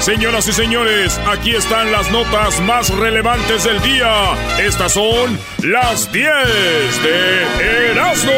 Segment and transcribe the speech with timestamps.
[0.00, 4.32] Señoras y señores, aquí están las notas más relevantes del día.
[4.58, 6.32] Estas son las 10
[7.02, 8.32] de Erasmo.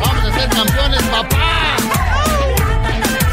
[0.00, 1.76] Vamos a ser campeones, papá.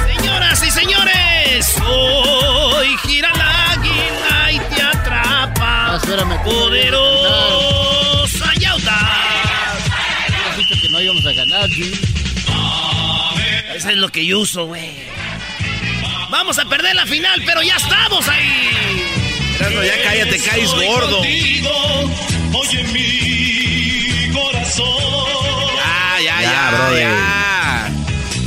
[0.07, 5.53] Señoras y señores, hoy gira la águila y te atrapa.
[5.59, 6.39] Ah, espérame.
[6.43, 7.65] Poderosa
[8.59, 9.85] y audaz.
[10.49, 12.14] Has dicho que no íbamos a ganar, G.
[13.75, 14.91] Eso es lo que yo uso, güey.
[16.29, 18.71] Vamos a perder la final, pero ya estamos ahí.
[19.59, 21.19] Ya cállate, caes gordo.
[21.21, 24.85] Oye mi corazón.
[25.77, 26.99] Ya, ya, Ya, ya, brother.
[27.01, 27.91] ya.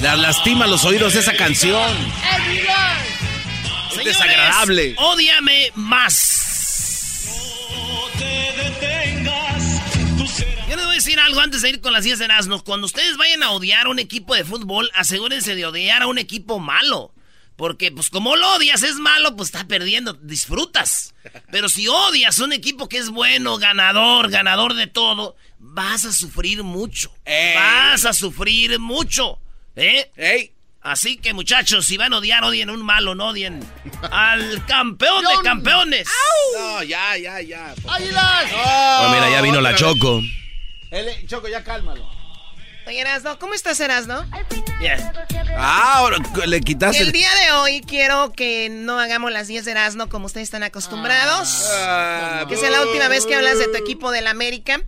[0.03, 1.91] La lastima los oídos esa canción.
[1.91, 4.95] Es Señores, desagradable.
[4.97, 6.48] Ódiame más.
[11.09, 12.63] Decir algo antes de ir con las 10 de Erasmus.
[12.63, 16.19] Cuando ustedes vayan a odiar a un equipo de fútbol, asegúrense de odiar a un
[16.19, 17.15] equipo malo.
[17.57, 20.13] Porque, pues, como lo odias, es malo, pues está perdiendo.
[20.13, 21.15] Disfrutas.
[21.51, 26.13] Pero si odias a un equipo que es bueno, ganador, ganador de todo, vas a
[26.13, 27.11] sufrir mucho.
[27.25, 27.55] Ey.
[27.55, 29.39] Vas a sufrir mucho.
[29.77, 30.11] ¿Eh?
[30.15, 30.53] ¡Ey!
[30.83, 33.67] Así que, muchachos, si van a odiar, odien a un malo, no odien
[34.11, 36.07] al campeón de campeones.
[36.59, 37.75] No, ya, ya, ya.
[37.89, 38.53] ¡Águilas!
[38.53, 40.21] Oh, mira, ya vino la Choco.
[40.91, 42.09] El- Choco, ya cálmalo.
[42.87, 44.25] Oye, Erasno, ¿cómo estás, Erasno?
[44.81, 44.99] Bien.
[45.59, 46.17] Ah, ahora
[46.47, 47.03] le quitaste.
[47.03, 50.63] El día de hoy quiero que no hagamos las 10 de Erasno como ustedes están
[50.63, 51.69] acostumbrados.
[51.75, 54.81] Ah, que sea la última vez que hablas de tu equipo del América.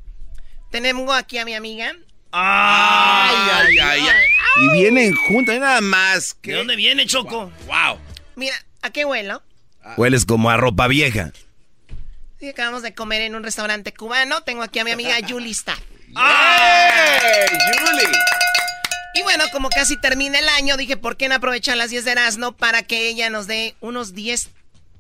[0.71, 1.93] Tenemos aquí a mi amiga.
[2.33, 4.65] Ay, ay, ay, ay.
[4.65, 6.37] Y vienen juntos, nada más.
[6.37, 7.53] ¿De que dónde viene, Choco?
[7.66, 7.99] Wow.
[8.37, 9.43] Mira, ¿a qué huelo?
[9.99, 11.33] Hueles como a ropa vieja.
[12.39, 14.43] Sí, acabamos de comer en un restaurante cubano.
[14.43, 15.81] Tengo aquí a mi amiga Julie Staff.
[16.16, 18.12] ¡Ey, Julie!
[19.15, 22.12] Y bueno, como casi termina el año, dije, ¿por qué no aprovechar las 10 de
[22.12, 24.50] Erasmo para que ella nos dé unos 10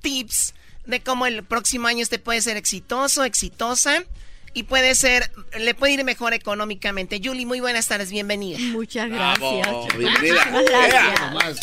[0.02, 0.54] tips
[0.86, 4.04] de cómo el próximo año usted puede ser exitoso, exitosa
[4.52, 7.20] y puede ser, le puede ir mejor económicamente.
[7.22, 8.58] Julie, muy buenas tardes, bienvenida.
[8.58, 9.62] Muchas gracias.
[9.62, 10.44] Bravo, bienvenida.
[10.50, 11.60] Muchas gracias.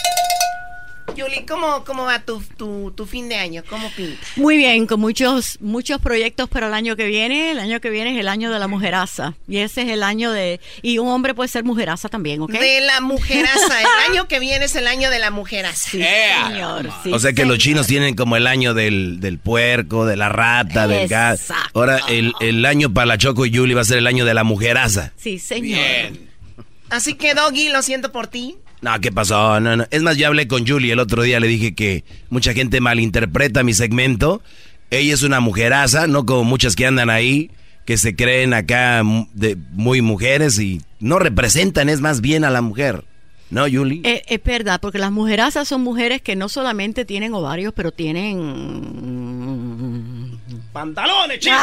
[1.16, 3.63] Julie, ¿cómo, cómo va tu, tu, tu fin de año?
[3.69, 4.19] ¿Cómo pinta?
[4.35, 7.51] Muy bien, con muchos muchos proyectos para el año que viene.
[7.51, 9.34] El año que viene es el año de la mujeraza.
[9.47, 10.59] Y ese es el año de...
[10.81, 12.51] Y un hombre puede ser mujeraza también, ¿ok?
[12.51, 13.81] De la mujeraza.
[13.81, 15.90] El año que viene es el año de la mujeraza.
[15.90, 16.91] Sí, señor.
[17.03, 20.29] sí, O sea que los chinos tienen como el año del, del puerco, de la
[20.29, 21.47] rata, del gas.
[21.74, 24.34] Ahora el, el año para la Choco y Julie va a ser el año de
[24.34, 25.13] la mujeraza.
[25.18, 25.79] Sí, señor.
[25.79, 26.29] Bien.
[26.89, 28.57] Así que, Doggy, lo siento por ti.
[28.81, 29.59] No, ¿qué pasó?
[29.59, 29.85] No, no.
[29.89, 33.63] Es más, yo hablé con Julie el otro día, le dije que mucha gente malinterpreta
[33.63, 34.41] mi segmento.
[34.91, 37.49] Ella es una mujeraza, no como muchas que andan ahí,
[37.85, 39.01] que se creen acá
[39.33, 43.03] de, muy mujeres y no representan, es más bien a la mujer.
[43.49, 44.01] ¿No, Julie?
[44.03, 49.38] Eh, es verdad, porque las mujerazas son mujeres que no solamente tienen ovarios, pero tienen...
[50.77, 51.59] Pantalones, chicos.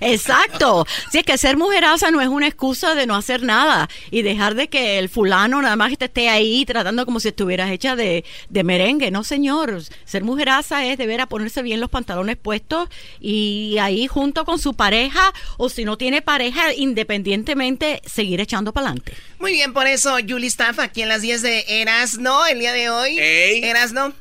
[0.00, 0.86] Exacto.
[1.10, 4.54] Sí, es que ser mujeraza no es una excusa de no hacer nada y dejar
[4.54, 8.24] de que el fulano nada más te esté ahí tratando como si estuvieras hecha de,
[8.48, 9.10] de merengue.
[9.10, 9.82] No, señor.
[10.04, 12.88] Ser mujeraza es deber a ponerse bien los pantalones puestos
[13.18, 18.86] y ahí junto con su pareja o si no tiene pareja, independientemente, seguir echando para
[18.86, 19.14] adelante.
[19.40, 22.88] Muy bien, por eso Julie Staff aquí en las 10 de Erasno el día de
[22.88, 23.18] hoy.
[23.18, 23.64] Ey.
[23.64, 24.12] Erasno.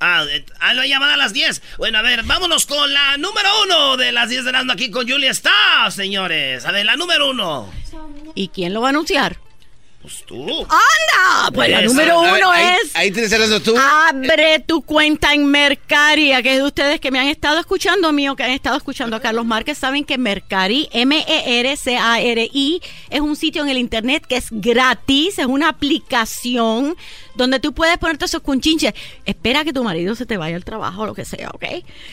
[0.00, 0.24] Ah,
[0.60, 1.60] ah, lo llamada a las 10.
[1.76, 5.08] Bueno, a ver, vámonos con la número uno de las 10 de Erasmo aquí con
[5.08, 6.64] Julia está, señores.
[6.66, 7.72] A ver, la número uno.
[8.34, 9.38] ¿Y quién lo va a anunciar?
[10.08, 10.42] Pues tú.
[10.42, 11.50] ¡Anda!
[11.52, 11.88] Pues la Eso.
[11.88, 12.96] número ver, uno ahí- es...
[12.96, 13.76] Ahí tienes el tú.
[13.76, 16.32] Abre tu cuenta en Mercari.
[16.32, 19.44] Aquellos de ustedes que me han estado escuchando, mío, que han estado escuchando a Carlos
[19.44, 25.46] Márquez, saben que Mercari, M-E-R-C-A-R-I, es un sitio en el internet que es gratis, es
[25.46, 26.96] una aplicación
[27.34, 28.94] donde tú puedes ponerte esos cunchinches.
[29.26, 31.64] Espera que tu marido se te vaya al trabajo o lo que sea, ¿ok?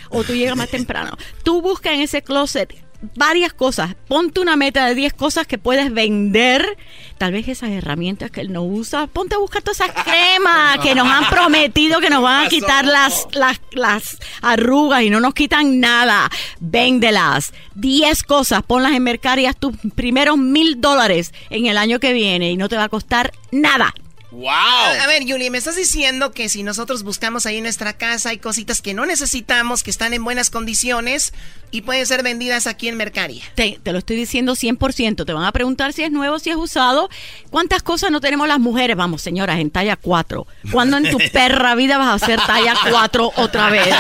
[0.10, 1.18] O tú llegas más temprano.
[1.44, 2.76] Tú buscas en ese closet
[3.16, 3.96] varias cosas.
[4.08, 6.78] Ponte una meta de 10 cosas que puedes vender.
[7.18, 9.08] Tal vez esas herramientas que él no usa.
[9.08, 12.86] Ponte a buscar todas esas cremas que nos han prometido que nos van a quitar
[12.86, 16.30] las, las, las arrugas y no nos quitan nada.
[16.60, 17.54] Véndelas.
[17.76, 18.64] 10 cosas.
[18.64, 22.58] Ponlas en Mercari y haz tus primeros mil dólares en el año que viene y
[22.58, 23.94] no te va a costar nada.
[24.36, 24.50] ¡Wow!
[24.50, 28.30] A, a ver, Julie, me estás diciendo que si nosotros buscamos ahí en nuestra casa
[28.30, 31.32] hay cositas que no necesitamos, que están en buenas condiciones
[31.72, 33.44] y pueden ser vendidas aquí en Mercaria.
[33.56, 35.26] Te, te lo estoy diciendo 100%.
[35.26, 37.10] Te van a preguntar si es nuevo, si es usado.
[37.50, 38.96] ¿Cuántas cosas no tenemos las mujeres?
[38.96, 40.48] Vamos, señoras, en talla 4.
[40.72, 43.94] ¿Cuándo en tu perra vida vas a hacer talla 4 otra vez?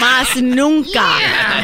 [0.00, 1.06] Más nunca.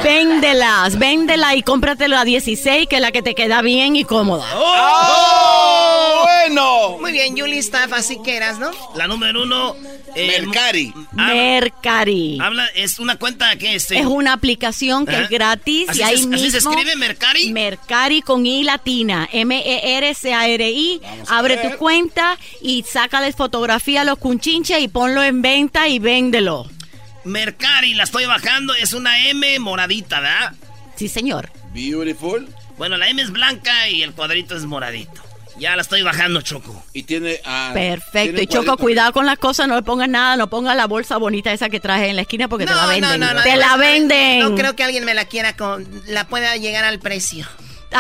[0.02, 4.44] Véndelas, véndela y cómpratela a 16, que es la que te queda bien y cómoda.
[4.54, 6.24] ¡Oh!
[6.24, 6.98] ¡Bueno!
[6.98, 8.70] Muy bien, Julie está así que eras, ¿no?
[8.96, 9.76] La número uno.
[10.14, 10.92] eh, Mercari.
[11.12, 12.38] Mercari.
[12.40, 16.16] Habla, es una cuenta que este, Es una aplicación que es gratis ¿Así y ahí
[16.18, 16.34] se- mismo.
[16.36, 17.52] así se escribe, Mercari?
[17.52, 19.28] Mercari con I latina.
[19.32, 21.00] E M-E-R-C-A-R-I.
[21.28, 26.66] Abre tu cuenta y sácales fotografía a los cunchinches y ponlo en venta y véndelo.
[27.24, 30.52] Mercari, la estoy bajando, es una M moradita, ¿verdad?
[30.96, 31.50] Sí, señor.
[31.72, 32.48] Beautiful.
[32.78, 35.22] Bueno, la M es blanca y el cuadrito es moradito.
[35.58, 36.84] Ya la estoy bajando, Choco.
[36.92, 37.40] Y tiene.
[37.44, 38.36] ah, Perfecto.
[38.36, 41.16] tiene Y Choco, cuidado con las cosas, no le pongas nada, no pongas la bolsa
[41.16, 43.20] bonita esa que traje en la esquina porque te la venden.
[43.42, 44.40] te la venden.
[44.40, 47.46] No creo que alguien me la quiera con, la pueda llegar al precio.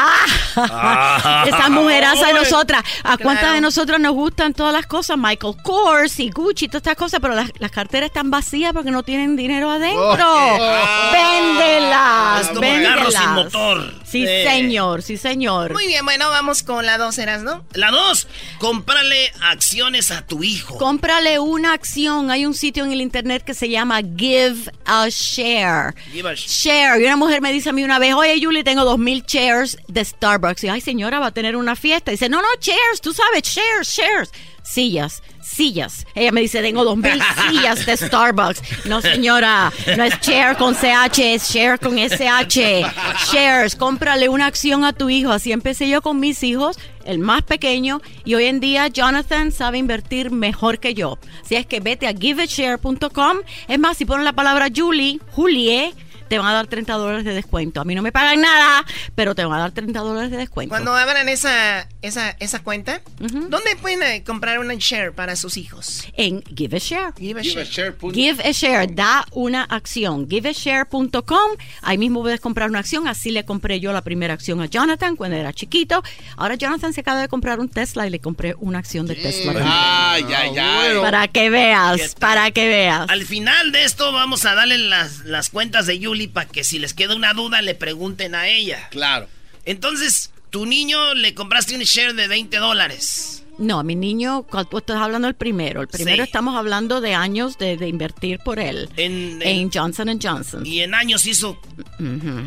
[0.00, 2.82] Ah, esa mujeraza de nosotras.
[3.04, 3.54] ¿A cuántas Claro.
[3.54, 5.16] de nosotros nos gustan todas las cosas?
[5.18, 9.02] Michael Kors y Gucci, todas estas cosas, pero las, las carteras están vacías porque no
[9.02, 10.26] tienen dinero adentro.
[10.26, 11.12] Oh.
[11.12, 13.14] Véndelas, Es como véndelas.
[13.14, 13.94] sin motor.
[14.04, 14.44] Sí, Eh.
[14.48, 15.72] señor, sí, señor.
[15.72, 17.64] Muy bien, bueno, vamos con la dos, ¿eras, no?
[17.74, 18.26] La dos,
[18.58, 20.78] cómprale acciones a tu hijo.
[20.78, 22.30] Cómprale una acción.
[22.30, 25.94] Hay un sitio en el internet que se llama Give a Share.
[26.12, 27.00] Give a sh- Share.
[27.00, 29.76] Y una mujer me dice a mí una vez, oye, Julie, tengo dos mil shares
[29.88, 30.64] de Starbucks.
[30.64, 32.10] Y, ay, señora, va a tener una fiesta.
[32.10, 34.30] Y dice, no, no, shares, tú sabes, shares, shares.
[34.62, 36.06] Sillas, sillas.
[36.14, 37.20] Ella me dice, tengo dos mil
[37.50, 38.84] sillas de Starbucks.
[38.84, 42.84] No, señora, no es share con CH, es share con SH.
[43.32, 45.32] Shares, cómprale una acción a tu hijo.
[45.32, 48.02] Así empecé yo con mis hijos, el más pequeño.
[48.26, 51.18] Y hoy en día Jonathan sabe invertir mejor que yo.
[51.42, 53.38] Así es que vete a giveashare.com.
[53.68, 55.94] Es más, si ponen la palabra Julie, Julie,
[56.28, 57.80] te van a dar 30 dólares de descuento.
[57.80, 58.84] A mí no me pagan nada,
[59.14, 60.70] pero te van a dar 30 dólares de descuento.
[60.70, 66.04] Cuando abran esa, esa, esa cuenta, ¿dónde pueden eh, comprar una share para sus hijos?
[66.14, 67.12] En Give a Share.
[67.18, 67.96] Give a Give a share.
[68.12, 70.28] Give a Share, da una acción.
[70.28, 71.50] Giveashare.com.
[71.82, 73.08] Ahí mismo puedes comprar una acción.
[73.08, 76.02] Así le compré yo la primera acción a Jonathan cuando era chiquito.
[76.36, 79.54] Ahora Jonathan se acaba de comprar un Tesla y le compré una acción de Tesla.
[79.56, 80.98] Ay, ay, ay.
[81.00, 83.10] Para que veas, para que veas.
[83.10, 86.78] Al final de esto vamos a darle las, las cuentas de Yuli para que si
[86.78, 88.88] les queda una duda le pregunten a ella.
[88.90, 89.28] Claro.
[89.64, 93.44] Entonces, tu niño le compraste un share de 20 dólares.
[93.58, 95.80] No, mi niño, cuando tú estás hablando del primero.
[95.82, 96.28] El primero Sí.
[96.28, 98.88] estamos hablando de años de, de invertir por él.
[98.96, 100.64] En, En Johnson Johnson.
[100.64, 101.58] y en años hizo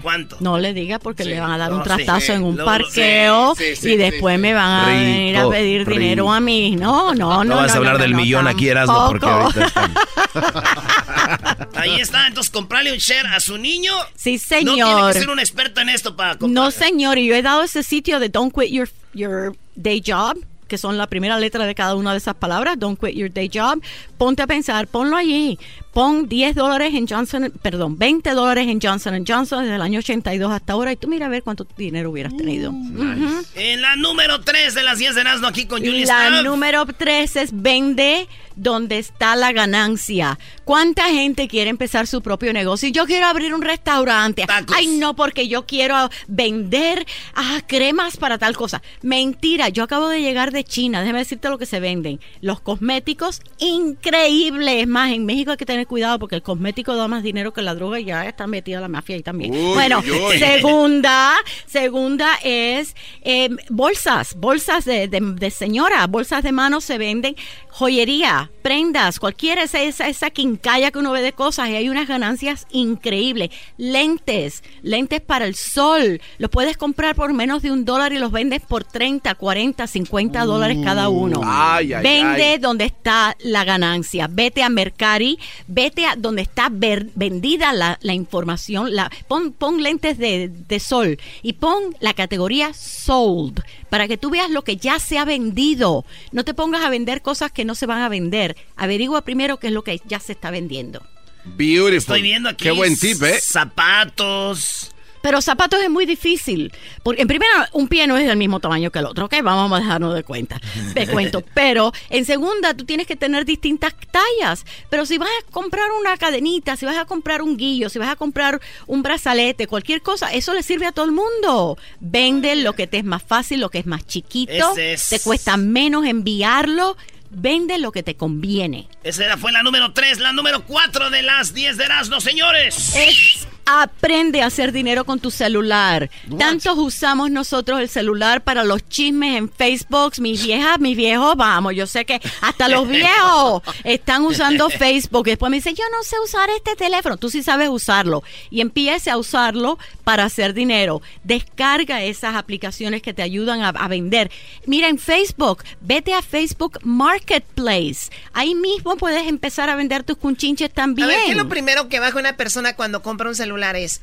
[0.02, 0.38] ¿cuánto?
[0.40, 1.90] No le diga porque le van a dar un No, sí.
[1.90, 5.00] trastazo en un Lo- parqueo sí, sí, sí, y después sí, me van a Rico,
[5.00, 6.00] venir a pedir rico.
[6.00, 6.76] dinero a mí.
[6.78, 7.44] No, no, no.
[7.44, 9.94] No vas a hablar no, del no, millón aquí, Erasmo, porque ahorita están.
[11.76, 13.92] Ahí está, entonces comprarle un share a su niño.
[14.16, 15.14] Sí, No tiene señor.
[15.14, 16.52] que ser un experto en esto para comprar.
[16.52, 20.38] No, señor, y yo he dado ese sitio de Don't Quit Your, your Day Job,
[20.72, 23.52] que son la primera letra de cada una de esas palabras, Don't Quit Your Day
[23.54, 23.82] Job.
[24.18, 25.60] Ponte a pensar, ponlo allí.
[25.94, 30.52] Pon 10 dólares en Johnson, perdón, 20 dólares en Johnson Johnson desde el año 82
[30.52, 32.72] hasta ahora y tú mira a ver cuánto dinero hubieras tenido.
[32.72, 33.46] Ujú.
[33.56, 36.44] En la número 3 de las 10 de Nazno aquí con Julie La Staff.
[36.46, 40.38] número 3 es vende donde está la ganancia.
[40.64, 42.90] ¿Cuánta gente quiere empezar su propio negocio?
[42.90, 44.46] Yo quiero abrir un restaurante.
[44.46, 44.76] Tacos.
[44.78, 47.06] Ay, no, porque yo quiero vender
[47.36, 48.82] ah, cremas para tal cosa.
[49.02, 51.02] Mentira, yo acabo de llegar de China.
[51.02, 52.20] Déjame decirte lo que se venden.
[52.42, 54.82] Los cosméticos, increíbles.
[54.82, 57.54] Es más, en México hay que tener tener cuidado porque el cosmético da más dinero
[57.54, 59.54] que la droga y ya está metida la mafia ahí también.
[59.54, 61.36] Uy, bueno, uy, segunda,
[61.66, 67.36] segunda es eh, bolsas, bolsas de, de, de señora, bolsas de mano se venden,
[67.70, 72.08] joyería, prendas, cualquiera esa, esa, esa quincalla que uno ve de cosas y hay unas
[72.08, 73.50] ganancias increíbles.
[73.78, 78.32] Lentes, lentes para el sol, los puedes comprar por menos de un dólar y los
[78.32, 81.42] vendes por 30, 40, 50 dólares cada uno.
[81.44, 82.58] Ay, ay, Vende ay.
[82.60, 84.28] donde está la ganancia.
[84.30, 85.40] Vete a Mercari,
[85.74, 88.94] vete a donde está ver- vendida la, la información.
[88.96, 94.30] La, pon, pon lentes de, de sol y pon la categoría sold para que tú
[94.30, 96.06] veas lo que ya se ha vendido.
[96.32, 98.56] No te pongas a vender cosas que no se van a vender.
[98.76, 101.02] Averigua primero qué es lo que ya se está vendiendo.
[101.44, 101.94] Beautiful.
[101.96, 102.66] Estoy viendo aquí.
[102.66, 103.40] Qué buen tip, ¿eh?
[103.42, 104.92] Zapatos.
[105.22, 106.74] Pero zapatos es muy difícil.
[107.04, 109.36] Porque en primera, un pie no es del mismo tamaño que el otro, ¿ok?
[109.44, 110.60] Vamos a dejarnos de cuenta.
[110.94, 111.42] De cuento.
[111.54, 114.66] Pero en segunda, tú tienes que tener distintas tallas.
[114.90, 118.10] Pero si vas a comprar una cadenita, si vas a comprar un guillo, si vas
[118.10, 121.78] a comprar un brazalete, cualquier cosa, eso le sirve a todo el mundo.
[122.00, 125.58] Vende lo que te es más fácil, lo que es más chiquito, es- te cuesta
[125.58, 126.98] menos enviarlo.
[127.34, 128.90] Vende lo que te conviene.
[129.04, 132.94] Esa era- fue la número 3, la número 4 de las 10 de Erasmo, señores.
[132.96, 136.10] Es aprende a hacer dinero con tu celular.
[136.38, 140.14] Tantos usamos nosotros el celular para los chismes en Facebook.
[140.20, 145.26] Mis viejas, mis viejos, vamos, yo sé que hasta los viejos están usando Facebook.
[145.26, 147.18] Después me dicen, yo no sé usar este teléfono.
[147.18, 148.24] Tú sí sabes usarlo.
[148.50, 151.02] Y empiece a usarlo para hacer dinero.
[151.24, 154.32] Descarga esas aplicaciones que te ayudan a, a vender.
[154.66, 158.10] Mira en Facebook, vete a Facebook Marketplace.
[158.34, 161.08] Ahí mismo puedes empezar a vender tus cunchinches también.
[161.10, 163.51] A ver, ¿qué es lo primero que baja una persona cuando compra un celular?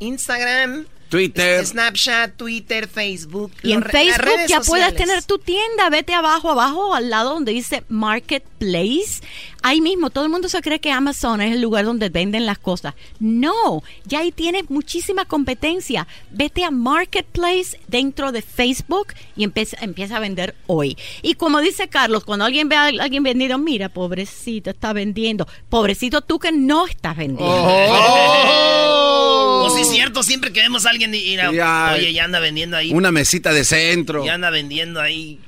[0.01, 1.65] Instagram, Twitter.
[1.65, 3.53] Snapchat, Twitter, Facebook.
[3.63, 5.89] Y en Facebook ya puedes tener tu tienda.
[5.91, 9.23] Vete abajo, abajo, al lado donde dice Marketplace.
[9.63, 12.59] Ahí mismo, todo el mundo se cree que Amazon es el lugar donde venden las
[12.59, 12.95] cosas.
[13.19, 16.07] No, ya ahí tienes muchísima competencia.
[16.31, 20.97] Vete a Marketplace dentro de Facebook y empieza, empieza a vender hoy.
[21.23, 25.49] Y como dice Carlos, cuando alguien ve a alguien vendido, mira, pobrecito, está vendiendo.
[25.71, 27.47] Pobrecito tú que no estás vendiendo.
[27.51, 29.35] Oh,
[29.71, 31.93] sí, es cierto, siempre que vemos a alguien a- Ya.
[31.95, 32.91] Oye, ya anda vendiendo ahí.
[32.93, 34.25] Una mesita de centro.
[34.25, 35.39] Ya anda vendiendo ahí.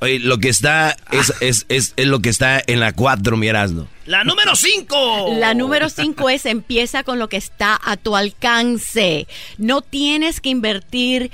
[0.00, 3.46] Oye, lo que está es, es, es, es lo que está en la 4, mi
[3.48, 3.88] Erasmo.
[4.06, 5.36] La número 5.
[5.38, 9.26] La número 5 es empieza con lo que está a tu alcance.
[9.56, 11.30] No tienes que invertir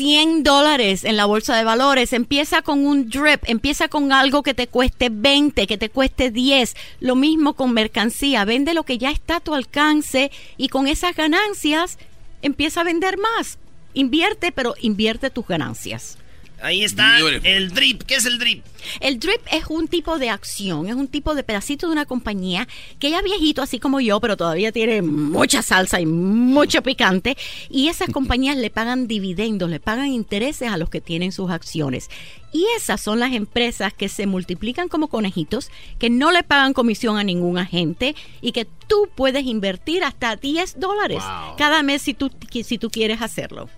[0.00, 2.14] 100 dólares en la bolsa de valores.
[2.14, 6.74] Empieza con un drip, empieza con algo que te cueste 20, que te cueste 10.
[7.00, 8.46] Lo mismo con mercancía.
[8.46, 11.98] Vende lo que ya está a tu alcance y con esas ganancias
[12.40, 13.58] empieza a vender más.
[13.92, 16.16] Invierte, pero invierte tus ganancias.
[16.62, 17.46] Ahí está Beautiful.
[17.46, 18.02] el drip.
[18.02, 18.64] ¿Qué es el drip?
[19.00, 22.66] El drip es un tipo de acción, es un tipo de pedacito de una compañía
[22.98, 27.36] que ya viejito, así como yo, pero todavía tiene mucha salsa y mucho picante.
[27.68, 32.08] Y esas compañías le pagan dividendos, le pagan intereses a los que tienen sus acciones.
[32.52, 37.16] Y esas son las empresas que se multiplican como conejitos, que no le pagan comisión
[37.16, 41.22] a ningún agente y que tú puedes invertir hasta 10 dólares
[41.56, 42.30] cada mes si tú,
[42.64, 43.68] si tú quieres hacerlo.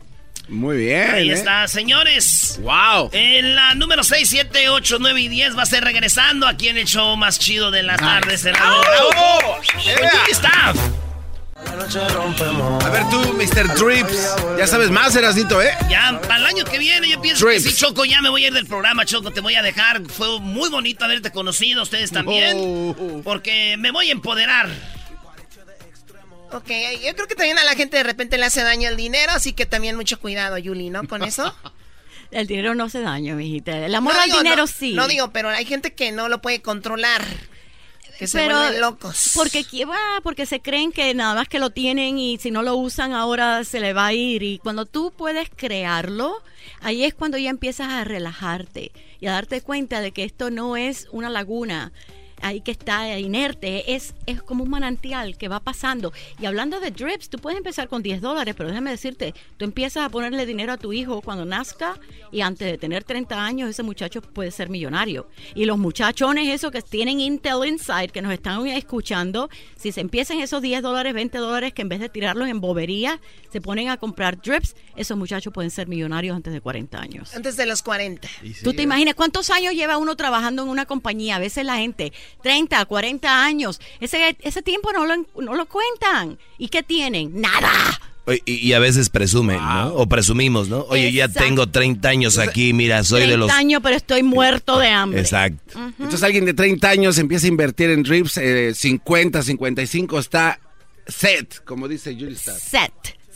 [0.48, 1.10] Muy bien.
[1.10, 1.34] Ahí ¿eh?
[1.34, 2.58] está, señores.
[2.60, 3.10] ¡Wow!
[3.12, 6.76] En la número 6, 7, 8, 9 y 10 va a ser regresando aquí en
[6.76, 8.44] el show más chido de las tardes.
[8.44, 9.60] En la ¡Bravo!
[10.30, 10.76] Staff.
[11.64, 13.74] A ver tú, Mr.
[13.74, 14.36] Drips.
[14.58, 15.70] Ya sabes más, Erasnito, ¿eh?
[15.88, 17.64] Ya, para el año que viene, yo pienso Trips.
[17.64, 20.02] que sí, Choco, ya me voy a ir del programa, Choco, te voy a dejar.
[20.08, 23.22] Fue muy bonito haberte conocido, ustedes también.
[23.24, 24.68] Porque me voy a empoderar.
[26.52, 26.70] Ok,
[27.04, 29.52] yo creo que también a la gente de repente le hace daño el dinero, así
[29.52, 31.06] que también mucho cuidado, Yuli, ¿no?
[31.08, 31.54] Con eso.
[32.30, 33.84] El dinero no hace daño, mijita.
[33.84, 34.94] El amor No al digo, dinero no, sí.
[34.94, 37.22] No digo, pero hay gente que no lo puede controlar.
[38.18, 39.32] Que se pero vuelven locos.
[39.34, 42.76] porque ah, porque se creen que nada más que lo tienen y si no lo
[42.76, 46.36] usan ahora se le va a ir y cuando tú puedes crearlo
[46.80, 50.76] ahí es cuando ya empiezas a relajarte y a darte cuenta de que esto no
[50.76, 51.90] es una laguna
[52.42, 56.12] ahí que está inerte, es, es como un manantial que va pasando.
[56.40, 60.04] Y hablando de drips, tú puedes empezar con 10 dólares, pero déjame decirte, tú empiezas
[60.04, 61.98] a ponerle dinero a tu hijo cuando nazca
[62.30, 65.28] y antes de tener 30 años ese muchacho puede ser millonario.
[65.54, 70.40] Y los muchachones esos que tienen Intel Inside, que nos están escuchando, si se empiezan
[70.40, 73.20] esos 10 dólares, 20 dólares, que en vez de tirarlos en bobería,
[73.50, 77.34] se ponen a comprar drips, esos muchachos pueden ser millonarios antes de 40 años.
[77.34, 78.28] Antes de los 40.
[78.62, 81.36] Tú te imaginas cuántos años lleva uno trabajando en una compañía.
[81.36, 86.38] A veces la gente, 30, 40 años, ese, ese tiempo no lo, no lo cuentan.
[86.58, 87.40] ¿Y qué tienen?
[87.40, 87.70] Nada.
[88.46, 89.94] Y, y a veces presumen, ¿no?
[89.94, 90.86] O presumimos, ¿no?
[90.88, 93.50] Oye, ya tengo 30 años aquí, mira, soy de 30 los...
[93.50, 95.20] años, pero estoy muerto de hambre.
[95.20, 95.76] Exacto.
[95.76, 100.60] Entonces alguien de 30 años empieza a invertir en drips, eh, 50, 55, está
[101.06, 102.36] set, como dice Julie.
[102.36, 102.92] Set.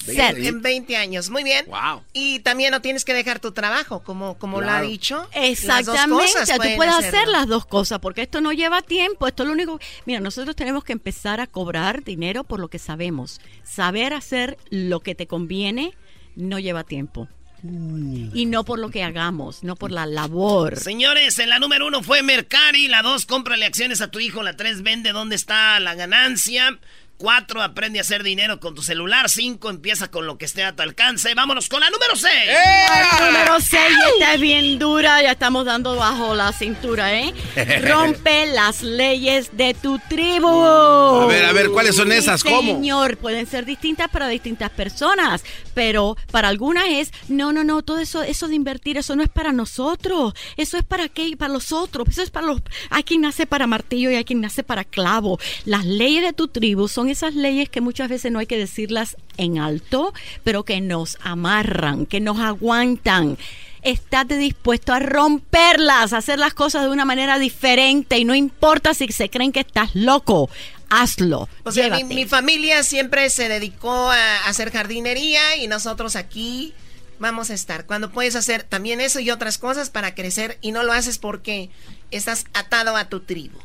[0.07, 0.37] Set.
[0.39, 1.67] En 20 años, muy bien.
[1.67, 2.03] Wow.
[2.13, 5.17] Y también no tienes que dejar tu trabajo, como, como lo ha dicho.
[5.17, 9.27] Las dos Exactamente, cosas tú puedes hacer las dos cosas, porque esto no lleva tiempo,
[9.27, 9.79] esto es lo único...
[10.05, 13.41] Mira, nosotros tenemos que empezar a cobrar dinero por lo que sabemos.
[13.65, 15.93] Saber hacer lo que te conviene
[16.37, 17.29] no lleva tiempo.
[17.63, 20.79] Y no por lo que hagamos, no por la labor.
[20.79, 24.57] Señores, en la número uno fue Mercari, la dos, cómprale acciones a tu hijo, la
[24.57, 26.79] tres, vende dónde está la ganancia.
[27.19, 29.31] Cuatro, aprende a hacer dinero con tu celular.
[29.31, 31.35] Cinco, empieza con lo que esté a tu alcance.
[31.35, 32.47] Vámonos con la número seis.
[32.47, 33.81] La número 6
[34.15, 37.33] esta es bien dura, ya estamos dando bajo la cintura, ¿eh?
[37.83, 40.47] Rompe las leyes de tu tribu.
[40.49, 42.43] A ver, a ver, ¿cuáles son Sí, esas?
[42.45, 42.75] ¿Cómo?
[42.75, 45.43] Señor, pueden ser distintas para distintas personas,
[45.75, 49.29] pero para algunas es, no, no, no, todo eso, eso de invertir, eso no es
[49.29, 53.23] para nosotros, eso es para qué, para los otros, eso es para los, hay quien
[53.23, 55.39] nace para martillo y hay quien nace para clavo.
[55.65, 59.17] Las leyes de tu tribu son esas leyes que muchas veces no hay que decirlas
[59.37, 60.13] en alto,
[60.45, 63.39] pero que nos amarran, que nos aguantan.
[63.83, 68.95] Estate dispuesto a romperlas, a hacer las cosas de una manera diferente y no importa
[68.95, 70.51] si se creen que estás loco,
[70.91, 71.49] hazlo.
[71.65, 76.75] O sea, mi, mi familia siempre se dedicó a hacer jardinería y nosotros aquí
[77.19, 77.87] vamos a estar.
[77.87, 81.71] Cuando puedes hacer también eso y otras cosas para crecer y no lo haces porque
[82.11, 83.59] estás atado a tu tribu.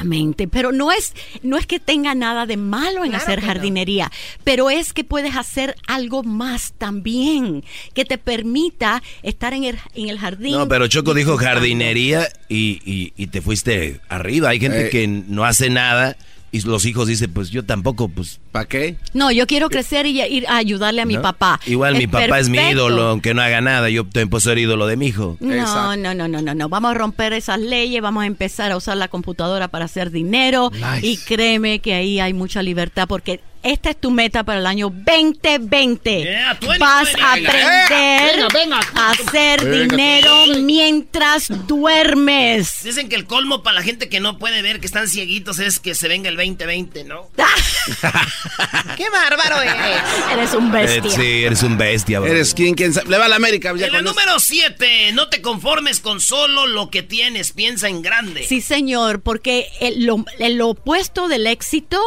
[0.00, 3.46] Exactamente, pero no es no es que tenga nada de malo en Claro hacer no.
[3.46, 4.10] jardinería,
[4.44, 7.64] pero es que puedes hacer algo más también
[7.94, 10.52] que te permita estar en el, en el jardín.
[10.52, 14.48] No, pero Choco dijo jardinería y, y- y te fuiste arriba.
[14.50, 14.90] Hay gente Eh.
[14.90, 16.16] que no hace nada
[16.52, 18.40] y los hijos dicen, pues yo tampoco, pues...
[18.50, 18.96] ¿Para qué?
[19.14, 21.60] No, yo quiero crecer y ir a ayudarle a mi papá.
[21.66, 23.88] Igual mi papá es mi ídolo, aunque no haga nada.
[23.90, 25.36] Yo también puedo ser ídolo de mi hijo.
[25.40, 25.96] No, Exacto.
[25.96, 26.68] no, no, no, no, no.
[26.68, 30.70] Vamos a romper esas leyes, vamos a empezar a usar la computadora para hacer dinero
[30.72, 31.06] Nice.
[31.06, 34.90] y créeme que ahí hay mucha libertad porque esta es tu meta para el año
[34.90, 36.22] 2020.
[36.22, 36.78] Yeah, 2020.
[36.78, 38.80] Vas a aprender venga, venga.
[38.94, 42.82] a hacer Venga, dinero mientras duermes.
[42.84, 45.78] Dicen que el colmo para la gente que no puede ver, que están cieguitos, es
[45.78, 47.28] que se venga el 2020, ¿no?
[48.96, 50.02] ¡Qué bárbaro eres!
[50.32, 51.10] Eres un Eh, bestia.
[51.10, 52.30] sí, eres un bestia, bro.
[52.30, 53.08] Eres quien, quien sabe.
[53.10, 53.72] Le va a la América.
[53.76, 54.02] Ya En eso.
[54.02, 58.44] número 7, no te conformes con solo lo que tienes, piensa en grande.
[58.46, 62.00] Sí, señor, porque el, lo- el opuesto del éxito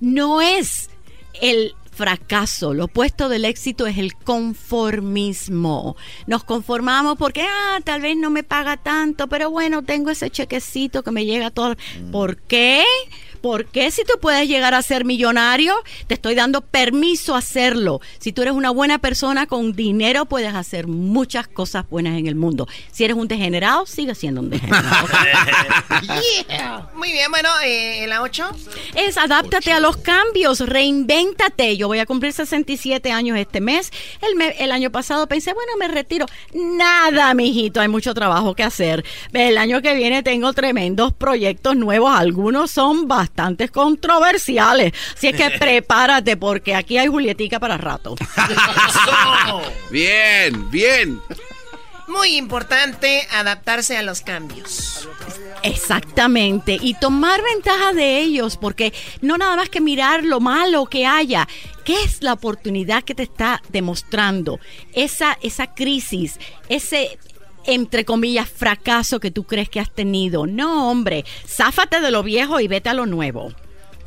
[0.00, 0.90] no es
[1.40, 5.96] el fracaso, lo opuesto del éxito es el conformismo.
[6.26, 11.02] Nos conformamos porque, ah, tal vez no me paga tanto, pero bueno, tengo ese chequecito
[11.02, 11.76] que me llega todo.
[12.10, 12.82] ¿Por qué?
[13.44, 15.74] ¿Por qué si tú puedes llegar a ser millonario?
[16.06, 18.00] Te estoy dando permiso a hacerlo.
[18.18, 22.36] Si tú eres una buena persona con dinero, puedes hacer muchas cosas buenas en el
[22.36, 22.66] mundo.
[22.90, 25.08] Si eres un degenerado, sigue siendo un degenerado.
[26.96, 28.44] Muy bien, bueno, eh, la 8.
[28.94, 31.76] es adáptate a los cambios, reinvéntate.
[31.76, 33.90] Yo voy a cumplir 67 años este mes.
[34.22, 36.24] El, me- el año pasado pensé, bueno, me retiro.
[36.54, 39.04] Nada, mijito, hay mucho trabajo que hacer.
[39.34, 42.10] El año que viene tengo tremendos proyectos nuevos.
[42.16, 43.33] Algunos son bastante
[43.70, 44.92] controversiales.
[45.16, 48.14] Así es que prepárate porque aquí hay Julietica para rato.
[49.90, 51.20] Bien, bien.
[52.08, 55.08] Muy importante adaptarse a los cambios.
[55.62, 58.92] Exactamente, y tomar ventaja de ellos, porque
[59.22, 61.48] no nada más que mirar lo malo que haya,
[61.84, 64.60] ¿qué es la oportunidad que te está demostrando?
[64.92, 67.18] Esa, esa crisis, ese
[67.66, 70.46] entre comillas fracaso que tú crees que has tenido.
[70.46, 73.52] No, hombre, záfate de lo viejo y vete a lo nuevo.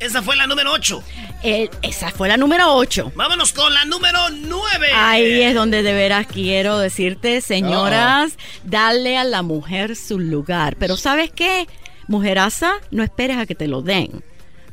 [0.00, 1.02] Esa fue la número 8.
[1.42, 3.12] Eh, esa fue la número 8.
[3.16, 4.88] Vámonos con la número 9.
[4.94, 10.76] Ahí es donde de veras quiero decirte, señoras, dale a la mujer su lugar.
[10.78, 11.66] Pero ¿sabes qué?
[12.06, 14.22] Mujeraza, no esperes a que te lo den.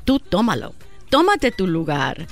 [0.03, 0.75] Tú tómalo.
[1.09, 2.27] Tómate tu lugar.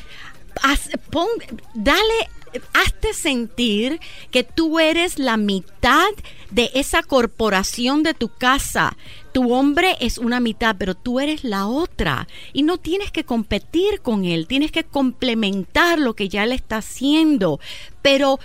[0.62, 1.28] Haz- pon-
[1.74, 2.30] dale,
[2.74, 4.00] hazte sentir
[4.32, 6.10] que tú eres la mitad
[6.52, 8.96] de esa corporación de tu casa.
[9.32, 12.28] Tu hombre es una mitad, pero tú eres la otra.
[12.54, 16.78] Y no tienes que competir con él, tienes que complementar lo que ya él está
[16.78, 17.60] haciendo.
[18.02, 18.40] Pero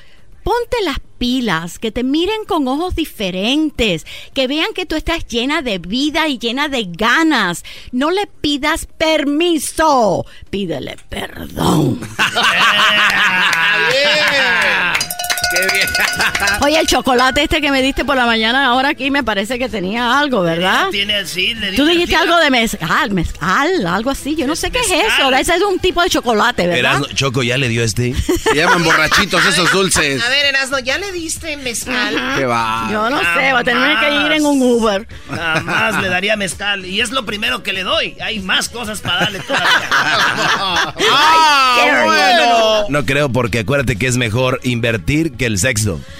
[0.48, 5.61] ponte las pilas, que te miren con ojos diferentes, que vean que tú estás llena
[5.61, 7.64] de vida y llena de ganas.
[7.92, 12.00] No le pidas permiso, pídele perdón.
[15.50, 15.88] Qué bien.
[16.61, 19.68] Oye, el chocolate este que me diste por la mañana ahora aquí me parece que
[19.68, 20.88] tenía algo, ¿verdad?
[20.90, 22.20] Tiene, sí, le Tú dijiste tira.
[22.22, 24.34] algo de mezcal, mezcal, algo así.
[24.37, 25.30] Yo no sé qué es eso.
[25.32, 26.98] Ese es un tipo de chocolate, ¿verdad?
[27.00, 28.14] Erasmo- Choco ya le dio este.
[28.14, 30.22] Se llaman borrachitos esos dulces.
[30.22, 32.14] A ver, Erasno, ¿ya le diste mezcal?
[32.37, 32.88] Qué va.
[32.90, 35.06] Yo no sé, va a tener que ir en un Uber.
[35.30, 36.84] Nada más le daría mezcal.
[36.84, 38.16] Y es lo primero que le doy.
[38.20, 39.68] Hay más cosas para darle todavía.
[41.11, 42.87] ¡Ah, bueno!
[42.88, 46.01] No creo porque acuérdate que es mejor invertir que el sexo.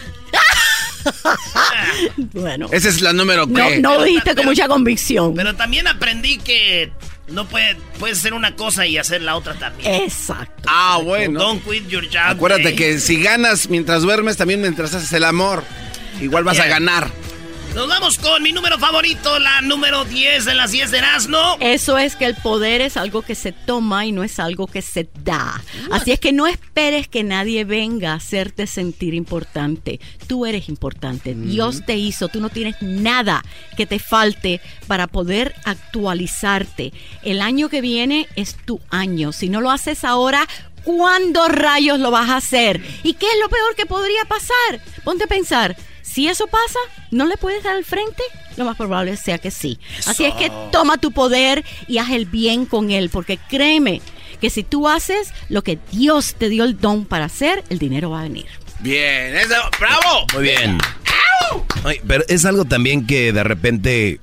[2.33, 2.68] Bueno.
[2.70, 3.78] Esa es la número No, que.
[3.81, 5.35] no lo dijiste con mucha convicción.
[5.35, 6.92] Pero también aprendí que
[7.28, 10.02] no puede, puedes hacer una cosa y hacer la otra también.
[10.02, 10.64] Exacto.
[10.66, 11.40] Ah, bueno.
[11.40, 12.22] Don't quit your job.
[12.26, 12.74] Acuérdate eh.
[12.74, 15.64] que si ganas mientras duermes, también mientras haces el amor,
[16.20, 17.11] igual vas a ganar.
[17.78, 21.38] Nos vamos con mi número favorito, la número 10 de las 10 de Erasmo.
[21.60, 24.82] Eso es que el poder es algo que se toma y no es algo que
[24.82, 25.62] se da.
[25.92, 30.00] Así es que no esperes que nadie venga a hacerte sentir importante.
[30.26, 31.36] Tú eres importante.
[31.36, 32.26] Dios te hizo.
[32.26, 33.44] Tú no tienes nada
[33.76, 36.92] que te falte para poder actualizarte.
[37.22, 39.30] El año que viene es tu año.
[39.30, 40.48] Si no lo haces ahora,
[40.82, 42.82] ¿cuándo rayos lo vas a hacer?
[43.04, 44.80] ¿Y qué es lo peor que podría pasar?
[45.04, 45.76] Ponte a pensar.
[46.08, 46.78] Si eso pasa,
[47.10, 48.22] ¿no le puedes dar al frente?
[48.56, 49.78] Lo más probable sea que sí.
[50.06, 54.00] Así es que toma tu poder y haz el bien con él, porque créeme
[54.40, 58.10] que si tú haces lo que Dios te dio el don para hacer, el dinero
[58.10, 58.46] va a venir.
[58.80, 60.26] Bien, eso, bravo.
[60.34, 60.78] Muy bien.
[61.84, 64.20] Ay, pero es algo también que de repente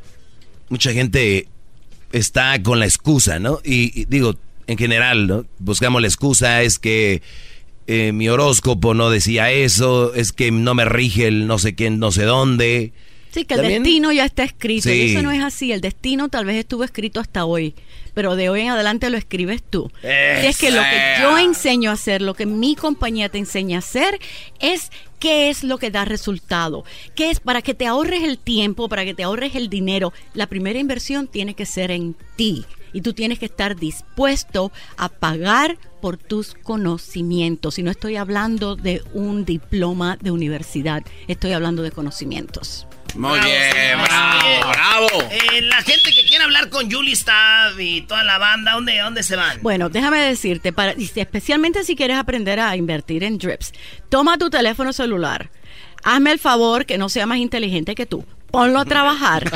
[0.70, 1.48] mucha gente
[2.12, 3.60] está con la excusa, ¿no?
[3.64, 4.36] Y, y digo,
[4.68, 5.46] en general, ¿no?
[5.60, 7.22] Buscamos la excusa, es que
[7.88, 12.00] eh, mi horóscopo no decía eso, es que no me rige el no sé quién,
[12.00, 12.94] no sé dónde.
[13.32, 14.90] Sí, que el También- destino ya está escrito.
[14.90, 14.96] Sí.
[14.96, 15.72] Y eso no es así.
[15.74, 17.76] El destino tal vez estuvo escrito hasta hoy,
[18.14, 19.92] pero de hoy en adelante lo escribes tú.
[20.00, 23.76] Así es que lo que yo enseño a hacer, lo que mi compañía te enseña
[23.76, 24.20] a hacer,
[24.62, 26.86] es qué es lo que da resultado.
[27.14, 30.14] ¿Qué es para que te ahorres el tiempo, para que te ahorres el dinero?
[30.34, 32.64] La primera inversión tiene que ser en ti.
[32.96, 37.78] Y tú tienes que estar dispuesto a pagar por tus conocimientos.
[37.78, 42.88] Y no estoy hablando de un diploma de universidad, estoy hablando de conocimientos.
[43.16, 45.08] Muy Bravo, bien, bravo, bravo.
[45.30, 49.24] Eh, la gente que quiere hablar con Julie Stav y toda la banda, ¿dónde, dónde
[49.24, 49.60] se van?
[49.62, 53.74] Bueno, déjame decirte, para, especialmente si quieres aprender a invertir en drips,
[54.10, 55.50] toma tu teléfono celular,
[56.04, 59.50] hazme el favor que no sea más inteligente que tú, ponlo a trabajar.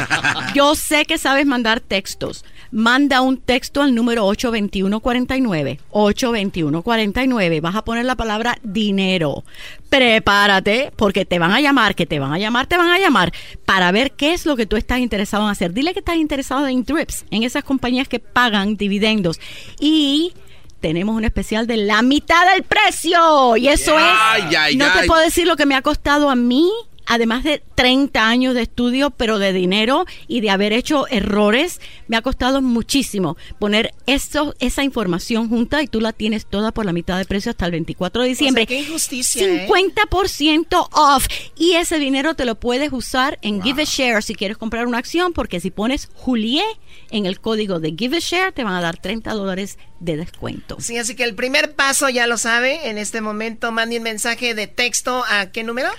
[0.53, 2.43] Yo sé que sabes mandar textos.
[2.71, 5.79] Manda un texto al número 82149.
[5.89, 7.61] 82149.
[7.61, 9.43] Vas a poner la palabra dinero.
[9.89, 13.33] Prepárate porque te van a llamar, que te van a llamar, te van a llamar
[13.65, 15.73] para ver qué es lo que tú estás interesado en hacer.
[15.73, 19.39] Dile que estás interesado en drips, en esas compañías que pagan dividendos.
[19.79, 20.33] Y
[20.79, 23.57] tenemos un especial de la mitad del precio.
[23.57, 24.57] Y eso Ay, es.
[24.57, 26.69] ay, no te puedo decir lo que me ha costado a mí.
[27.11, 32.17] Además de 30 años de estudio, pero de dinero y de haber hecho errores, me
[32.17, 36.93] ha costado muchísimo poner eso, esa información junta y tú la tienes toda por la
[36.93, 38.63] mitad de precio hasta el 24 de diciembre.
[38.63, 39.67] O sea, qué injusticia, ¿eh?
[39.67, 41.25] 50% off.
[41.57, 44.99] Y ese dinero te lo puedes usar en Give a Share si quieres comprar una
[44.99, 46.63] acción, porque si pones Julie
[47.09, 50.77] en el código de Give a Share, te van a dar 30 dólares de descuento.
[50.79, 52.89] Sí, así que el primer paso ya lo sabe.
[52.89, 55.89] En este momento mande un mensaje de texto a qué número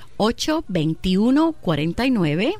[1.02, 2.54] 821-49.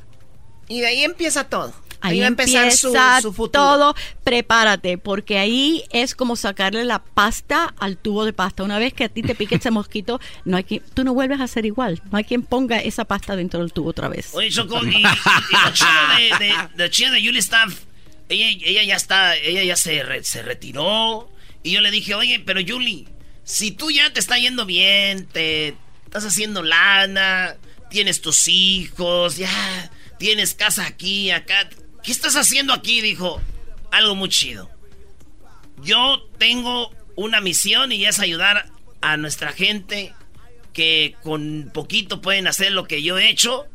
[0.67, 1.73] y de ahí empieza todo.
[2.03, 3.51] Ahí va a empezar empieza su, su futuro.
[3.63, 3.95] todo.
[4.23, 8.63] Prepárate, porque ahí es como sacarle la pasta al tubo de pasta.
[8.63, 11.39] Una vez que a ti te pique ese mosquito, no hay quien, tú no vuelves
[11.41, 12.01] a hacer igual.
[12.11, 14.31] No hay quien ponga esa pasta dentro del tubo otra vez.
[14.33, 15.91] Oye, Choco, y, y- y lo chido
[16.39, 17.81] de, de, de Julie Staff,
[18.29, 21.29] ella, ella ya está, ella ya se, re- se retiró.
[21.61, 23.05] Y yo le dije, oye, pero Julie,
[23.43, 25.75] si tú ya te está yendo bien, te
[26.05, 27.57] estás haciendo lana,
[27.91, 31.69] tienes tus hijos, ya tienes casa aquí, acá,
[32.01, 33.01] ¿qué estás haciendo aquí?
[33.01, 33.39] Dijo,
[33.91, 34.71] algo muy chido.
[35.83, 40.13] Yo tengo una misión y es ayudar a nuestra gente
[40.73, 43.67] que con poquito pueden hacer lo que yo he hecho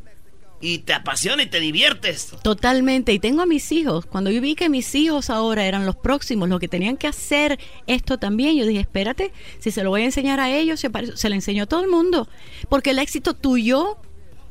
[0.59, 2.33] y te apasiona y te diviertes.
[2.41, 3.13] Totalmente.
[3.13, 4.05] Y tengo a mis hijos.
[4.05, 7.59] Cuando yo vi que mis hijos ahora eran los próximos, los que tenían que hacer
[7.85, 11.29] esto también, yo dije, espérate, si se lo voy a enseñar a ellos, se, se
[11.29, 12.27] lo enseñó a todo el mundo.
[12.69, 13.97] Porque el éxito tuyo,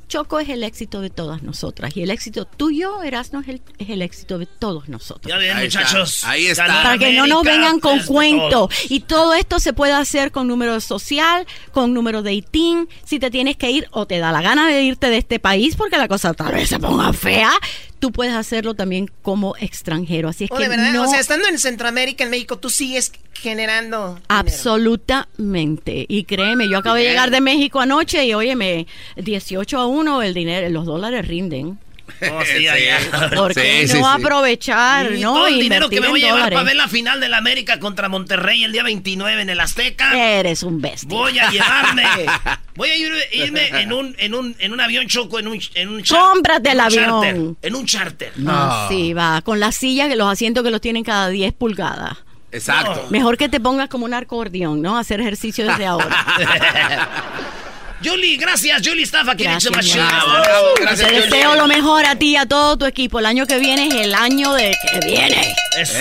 [0.09, 1.97] Choco, es el éxito de todas nosotras.
[1.97, 5.27] Y el éxito tuyo, Erasmo, es el, es el éxito de todos nosotros.
[5.29, 6.25] Ya Ahí está, muchachos.
[6.25, 6.67] ahí está.
[6.67, 8.49] Para que no nos vengan con es de cuento.
[8.69, 8.91] todos.
[8.91, 12.89] Y todo esto se puede hacer con número social, con número de ITIN.
[13.05, 15.75] Si te tienes que ir o te da la gana de irte de este país
[15.77, 17.51] porque la cosa tal vez se ponga fea,
[17.99, 20.29] tú puedes hacerlo también como extranjero.
[20.29, 22.71] Así es Oh, que de verdad, no, o sea, estando en Centroamérica, en México, tú
[22.71, 24.19] sigues generando.
[24.29, 26.07] Absolutamente.
[26.09, 30.35] Y créeme, yo acabo de llegar de México anoche y óyeme, 18 a 1, el
[30.35, 31.79] dinero, los dólares rinden.
[32.33, 32.99] Oh, sí, allá.
[33.35, 35.35] ¿Por qué no aprovechar, Y no?
[35.35, 36.57] todo el dinero que me voy a llevar dólares.
[36.57, 40.17] para ver la final del América contra Monterrey el día 29 en el Azteca.
[40.17, 41.09] Eres un bestia.
[41.09, 42.05] Voy a llevarme.
[42.77, 45.89] Voy a ir- irme en un, en un, en un avión choco, en un, en
[45.89, 47.57] un Cómprate el charter, avión.
[47.61, 48.33] en un charter.
[48.47, 49.41] Ah, sí, va.
[49.43, 52.17] Con las sillas, que los asientos que los tienen cada 10 pulgadas.
[52.53, 53.07] Exacto.
[53.11, 54.97] Mejor que te pongas como un acordeón, ¿no?
[54.97, 56.27] Hacer ejercicio desde ahora.
[58.07, 58.83] Julie, gracias.
[58.85, 60.21] Julie Staff aquí en Gracias, Hecho mi Machine.
[60.21, 60.97] amor.
[60.97, 63.19] Te deseo lo mejor a ti y a todo tu equipo.
[63.19, 65.55] El año que viene es el año de que viene.
[65.77, 65.99] Eso.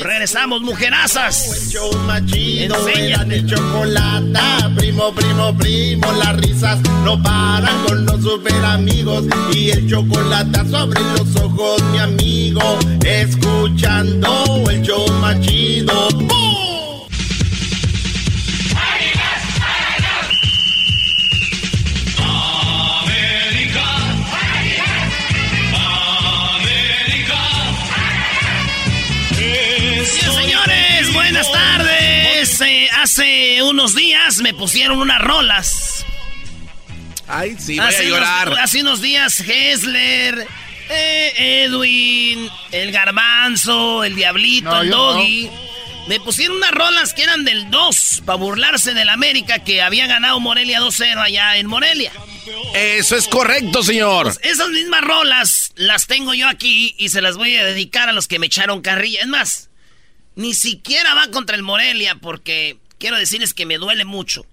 [0.00, 1.70] Regresamos, mujerazas.
[2.26, 9.24] Chido, era de chocolata, primo, primo, primo, las risas no paran con los super amigos
[9.52, 16.08] y el chocolate sobre los ojos, mi amigo, escuchando el show más chido.
[16.10, 16.71] ¡Bum!
[31.12, 32.60] Buenas tardes.
[32.60, 36.04] Eh, hace unos días me pusieron unas rolas.
[37.28, 38.48] Ay, sí, voy a hace llorar.
[38.48, 40.46] Unos, hace unos días, Hessler,
[40.90, 45.50] eh, Edwin, el Garbanzo, el Diablito, No, el Doggy.
[46.08, 50.40] Me pusieron unas rolas que eran del 2 para burlarse del América que había ganado
[50.40, 52.12] Morelia 2-0 allá en Morelia.
[52.74, 54.24] Eso es correcto, señor.
[54.24, 58.12] Pues esas mismas rolas las tengo yo aquí y se las voy a dedicar a
[58.12, 59.20] los que me echaron carrilla.
[59.20, 59.70] Es más,
[60.34, 64.46] ni siquiera va contra el Morelia porque quiero decirles que me duele mucho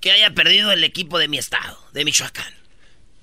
[0.00, 2.54] que haya perdido el equipo de mi estado, de Michoacán.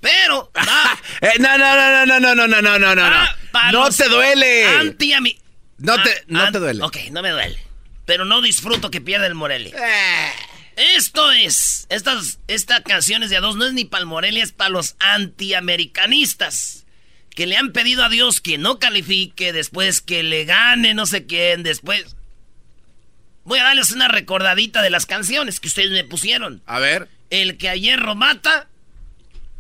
[0.02, 4.66] Pero va Eh, no, no, no, no, no, no, no, no, no, no, te duele.
[4.68, 5.40] Anti a mi...
[5.78, 6.84] No te, Ah, no an- te duele.
[6.84, 7.60] Ok, no me duele.
[8.06, 9.74] Pero no disfruto que pierda el Morelia.
[9.76, 10.32] Eh.
[10.96, 14.44] Esto es, estas, esta canción es de a dos, no es ni para el Morelia,
[14.44, 16.85] es para los antiamericanistas.
[17.36, 21.26] Que le han pedido a Dios que no califique, después que le gane no sé
[21.26, 22.16] quién, después...
[23.44, 26.64] Voy a darles una recordadita de las canciones que ustedes me pusieron.
[26.66, 27.08] A ver.
[27.30, 28.68] El que a hierro mata,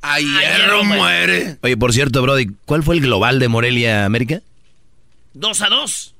[0.01, 1.57] A hierro hierro muere.
[1.61, 4.41] Oye, por cierto, Brody, ¿cuál fue el global de Morelia América?
[5.33, 6.15] dos a dos.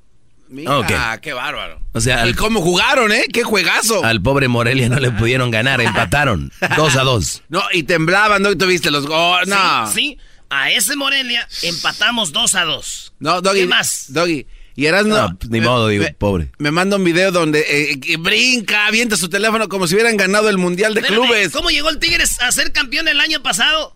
[0.48, 1.80] Mira, qué bárbaro.
[1.94, 3.26] O sea, al, cómo jugaron, ¿eh?
[3.34, 4.04] Qué juegazo.
[4.06, 6.52] al pobre Morelia no le pudieron ganar, empataron.
[6.78, 7.42] Dos a dos.
[7.50, 8.52] No, y temblaban, ¿no?
[8.52, 9.48] Y tuviste los goles.
[9.48, 9.88] No.
[9.88, 10.18] Sí, sí.
[10.50, 13.14] A ese Morelia empatamos dos a dos.
[13.20, 13.62] No, Doggy.
[13.62, 14.06] ¿Qué más?
[14.10, 14.46] Doggy.
[14.76, 15.16] Y eras no.
[15.16, 16.52] No, pues, ni modo, digo, me, pobre.
[16.58, 20.50] Me manda un video donde eh, que brinca, avienta su teléfono como si hubieran ganado
[20.50, 21.52] el Mundial de Espérame, Clubes.
[21.52, 23.96] ¿Cómo llegó el Tigres a ser campeón el año pasado?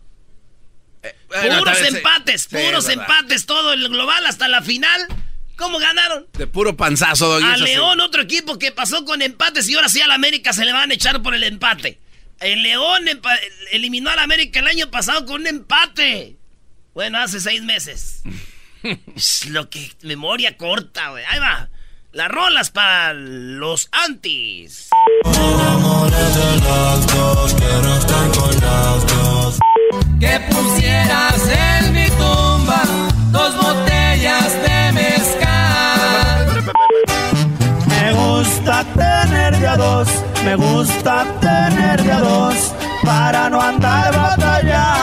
[1.27, 5.07] Bueno, puros empates, Sí, puros empates, todo el global hasta la final.
[5.57, 6.27] ¿Cómo ganaron?
[6.37, 7.45] De puro panzazo, Doggy.
[7.45, 7.57] A.
[7.57, 10.91] León, otro equipo que pasó con empates y ahora sí al América se le van
[10.91, 11.99] a echar por el empate.
[12.39, 13.03] El León
[13.71, 16.37] eliminó al América el año pasado con un empate.
[16.93, 18.23] Bueno, hace seis meses.
[19.15, 21.23] Es Lo que memoria corta, güey.
[21.25, 21.69] Ahí va.
[22.11, 24.89] Las rolas para los antis.
[30.19, 32.83] Que pusieras en mi tumba
[33.31, 36.63] dos botellas de mezcal.
[37.87, 40.07] Me gusta tener de a dos,
[40.43, 42.73] me gusta tener de a dos,
[43.03, 44.98] para no andar batallando.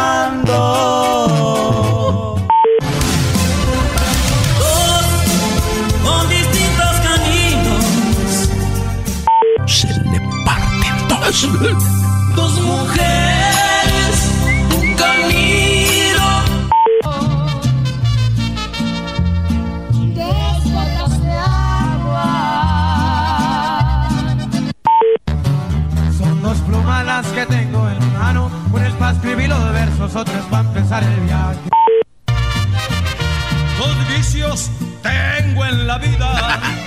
[30.15, 31.59] Otra es para empezar el viaje.
[33.79, 34.71] Dos vicios
[35.03, 36.86] tengo en la vida.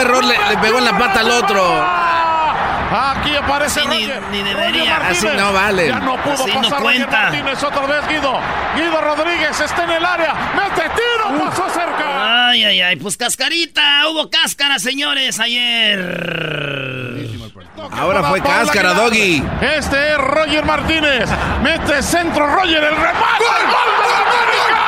[0.00, 1.62] Fue error, le, le pegó en la pata al otro.
[2.92, 4.22] Aquí aparece Sí, ni- Roger.
[4.32, 4.96] ni Roger debería.
[4.96, 5.88] Así no vale.
[5.88, 7.20] Ya no pudo Así no pasar Roger cuenta.
[7.22, 8.40] Martínez otra vez Guido.
[8.74, 10.34] Guido Rodríguez está en el área.
[10.56, 12.48] Mete tiro, pasó cerca.
[12.48, 12.96] Ay, ay, ay.
[12.96, 14.08] Pues cascarita.
[14.08, 16.00] Hubo cáscara, señores, ayer.
[17.96, 18.94] Ahora fue cáscara.
[18.94, 19.44] Doggy.
[19.60, 21.28] Este es Roger Martínez.
[21.62, 23.18] Mete centro Roger, el remate.
[23.38, 24.80] ¡Gol, gol de América!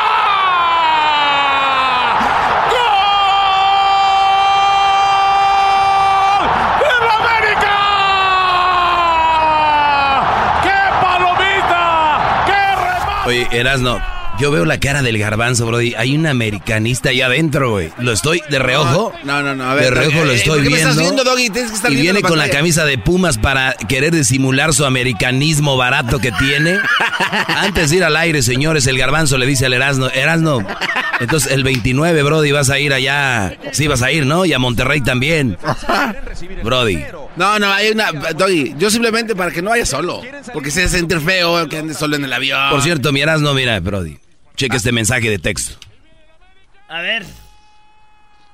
[6.81, 7.77] ¡Gol del América!
[10.63, 11.85] ¡Qué palomita!
[12.47, 13.12] ¡Qué remate!
[13.25, 14.01] Oye, Erasno,
[14.39, 15.95] yo veo la cara del garbanzo, Brody.
[15.97, 17.91] Hay un americanista allá adentro, güey.
[17.99, 19.13] Lo estoy de reojo.
[19.25, 19.65] No, no, no.
[19.71, 20.91] A ver, de reojo eh, lo eh, estoy ¿por qué me viendo.
[20.91, 21.51] estás viendo, Doggy?
[21.51, 25.77] Tienes que estar y viene con la camisa de Pumas para querer disimular su americanismo
[25.77, 26.79] barato que tiene.
[27.47, 30.67] Antes de ir al aire, señores, el garbanzo le dice al Erasno, Erasno,
[31.21, 33.57] entonces el 29, Brody, vas a ir allá.
[33.73, 34.45] Sí, vas a ir, ¿no?
[34.45, 35.57] Y a Monterrey también.
[36.65, 37.05] Brody.
[37.37, 38.11] No, no, hay una.
[38.13, 40.21] Doggy, yo simplemente para que no vaya solo.
[40.53, 42.71] Porque se sentir feo que ande solo en el avión.
[42.71, 44.19] Por cierto, mi Erasno, mira, Brody.
[44.57, 45.79] Cheque este mensaje de texto.
[46.89, 47.25] A ver.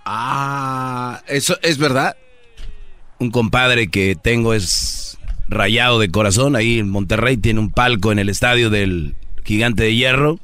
[0.04, 2.16] Ah, ¿eso es verdad?
[3.18, 6.56] Un compadre que tengo es rayado de corazón.
[6.56, 10.38] Ahí en Monterrey tiene un palco en el estadio del Gigante de Hierro.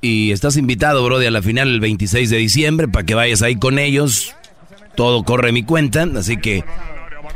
[0.00, 3.56] Y estás invitado, Brody, a la final el 26 de diciembre para que vayas ahí
[3.56, 4.34] con ellos.
[4.96, 6.64] Todo corre mi cuenta, así que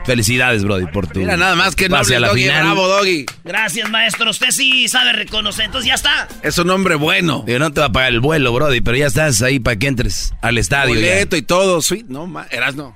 [0.06, 2.62] felicidades, Brody, por tu Mira, nada más que no pase a la Doggy, final.
[2.62, 3.26] bravo, Doggy.
[3.44, 4.30] Gracias, maestro.
[4.30, 5.66] Usted sí sabe reconocer.
[5.66, 6.28] Entonces ya está.
[6.42, 7.42] Es un hombre bueno.
[7.46, 9.88] Digo, no te va a pagar el vuelo, Brody, pero ya estás ahí para que
[9.88, 10.94] entres al estadio.
[10.94, 11.00] ya.
[11.00, 12.06] Boleto y todo, sweet.
[12.08, 12.94] No, ma, eras no.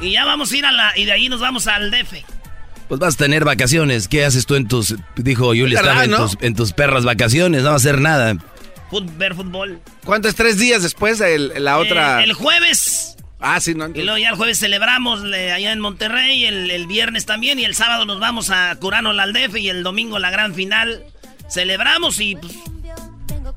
[0.00, 0.98] Y ya vamos a ir a la.
[0.98, 2.14] Y de ahí nos vamos al DF.
[2.88, 4.08] Pues vas a tener vacaciones.
[4.08, 6.18] ¿Qué haces tú en tus, dijo Julia, ¿Verdad, estaba en, no?
[6.18, 7.62] tus, en tus perras vacaciones?
[7.62, 8.34] No va a hacer nada.
[8.90, 9.80] Fut- ver fútbol.
[10.04, 10.34] ¿Cuántos?
[10.34, 12.20] ¿Tres días después el- la otra?
[12.20, 13.16] Eh, el jueves.
[13.46, 13.88] Ah, sí, no.
[13.90, 17.64] Y luego ya el jueves celebramos le- allá en Monterrey, el, el viernes también, y
[17.66, 21.04] el sábado nos vamos a Curano la Aldef y el domingo la gran final.
[21.50, 22.54] Celebramos y pues,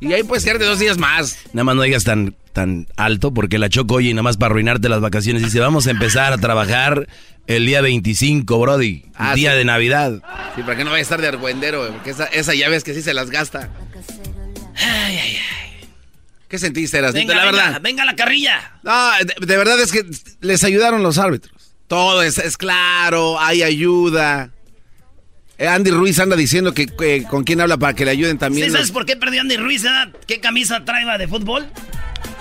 [0.02, 1.38] Y ahí puedes quedarte dos días más.
[1.54, 4.52] Nada más no digas tan, tan alto porque la choco oye y nada más para
[4.52, 5.41] arruinarte las vacaciones.
[5.41, 7.08] Dice, vamos a empezar a trabajar
[7.47, 9.06] el día 25, Brody.
[9.15, 9.58] Ah, día sí.
[9.60, 10.21] de Navidad.
[10.56, 12.93] Sí, para que no vaya a estar de argüendero, porque esa, esa ya ves que
[12.93, 13.69] sí se las gasta.
[14.76, 15.38] Ay, ay,
[16.49, 17.13] ¿Qué sentiste, Eras?
[17.13, 17.81] venga, la venga, verdad.
[17.81, 18.79] venga la carrilla.
[18.83, 20.05] No, de, de verdad es que
[20.41, 21.73] les ayudaron los árbitros.
[21.88, 24.51] Todo es, es claro, hay ayuda.
[25.57, 28.65] Eh, Andy Ruiz anda diciendo que, que con quién habla para que le ayuden también.
[28.67, 29.83] ¿Sí los- sabes por qué perdió Andy Ruiz?
[29.86, 29.89] eh?
[30.27, 31.67] ¿Qué camisa trae de fútbol?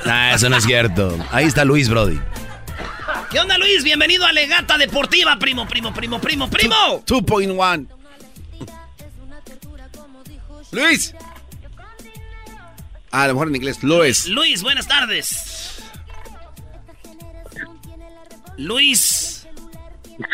[0.05, 1.17] Ah, eso no es cierto.
[1.33, 2.21] Ahí está Luis, Brody.
[3.31, 3.83] ¿Qué onda, Luis?
[3.83, 6.75] Bienvenido a Legata Deportiva, primo, primo, primo, primo, primo.
[7.07, 7.87] 2.1.
[10.73, 11.15] Luis.
[13.19, 13.83] Ah, a lo mejor en inglés.
[13.83, 14.29] Luis.
[14.29, 15.83] Luis, buenas tardes.
[18.59, 19.49] Luis.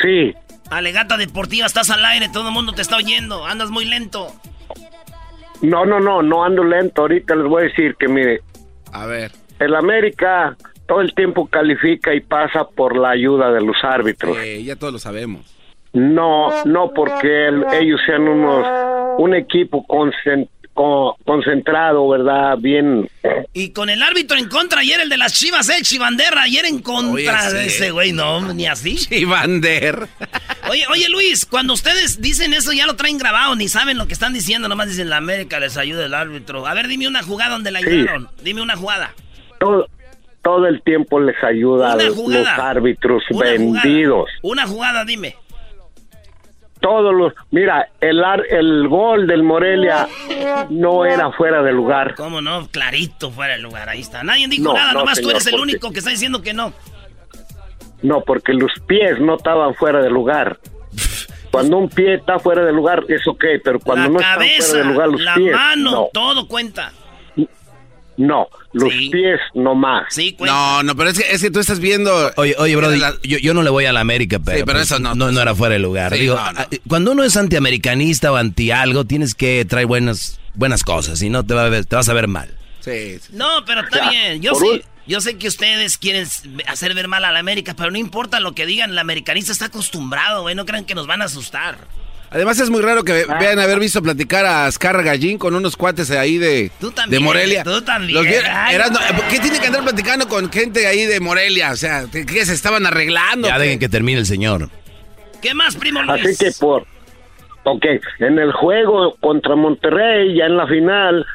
[0.02, 0.34] Sí,
[0.68, 4.32] Alegata Deportiva, estás al aire, todo el mundo te está oyendo, andas muy lento.
[5.60, 7.02] no, no, no, no ando lento.
[7.02, 8.40] Ahorita les voy a decir que, mire,
[8.92, 9.30] A ver.
[9.60, 10.56] el América
[10.88, 14.36] todo el tiempo califica y pasa por la ayuda de los árbitros.
[14.38, 15.54] Eh, ya todos lo sabemos.
[15.92, 18.66] No, no porque el- ellos sean unos
[19.18, 22.56] un equipo concen- co- concentrado, ¿verdad?
[22.58, 23.08] Bien.
[23.52, 26.80] Y con el árbitro en contra, ayer el de las Chivas, el Chivandera, ayer en
[26.80, 27.12] contra
[27.48, 27.76] Oye, de sí.
[27.76, 28.96] ese güey, no, ni así.
[28.96, 30.08] Chivander.
[30.70, 34.12] Oye, oye Luis, cuando ustedes dicen eso ya lo traen grabado, ni saben lo que
[34.14, 36.66] están diciendo, nomás dicen la América les ayuda el árbitro.
[36.66, 37.86] A ver, dime una jugada donde la Sí.
[37.88, 39.12] ayudaron, dime una jugada.
[39.60, 39.86] Todo,
[40.42, 42.16] todo el tiempo les ayuda a los
[42.58, 44.28] árbitros Una vendidos.
[44.40, 45.36] Jugada, una jugada, dime.
[46.82, 50.08] Todos los, mira, el ar- el gol del Morelia
[50.68, 52.14] no era fuera de lugar.
[52.16, 52.66] ¿Cómo no?
[52.68, 54.22] Clarito fuera del lugar, ahí está.
[54.24, 56.42] Nadie dijo No, nada, no, nomás tú señor, eres el porque- único que está diciendo
[56.42, 56.72] que no.
[58.02, 60.58] No, porque los pies no estaban fuera de lugar.
[61.52, 64.84] Cuando un pie está fuera de lugar es ok, pero cuando la no cabeza, fuera
[64.86, 66.92] de lugar los la pies, mano, no, todo cuenta.
[68.26, 70.04] No, los pies no más.
[70.14, 72.30] Sí, No, no, pero es que, es que tú estás viendo.
[72.36, 74.90] Oye, oye, Brody, yo, yo no le voy a la América, pero, Sí, pero pues,
[74.90, 76.12] eso no, no, no era fuera de lugar.
[76.14, 76.60] Sí, Digo, no, no.
[76.60, 81.30] a- cuando uno es antiamericanista o anti algo, tienes que traer buenas, buenas cosas, y
[81.30, 82.48] no te, va a ver- te vas a ver mal.
[82.80, 83.30] Sí, sí.
[83.32, 84.42] No, pero está O sea, bien.
[84.42, 86.26] Yo sé, un- yo sé que ustedes quieren
[86.66, 89.66] hacer ver mal a la América, pero no importa lo que digan, el americanista está
[89.66, 90.54] acostumbrado, güey.
[90.54, 91.78] No crean que nos van a asustar.
[92.32, 96.10] Además es muy raro que vean haber visto platicar a Ascar Gallín con unos cuates
[96.10, 97.64] ahí de, también, de Morelia.
[97.64, 98.14] tú también.
[98.14, 99.28] Los vi- Ay, Erasmo, no.
[99.28, 101.72] ¿Qué tiene que andar platicando con gente ahí de Morelia?
[101.72, 103.48] O sea, ¿qué, se estaban arreglando?
[103.48, 104.70] Ya dejen que termine el señor.
[105.42, 106.24] ¿Qué más, primo Luis?
[106.24, 106.86] Así que por,
[107.64, 107.84] ok,
[108.20, 111.26] en el juego contra Monterrey, ya en la final,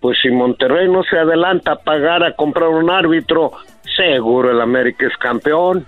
[0.00, 3.52] pues si Monterrey no se adelanta a pagar a comprar un árbitro,
[3.96, 5.86] seguro el América es campeón.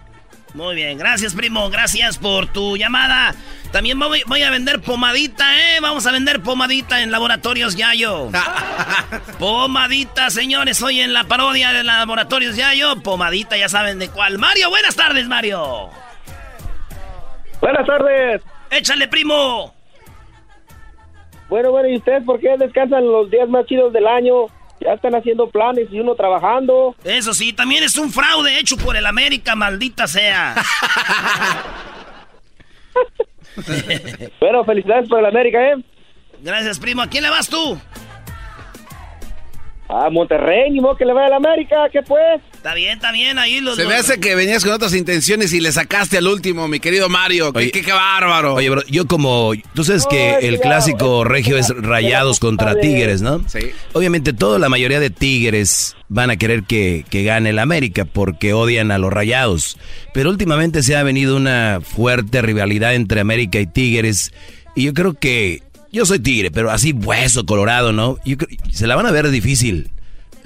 [0.55, 3.35] Muy bien, gracias primo, gracias por tu llamada.
[3.71, 5.81] También voy, voy a vender pomadita, ¿eh?
[5.81, 8.31] Vamos a vender pomadita en Laboratorios Yayo.
[9.39, 13.03] pomadita, señores, hoy en la parodia de Laboratorios Yayo.
[13.03, 14.39] Pomadita, ya saben de cuál.
[14.39, 15.91] Mario, buenas tardes, Mario.
[17.61, 18.43] Buenas tardes.
[18.71, 19.75] Échale, primo.
[21.49, 24.47] Bueno, bueno, ¿y ustedes por qué descansan los días más chidos del año?
[24.81, 26.95] Ya están haciendo planes y uno trabajando.
[27.05, 30.55] Eso sí, también es un fraude hecho por el América, maldita sea.
[34.41, 35.77] bueno, felicidades por el América, ¿eh?
[36.41, 37.03] Gracias, primo.
[37.03, 37.79] ¿A quién le vas tú?
[39.89, 42.41] A Monterrey, ni modo que le vaya al América, ¿qué pues?
[42.69, 43.77] Está bien, está bien, ahí los...
[43.77, 47.09] Se me hace que venías con otras intenciones y le sacaste al último, mi querido
[47.09, 47.51] Mario.
[47.55, 48.57] ¿Qué, qué, qué bárbaro.
[48.57, 49.53] Oye, bro, yo como...
[49.73, 53.43] Tú sabes que el clásico regio es rayados contra tigres, ¿no?
[53.49, 53.71] Sí.
[53.95, 58.53] Obviamente toda la mayoría de tigres van a querer que, que gane el América porque
[58.53, 59.79] odian a los rayados.
[60.13, 64.31] Pero últimamente se ha venido una fuerte rivalidad entre América y Tigres.
[64.77, 65.63] Y yo creo que...
[65.91, 68.19] Yo soy tigre, pero así hueso colorado, ¿no?
[68.27, 69.91] Yo creo- se la van a ver difícil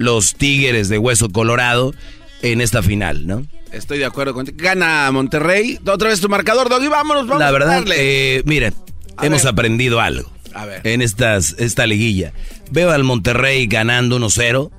[0.03, 1.93] los tigres de hueso colorado
[2.41, 3.45] en esta final, ¿no?
[3.71, 4.57] Estoy de acuerdo contigo.
[4.61, 5.79] Gana Monterrey.
[5.87, 6.87] Otra vez tu marcador, Doggy.
[6.87, 7.95] Vámonos, vamos La a verdad, darle.
[8.37, 8.71] eh, mira,
[9.17, 9.51] A hemos ver.
[9.53, 10.81] aprendido algo A ver.
[10.85, 12.33] en estas, esta liguilla.
[12.69, 14.69] Veo al Monterrey ganando 1-0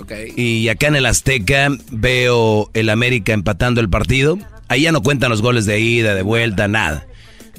[0.00, 0.12] Ok.
[0.36, 4.38] y acá en el Azteca veo el América empatando el partido.
[4.68, 7.06] Ahí ya no cuentan los goles de ida, de vuelta, nada.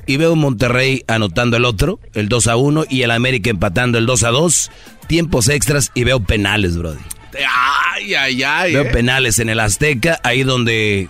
[0.05, 4.05] Y veo Monterrey anotando el otro, el 2 a 1, y el América empatando el
[4.05, 4.71] 2 a 2.
[5.07, 6.99] Tiempos extras y veo penales, Brody.
[7.36, 8.73] Ay, ay, ay.
[8.73, 8.91] Veo eh.
[8.91, 11.09] penales en el Azteca, ahí donde,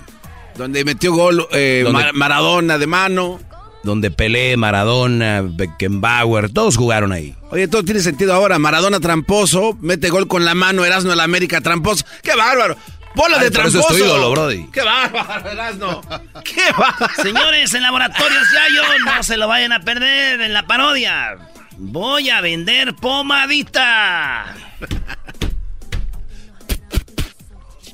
[0.56, 3.40] Donde metió gol eh, Maradona de mano.
[3.84, 7.36] donde Pelé, Maradona, Beckenbauer, todos jugaron ahí.
[7.50, 8.60] Oye, todo tiene sentido ahora.
[8.60, 12.06] Maradona tramposo, mete gol con la mano, Erasmo el América tramposo.
[12.22, 12.78] ¡Qué bárbaro!
[13.16, 13.94] ¡Bola de por eso tramposo!
[13.94, 14.66] es tu ídolo, Brody.
[14.72, 16.02] ¡Qué bárbaro, Erasmo!
[16.44, 17.14] ¡Qué bárbaro!
[17.22, 21.36] Señores, en Laboratorios Yayo, no se lo vayan a perder en la parodia.
[21.78, 24.56] Voy a vender pomadita.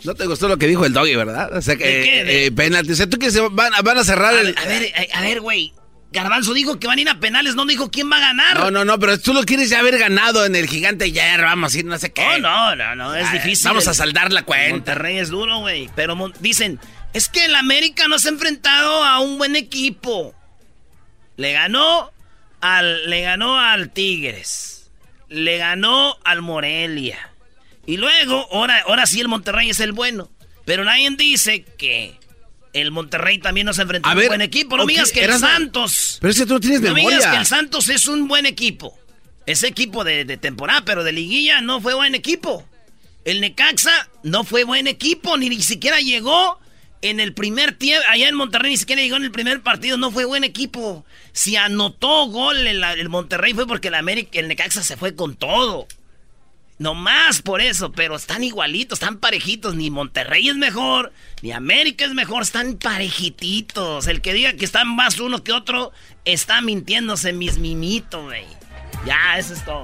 [0.03, 1.55] No te gustó lo que dijo el doggy, ¿verdad?
[1.55, 2.23] O sea que ¿De qué?
[2.23, 2.91] ¿De- eh, penalti.
[2.93, 4.47] O sea, tú que se van, van a cerrar A el.
[4.53, 5.73] ver, a ver, eh, a ver, güey.
[6.11, 8.57] Garbanzo dijo que van a ir a penales, no dijo quién va a ganar.
[8.57, 11.75] No, no, no, pero tú lo quieres ya haber ganado en el gigante hierro, vamos
[11.75, 12.25] a ir, no sé qué.
[12.25, 13.67] Oh, no, no, no, es Ay, difícil.
[13.67, 14.71] Vamos a saldar la cuenta.
[14.71, 15.87] Monterrey es duro, güey.
[15.95, 16.79] Pero dicen,
[17.13, 20.33] es que el América no se ha enfrentado a un buen equipo.
[21.37, 22.11] Le ganó
[22.59, 24.89] al, le ganó al Tigres.
[25.27, 27.28] Le ganó al Morelia.
[27.89, 30.29] Y luego, ahora, ahora sí el Monterrey es el bueno.
[30.63, 32.19] Pero nadie dice que
[32.73, 34.77] el Monterrey también no se enfrentó A a, ver, un buen equipo.
[34.77, 36.19] No ok, me digas que el Santos.
[36.21, 37.17] Pero es que tú no tienes No me memoria.
[37.17, 38.95] digas que el Santos es un buen equipo.
[39.47, 42.63] Ese equipo de, de temporada, pero de liguilla no fue buen equipo.
[43.25, 46.59] El Necaxa no fue buen equipo, ni, ni siquiera llegó
[47.01, 48.05] en el primer tiempo.
[48.07, 51.03] Allá en Monterrey ni siquiera llegó en el primer partido, no fue buen equipo.
[51.31, 55.35] Si anotó gol el, el Monterrey fue porque el, América, el Necaxa se fue con
[55.35, 55.87] todo.
[56.79, 59.75] No más por eso, pero están igualitos, están parejitos.
[59.75, 61.11] Ni Monterrey es mejor,
[61.41, 64.07] ni América es mejor, están parejititos.
[64.07, 65.91] El que diga que están más uno que otro
[66.23, 68.45] está mintiéndose, mis mimitos, güey.
[69.05, 69.83] Ya, eso es todo.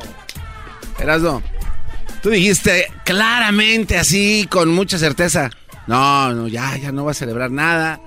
[0.98, 1.44] Erasmo,
[2.24, 5.52] tú dijiste claramente así, con mucha certeza.
[5.88, 8.00] No, no, ya, ya no va a celebrar nada.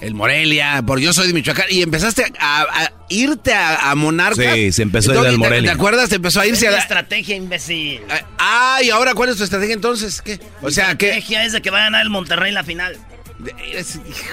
[0.00, 1.66] El Morelia, por yo soy de Michoacán.
[1.70, 4.54] Y empezaste a, a irte a, a Monarcas.
[4.54, 5.70] Sí, se empezó a ir al ¿te- Morelia.
[5.72, 6.08] ¿Te acuerdas?
[6.08, 6.80] Te empezó a Es irse una a...
[6.80, 8.02] estrategia, imbécil.
[8.38, 10.22] Ah, ¿y ahora cuál es tu estrategia entonces?
[10.22, 10.38] ¿Qué?
[10.62, 11.06] O sea, La ¿qué?
[11.08, 12.96] estrategia es de que va a ganar el Monterrey en la final.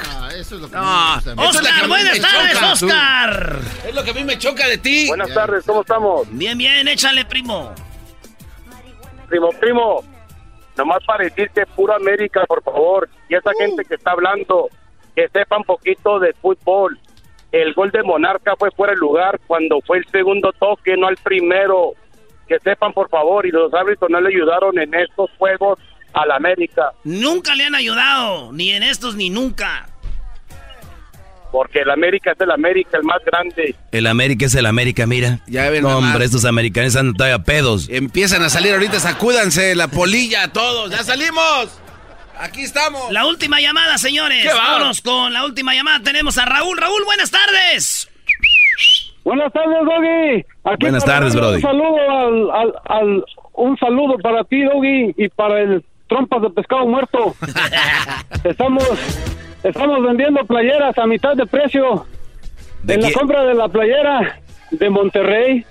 [0.08, 1.32] Ah, eso es lo que No, me gusta.
[1.32, 2.72] es Oscar, buenas tardes, choca.
[2.74, 3.60] Oscar.
[3.88, 5.08] Es lo que a mí me choca de ti.
[5.08, 6.28] Buenas tardes, ¿cómo estamos?
[6.32, 7.74] Bien, bien, échale, primo.
[9.30, 10.04] Primo, primo,
[10.78, 13.10] nomás para decirte puro América, por favor.
[13.30, 14.70] Y esa gente que está hablando,
[15.16, 17.00] que sepa un poquito de fútbol.
[17.52, 21.18] El gol de Monarca fue fuera de lugar cuando fue el segundo toque, no el
[21.18, 21.94] primero.
[22.48, 25.80] Que sepan, por favor, y los árbitros no le ayudaron en estos juegos
[26.14, 29.90] al América, Nunca le han ayudado, ni en estos ni nunca.
[31.52, 33.76] porque el América es el América, el más grande.
[33.92, 35.40] El América es el América, mira.
[35.48, 37.88] Ya ven No, hombre, estos americanos andan todavía pedos.
[37.90, 40.92] Empiezan a salir ahorita, sacúdanse la polilla todos.
[40.92, 41.82] ¡Ya salimos!
[42.40, 43.12] Aquí estamos.
[43.12, 44.46] La última llamada, señores.
[44.54, 46.00] Vámonos con la última llamada.
[46.02, 46.78] Tenemos a Raúl.
[46.78, 48.10] Raúl, buenas tardes.
[49.24, 50.46] Buenas tardes, Doggy.
[50.66, 51.56] Aquí Buenas tardes, Brody.
[51.56, 56.50] Un saludo al, al, al- un saludo para ti, Doggy, y para el trompas de
[56.52, 57.36] pescado muerto.
[58.44, 58.84] estamos
[59.64, 62.06] estamos vendiendo playeras a mitad de precio.
[62.84, 65.66] ¿De en la compra de la playera de Monterrey,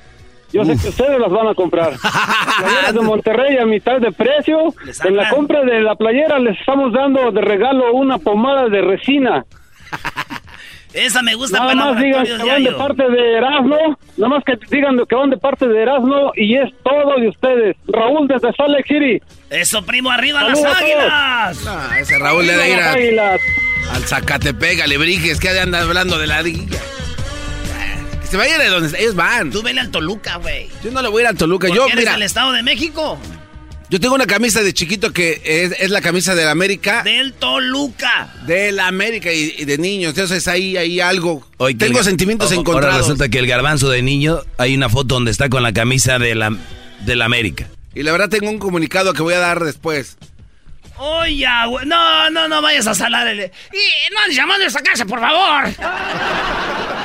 [0.55, 1.93] Yo sé que ustedes las van a comprar.
[2.61, 4.73] Playeras de Monterrey a mitad de precio.
[5.05, 9.45] En la compra de la playera les estamos dando de regalo una pomada de resina.
[10.93, 13.99] Esa me gusta Nada para más digan que van de parte de Erasmo.
[14.17, 17.77] Nada más que digan que van de parte de Erasmo y es todo de ustedes.
[17.89, 19.21] Raúl desde Salt Lake City.
[19.51, 21.99] Eso, primo, arriba Saludos las a águilas.
[22.01, 23.41] Ese Raúl le da ir a- las águilas.
[23.93, 26.79] al Zacatepec, Alebrijes, que anda hablando de la liga.
[28.35, 29.53] Que se vayan de donde ellos van.
[29.53, 30.67] Tú vele al Toluca, güey.
[30.83, 31.69] Yo no le voy a ir al Toluca.
[31.69, 33.17] Yo, eres mira, del Estado de México.
[33.91, 37.05] yo tengo una camisa de chiquito que es, es la camisa de la América.
[37.05, 38.35] Del Toluca.
[38.45, 40.15] De la América y, y de niños.
[40.15, 41.47] Entonces ahí hay algo.
[41.59, 42.87] Hoy tengo el sentimientos o- encontrados.
[42.95, 46.19] Ahora resulta que el garbanzo de niño, hay una foto donde está con la camisa
[46.19, 46.51] de la,
[47.07, 47.69] de la América.
[47.95, 50.17] Y la verdad tengo un comunicado que voy a dar después.
[50.97, 51.87] Oye, güey.
[51.87, 53.41] No, no, no vayas a salar el...
[53.41, 55.65] Y no andes llamando a esa casa, por favor.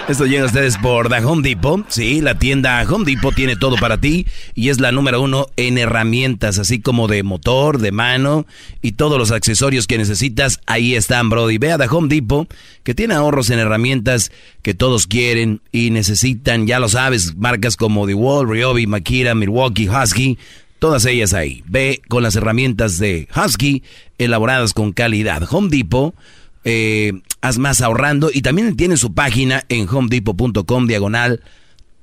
[0.07, 1.85] Esto llega a ustedes por The Home Depot.
[1.89, 4.25] Sí, la tienda Home Depot tiene todo para ti
[4.55, 8.47] y es la número uno en herramientas, así como de motor, de mano
[8.81, 10.61] y todos los accesorios que necesitas.
[10.65, 11.59] Ahí están, Brody.
[11.59, 12.51] Ve a The Home Depot,
[12.83, 14.31] que tiene ahorros en herramientas
[14.63, 16.65] que todos quieren y necesitan.
[16.65, 20.39] Ya lo sabes, marcas como The Wall, Ryobi, Makira, Milwaukee, Husky.
[20.79, 21.63] Todas ellas ahí.
[21.67, 23.83] Ve con las herramientas de Husky
[24.17, 25.43] elaboradas con calidad.
[25.51, 26.15] Home Depot
[26.63, 31.41] eh, haz más ahorrando y también tiene su página en homedepot.com diagonal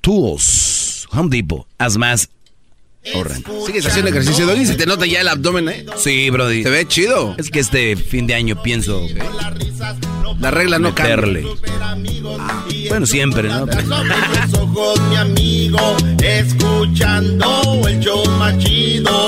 [0.01, 1.07] tools.
[1.13, 2.31] Home Depot, haz más
[3.15, 3.67] ahorrando.
[3.67, 4.67] Sigues haciendo ejercicio, Doggy.
[4.67, 5.87] Se te nota ya el abdomen, ¿eh?
[5.97, 6.63] Sí, Brody.
[6.63, 7.35] Se ve chido.
[7.39, 9.07] Es que este fin de año pienso
[10.41, 11.45] La regla no meterle.
[12.89, 13.61] Bueno, siempre, ¿no?
[13.61, 19.27] Sobre los ojos, mi amigo, escuchando el show más chido.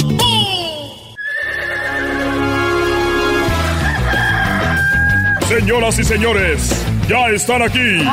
[5.49, 6.71] Señoras y señores,
[7.09, 8.05] ya están aquí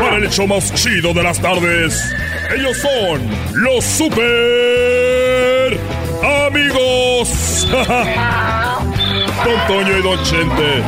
[0.00, 1.98] para el hecho más chido de las tardes.
[2.54, 3.20] Ellos son
[3.54, 5.76] los super
[6.46, 7.66] amigos.
[9.44, 10.84] Don Toño y Don Chente.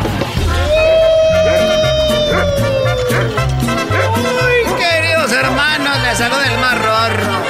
[4.14, 7.42] Uy, queridos hermanos, les saluda el rorro.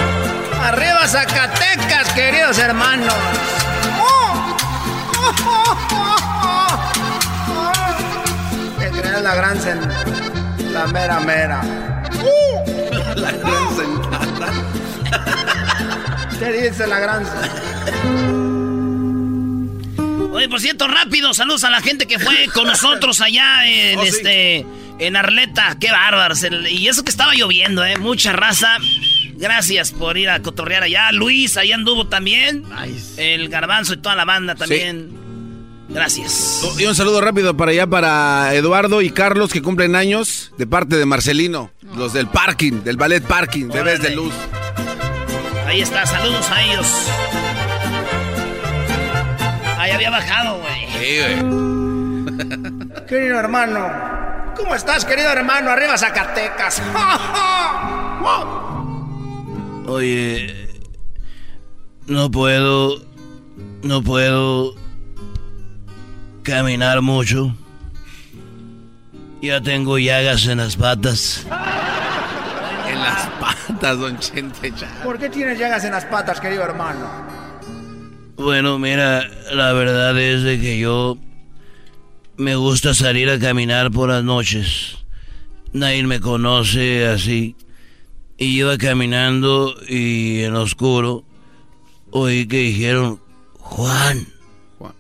[0.65, 3.13] Arriba Zacatecas, queridos hermanos.
[8.81, 9.59] ¿Qué crees la gran
[10.73, 11.96] La mera mera.
[13.17, 14.53] La gran sentada.
[16.39, 17.25] ¿Qué dice la gran
[20.33, 24.03] Oye, por cierto, rápido, saludos a la gente que fue con nosotros allá en Oh,
[24.03, 24.09] sí.
[24.09, 24.67] este
[24.99, 25.77] en Arleta.
[25.81, 26.45] Qué bárbaros.
[26.71, 27.97] Y eso que estaba lloviendo, eh.
[27.99, 28.77] Mucha raza.
[29.35, 31.13] Gracias por ir a cotorrear allá.
[31.13, 32.65] Luis, ahí anduvo también.
[33.17, 35.11] El garbanzo y toda la banda también.
[35.89, 36.63] Gracias.
[36.79, 40.97] Y un saludo rápido para allá para Eduardo y Carlos que cumplen años de parte
[40.97, 44.35] de Marcelino, los del parking, del ballet parking, bebés de luz.
[45.67, 46.87] Ahí está, saludos a ellos.
[49.79, 50.87] Ahí había bajado, güey.
[53.07, 53.89] Querido hermano,
[54.57, 55.71] ¿cómo estás, querido hermano?
[55.71, 56.83] Arriba Zacatecas.
[59.87, 60.69] Oye,
[62.07, 63.03] no puedo,
[63.83, 64.75] no puedo
[66.43, 67.55] caminar mucho.
[69.43, 71.47] Ya tengo llagas en las patas.
[72.89, 74.73] En las patas, don Chente.
[74.77, 75.03] ya.
[75.03, 77.07] ¿Por qué tienes llagas en las patas, querido hermano?
[78.37, 81.19] Bueno, mira, la verdad es de que yo
[82.37, 84.99] me gusta salir a caminar por las noches.
[85.73, 87.57] Nadie me conoce así.
[88.39, 91.25] Y iba caminando y en oscuro
[92.11, 93.21] oí que dijeron,
[93.59, 94.27] Juan.
[94.79, 94.95] Juan.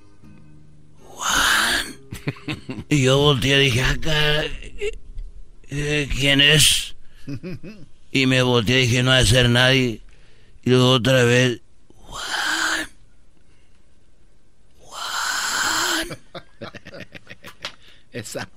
[2.89, 4.51] Y yo volteé y dije, ah, caray,
[5.68, 6.97] eh, ¿quién es?
[8.12, 10.01] Y me volteé y dije, no ha de ser nadie.
[10.62, 11.61] Y luego otra vez,
[18.12, 18.49] Esa.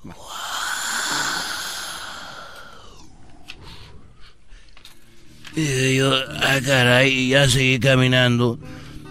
[5.55, 8.59] Y yo, ah, caray, y ya seguí caminando.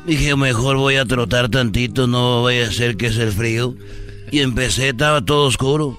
[0.07, 3.75] Dije, mejor voy a trotar tantito, no voy a hacer que es el frío.
[4.31, 5.99] Y empecé, estaba todo oscuro.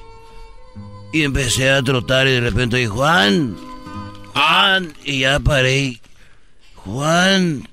[1.12, 3.56] Y empecé a trotar y de repente dije, Juan,
[4.34, 6.00] Juan, y ya paré.
[6.76, 7.68] Juan.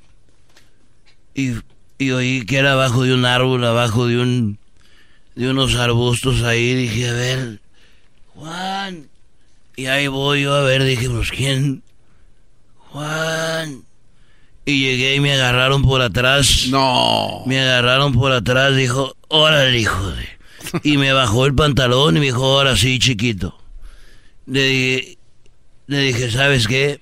[1.34, 1.52] Y,
[1.98, 4.58] y oí que era abajo de un árbol, abajo de un,
[5.34, 6.74] de unos arbustos ahí.
[6.74, 7.60] Dije, a ver,
[8.34, 9.08] Juan.
[9.76, 11.82] Y ahí voy yo a ver, dije, pues quién.
[12.90, 13.84] Juan.
[14.64, 16.66] Y llegué y me agarraron por atrás.
[16.68, 17.42] No.
[17.46, 20.35] Me agarraron por atrás, dijo, órale, hijo de.
[20.82, 23.58] Y me bajó el pantalón y me dijo, ahora sí, chiquito.
[24.46, 25.18] Le dije,
[25.86, 27.00] le dije, ¿sabes qué?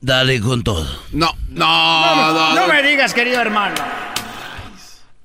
[0.00, 0.86] dale con todo.
[1.12, 2.54] No, no, no.
[2.54, 3.76] No me digas, querido hermano.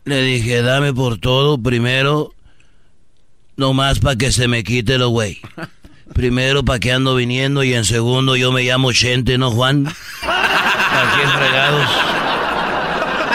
[0.03, 2.33] Le dije, dame por todo primero,
[3.55, 5.41] nomás para que se me quite lo güey.
[6.13, 9.87] Primero, para que ando viniendo y en segundo, yo me llamo Chente, ¿no, Juan?
[10.21, 12.24] Aquí fregados.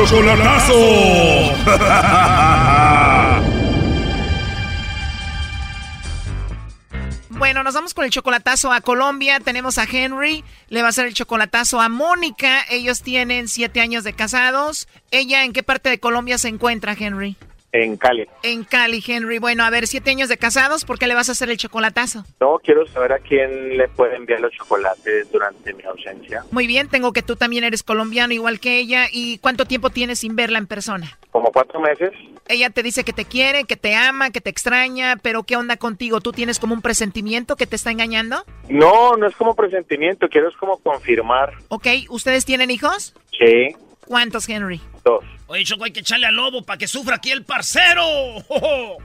[0.00, 0.74] ¡El chocolatazo!
[7.28, 9.40] Bueno, nos vamos con el chocolatazo a Colombia.
[9.40, 12.64] Tenemos a Henry, le va a hacer el chocolatazo a Mónica.
[12.70, 14.88] Ellos tienen siete años de casados.
[15.10, 17.36] ¿Ella en qué parte de Colombia se encuentra, Henry?
[17.72, 18.26] En Cali.
[18.42, 19.38] En Cali, Henry.
[19.38, 22.24] Bueno, a ver, siete años de casados, ¿por qué le vas a hacer el chocolatazo?
[22.40, 26.44] No, quiero saber a quién le puede enviar los chocolates durante mi ausencia.
[26.50, 29.06] Muy bien, tengo que tú también eres colombiano igual que ella.
[29.12, 31.18] ¿Y cuánto tiempo tienes sin verla en persona?
[31.30, 32.10] Como cuatro meses.
[32.48, 35.76] Ella te dice que te quiere, que te ama, que te extraña, pero ¿qué onda
[35.76, 36.20] contigo?
[36.20, 38.44] ¿Tú tienes como un presentimiento que te está engañando?
[38.68, 41.52] No, no es como presentimiento, quiero es como confirmar.
[41.68, 43.14] Ok, ¿ustedes tienen hijos?
[43.38, 43.76] Sí,
[44.10, 44.80] ¿Cuántos, Henry?
[45.04, 45.24] dos.
[45.46, 48.02] Oye, Choco, hay que echarle al lobo para que sufra aquí el parcero.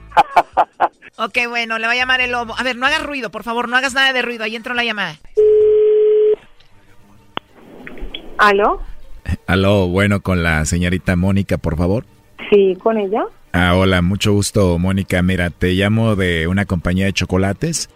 [1.17, 2.53] Ok, bueno, le va a llamar el lobo.
[2.57, 4.43] A ver, no hagas ruido, por favor, no hagas nada de ruido.
[4.43, 5.17] Ahí entró la llamada.
[8.37, 8.81] ¿Aló?
[9.47, 12.05] Aló, bueno, con la señorita Mónica, por favor.
[12.49, 13.23] Sí, con ella.
[13.53, 15.21] Ah, hola, mucho gusto, Mónica.
[15.21, 17.89] Mira, te llamo de una compañía de chocolates.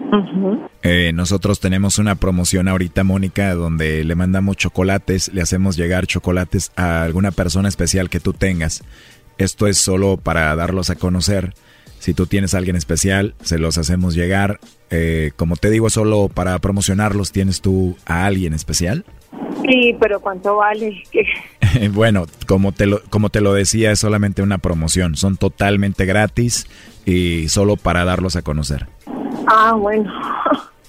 [0.83, 6.71] Eh, nosotros tenemos una promoción ahorita, Mónica, donde le mandamos chocolates, le hacemos llegar chocolates
[6.77, 8.83] a alguna persona especial que tú tengas.
[9.37, 11.53] Esto es solo para darlos a conocer.
[11.99, 14.61] Si tú tienes a alguien especial, se los hacemos llegar.
[14.89, 19.03] Eh, como te digo, solo para promocionarlos, ¿tienes tú a alguien especial?
[19.67, 21.03] Sí, pero ¿cuánto vale?
[21.91, 25.15] Bueno, como te, lo, como te lo decía, es solamente una promoción.
[25.15, 26.67] Son totalmente gratis
[27.05, 28.87] y solo para darlos a conocer.
[29.47, 30.11] Ah, bueno.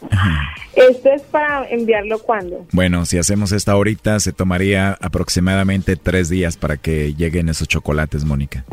[0.74, 2.66] ¿Esto es para enviarlo cuándo?
[2.72, 8.24] Bueno, si hacemos esta ahorita, se tomaría aproximadamente tres días para que lleguen esos chocolates,
[8.24, 8.64] Mónica.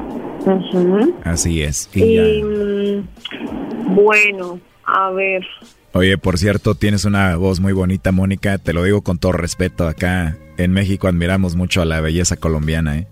[1.26, 1.90] Así es.
[1.94, 5.46] Y mm, bueno, a ver.
[5.98, 8.60] Oye, por cierto, tienes una voz muy bonita, Mónica.
[8.60, 9.88] Te lo digo con todo respeto.
[9.88, 13.08] Acá en México admiramos mucho a la belleza colombiana, ¿eh?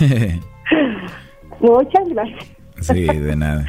[1.60, 2.46] Muchas gracias.
[2.80, 3.64] sí, de nada.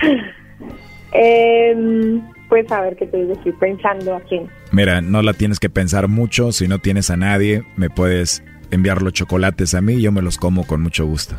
[1.11, 4.47] Em, pues a ver qué te digo, estoy pensando a quién.
[4.71, 6.51] Mira, no la tienes que pensar mucho.
[6.51, 10.23] Si no tienes a nadie, me puedes enviar los chocolates a mí y yo me
[10.23, 11.35] los como con mucho gusto.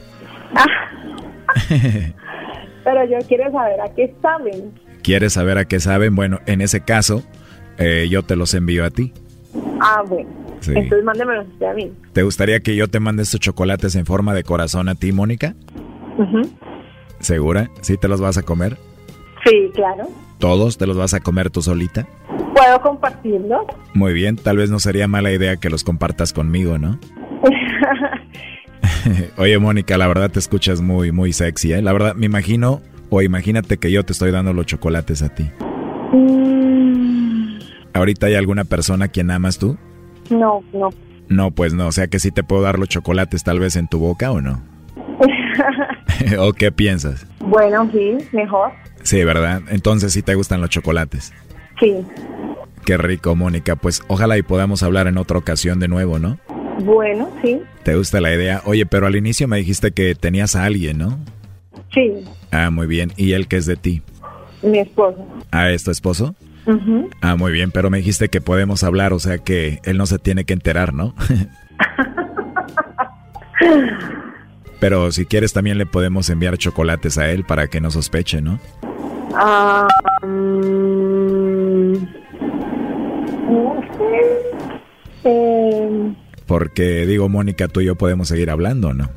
[2.85, 4.73] Pero yo quiero saber a qué saben.
[5.03, 6.15] ¿Quieres saber a qué saben?
[6.15, 7.23] Bueno, en ese caso,
[7.79, 9.13] eh, yo te los envío a ti.
[9.81, 10.29] Ah, bueno.
[10.61, 10.73] Sí.
[10.75, 11.91] Entonces mándemelos a mí.
[12.13, 15.55] ¿Te gustaría que yo te mande estos chocolates en forma de corazón a ti, Mónica?
[17.19, 17.71] ¿Segura?
[17.81, 18.77] ¿Sí te los vas a comer?
[19.47, 20.09] Sí, claro.
[20.39, 22.07] ¿Todos te los vas a comer tú solita?
[22.55, 23.63] ¿Puedo compartirlos?
[23.95, 26.99] Muy bien, tal vez no sería mala idea que los compartas conmigo, ¿no?
[29.37, 31.83] Oye, Mónica, la verdad te escuchas muy, muy sexy, ¿eh?
[31.83, 32.81] La verdad, me imagino,
[33.11, 35.51] o imagínate que yo te estoy dando los chocolates a ti.
[36.13, 37.59] Mm,
[37.93, 39.77] ¿Ahorita hay alguna persona a quien amas tú?
[40.31, 40.89] no, no.
[41.29, 43.87] No, pues no, o sea que sí te puedo dar los chocolates tal vez en
[43.87, 44.63] tu boca o no.
[46.41, 47.25] ¿O qué piensas?
[47.39, 48.73] bueno, sí, mejor.
[49.03, 49.63] Sí, ¿verdad?
[49.69, 51.33] Entonces sí te gustan los chocolates.
[51.79, 52.05] Sí.
[52.85, 53.77] Qué rico, Mónica.
[53.77, 56.39] Pues ojalá y podamos hablar en otra ocasión de nuevo, ¿no?
[56.81, 57.61] Bueno, sí.
[57.85, 58.63] ¿Te gusta la idea?
[58.65, 61.19] Oye, pero al inicio me dijiste que tenías a alguien, ¿no?
[61.95, 62.13] Sí,
[62.53, 63.13] Ah, muy bien.
[63.17, 64.03] ¿Y él qué es de ti?
[64.63, 65.27] mi esposo.
[65.51, 66.35] ¿Ah, es tu esposo?
[66.67, 67.09] Ujú.
[67.23, 70.19] Ah, muy bien, pero me dijiste que podemos hablar, o sea que él no se
[70.19, 71.15] tiene que enterar, ¿no?
[74.81, 78.59] pero si quieres también le podemos enviar chocolates a él para que no sospeche, ¿no?
[79.35, 79.87] Ah,
[80.23, 81.93] mm,
[83.49, 84.41] no sé.
[85.25, 86.13] Eh,
[86.47, 89.09] Porque digo, Mónica, tú y yo podemos seguir hablando, ¿no?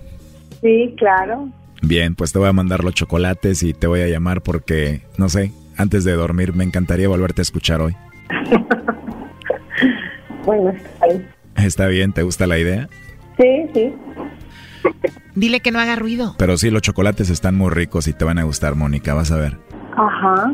[0.61, 1.49] sí, claro.
[1.83, 5.27] Bien, pues te voy a mandar los chocolates y te voy a llamar porque, no
[5.27, 7.95] sé, antes de dormir me encantaría volverte a escuchar hoy.
[10.45, 11.27] Bueno, está bien.
[11.55, 12.11] ¿Está bien?
[12.11, 12.89] ¿Te gusta la idea?
[13.39, 13.93] Sí, sí.
[15.35, 16.35] Dile que no haga ruido.
[16.37, 19.37] Pero sí, los chocolates están muy ricos y te van a gustar, Mónica, vas a
[19.37, 19.57] ver.
[19.95, 20.53] Ajá.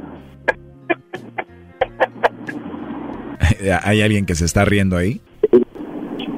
[3.84, 5.21] ¿Hay alguien que se está riendo ahí?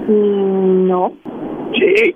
[0.08, 1.12] Mm, no.
[1.74, 2.16] Sí.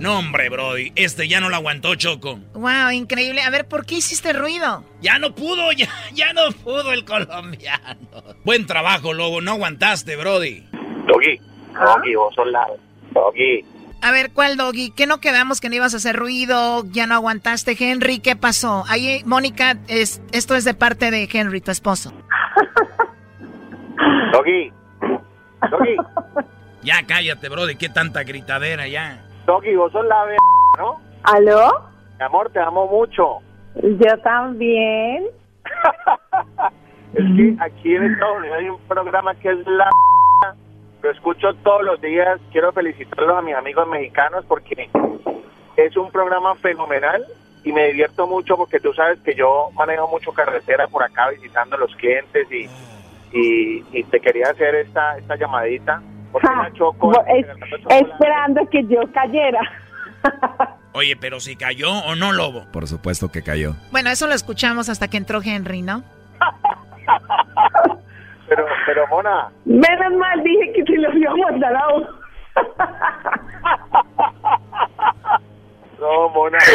[0.00, 2.38] No, hombre, Brody, este ya no lo aguantó, Choco.
[2.54, 3.42] Wow, increíble.
[3.42, 4.82] A ver, ¿por qué hiciste ruido?
[5.02, 8.08] Ya no pudo, ya, ya no pudo el colombiano.
[8.42, 10.66] Buen trabajo, Lobo, no aguantaste, Brody.
[11.06, 11.38] Doggy,
[11.74, 12.66] Doggy, vos sos la...
[13.10, 13.62] Doggy.
[14.00, 14.90] A ver, ¿cuál doggy?
[14.90, 16.82] ¿Qué no quedamos que no ibas a hacer ruido?
[16.90, 18.20] ¿Ya no aguantaste, Henry?
[18.20, 18.84] ¿Qué pasó?
[18.88, 22.14] Ahí, Mónica, es, esto es de parte de Henry, tu esposo.
[24.32, 24.72] Doggy.
[25.70, 25.96] Doggy.
[26.82, 29.26] Ya cállate, Brody, qué tanta gritadera ya.
[29.50, 30.26] Doggy, vos sos la...
[30.78, 31.00] ¿no?
[31.24, 31.90] ¿Aló?
[32.20, 33.38] Mi amor, te amo mucho.
[33.74, 35.26] Yo también.
[37.12, 39.90] Es que aquí en Estados Unidos hay un programa que es la...
[41.02, 42.38] Lo escucho todos los días.
[42.52, 44.88] Quiero felicitarlos a mis amigos mexicanos porque
[45.76, 47.26] es un programa fenomenal
[47.64, 51.74] y me divierto mucho porque tú sabes que yo manejo mucho carretera por acá visitando
[51.74, 52.68] a los clientes y,
[53.36, 56.00] y, y te quería hacer esta, esta llamadita.
[56.32, 57.12] Porque la Choco...
[57.26, 57.46] Es-
[57.90, 59.60] esperando que yo cayera.
[60.92, 62.66] Oye, pero si cayó o no, Lobo.
[62.72, 63.74] Por supuesto que cayó.
[63.92, 66.02] Bueno, eso lo escuchamos hasta que entró Henry, ¿no?
[68.48, 71.86] Pero, pero Mona, Menos mal dije que se lo iba a mandar a
[76.00, 76.72] no, Mona, te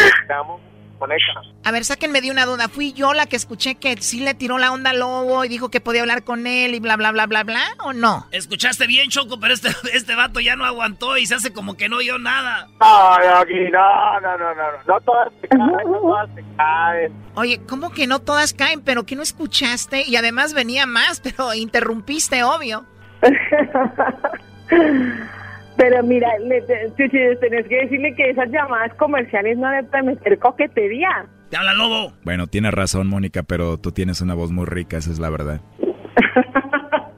[1.64, 2.70] A ver, sáquenme de una duda.
[2.70, 5.70] ¿Fui yo la que escuché que sí le tiró la onda al lobo y dijo
[5.70, 7.62] que podía hablar con él y bla, bla, bla, bla, bla?
[7.84, 8.28] ¿O no?
[8.32, 11.90] Escuchaste bien, Choco, pero este, este vato ya no aguantó y se hace como que
[11.90, 12.68] no oyó nada.
[12.80, 17.14] Ay, aquí, no, no, no, no, no, no todas se caen, no todas se caen.
[17.36, 18.82] Oye, ¿cómo que no todas caen?
[18.82, 20.04] ¿Pero que no escuchaste?
[20.08, 22.86] Y además venía más, pero interrumpiste, obvio.
[25.78, 31.26] Pero mira, le, tenés que decirle que esas llamadas comerciales no deben permitir coquetería.
[31.50, 32.14] Te habla Lobo.
[32.24, 35.62] Bueno, tienes razón, Mónica, pero tú tienes una voz muy rica, esa es la verdad.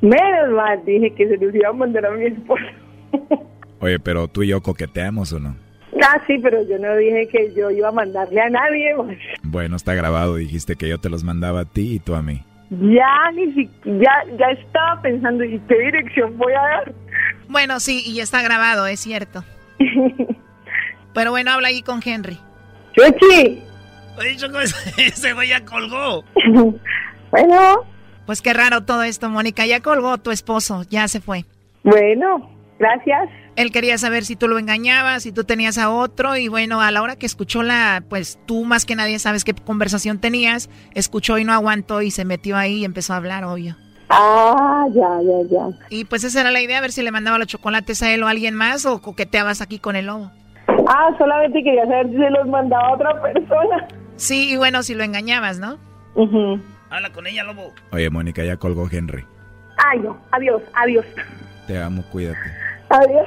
[0.00, 2.64] Menos mal dije que se los iba a mandar a mi esposo.
[3.80, 5.56] Oye, pero tú y yo coqueteamos o no?
[6.02, 8.94] Ah, sí, pero yo no dije que yo iba a mandarle a nadie.
[8.96, 9.18] pues.
[9.42, 12.42] Bueno, está grabado, dijiste que yo te los mandaba a ti y tú a mí.
[12.70, 16.94] Ya ni si, ya, ya estaba pensando, ¿y qué dirección voy a dar?
[17.48, 19.44] Bueno, sí, y está grabado, es cierto.
[21.14, 22.38] Pero bueno, habla ahí con Henry.
[22.94, 23.62] ¡Chuchi!
[24.18, 26.24] Oye, Choco, ese, ese güey ya colgó.
[27.30, 27.80] Bueno,
[28.26, 29.66] Pues qué raro todo esto, Mónica.
[29.66, 31.44] Ya colgó tu esposo, ya se fue.
[31.82, 32.48] bueno,
[32.78, 33.28] gracias.
[33.56, 36.90] Él quería saber si tú lo engañabas, si tú tenías a otro, y bueno, a
[36.90, 41.38] la hora que escuchó la, pues tú más que nadie sabes qué conversación tenías, escuchó
[41.38, 43.76] y no aguantó y se metió ahí y empezó a hablar, obvio.
[44.08, 45.78] Ah, ya, ya, ya.
[45.88, 48.22] Y pues esa era la idea, a ver si le mandaba los chocolates a él
[48.22, 50.30] o a alguien más o coqueteabas aquí con el lobo.
[50.88, 53.86] Ah, solamente quería saber si se los mandaba a otra persona.
[54.16, 55.78] Sí, y bueno, si lo engañabas, ¿no?
[56.90, 57.72] Habla con ella, Lobo.
[57.92, 59.24] Oye, Mónica, ya colgó Henry.
[59.76, 61.04] Ay, no, adiós, adiós,
[61.66, 62.38] Te amo, cuídate.
[62.90, 63.26] adiós.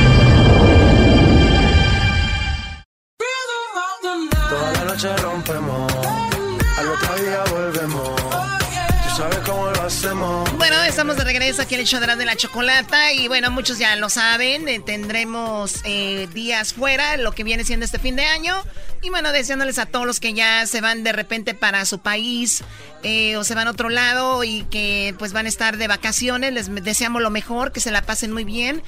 [11.01, 14.07] estamos de regreso aquí en el show de la- chocolata y bueno, muchos ya lo
[14.07, 18.55] saben, eh, tendremos eh, días fuera, lo que viene siendo este fin de año
[19.01, 22.63] y bueno, deseándoles a todos los que ya se van de repente para su país
[23.01, 26.53] eh, o se van a otro lado y que pues van a estar de vacaciones,
[26.53, 28.83] les deseamos lo mejor, que se la pasen muy bien.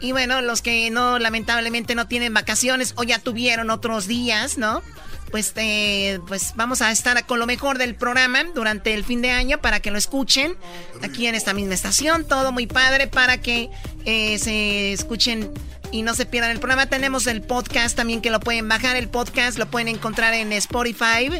[0.00, 4.82] Y bueno, los que no, lamentablemente no tienen vacaciones o ya tuvieron otros días, ¿no?
[5.30, 9.30] Pues, eh, pues vamos a estar con lo mejor del programa durante el fin de
[9.30, 10.56] año para que lo escuchen
[11.02, 12.26] aquí en esta misma estación.
[12.26, 13.68] Todo muy padre para que
[14.04, 15.52] eh, se escuchen
[15.90, 16.86] y no se pierdan el programa.
[16.86, 18.96] Tenemos el podcast también que lo pueden bajar.
[18.96, 21.30] El podcast lo pueden encontrar en Spotify.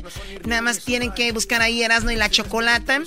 [0.44, 3.00] Nada más tienen que buscar ahí Erasmo y la Chocolata.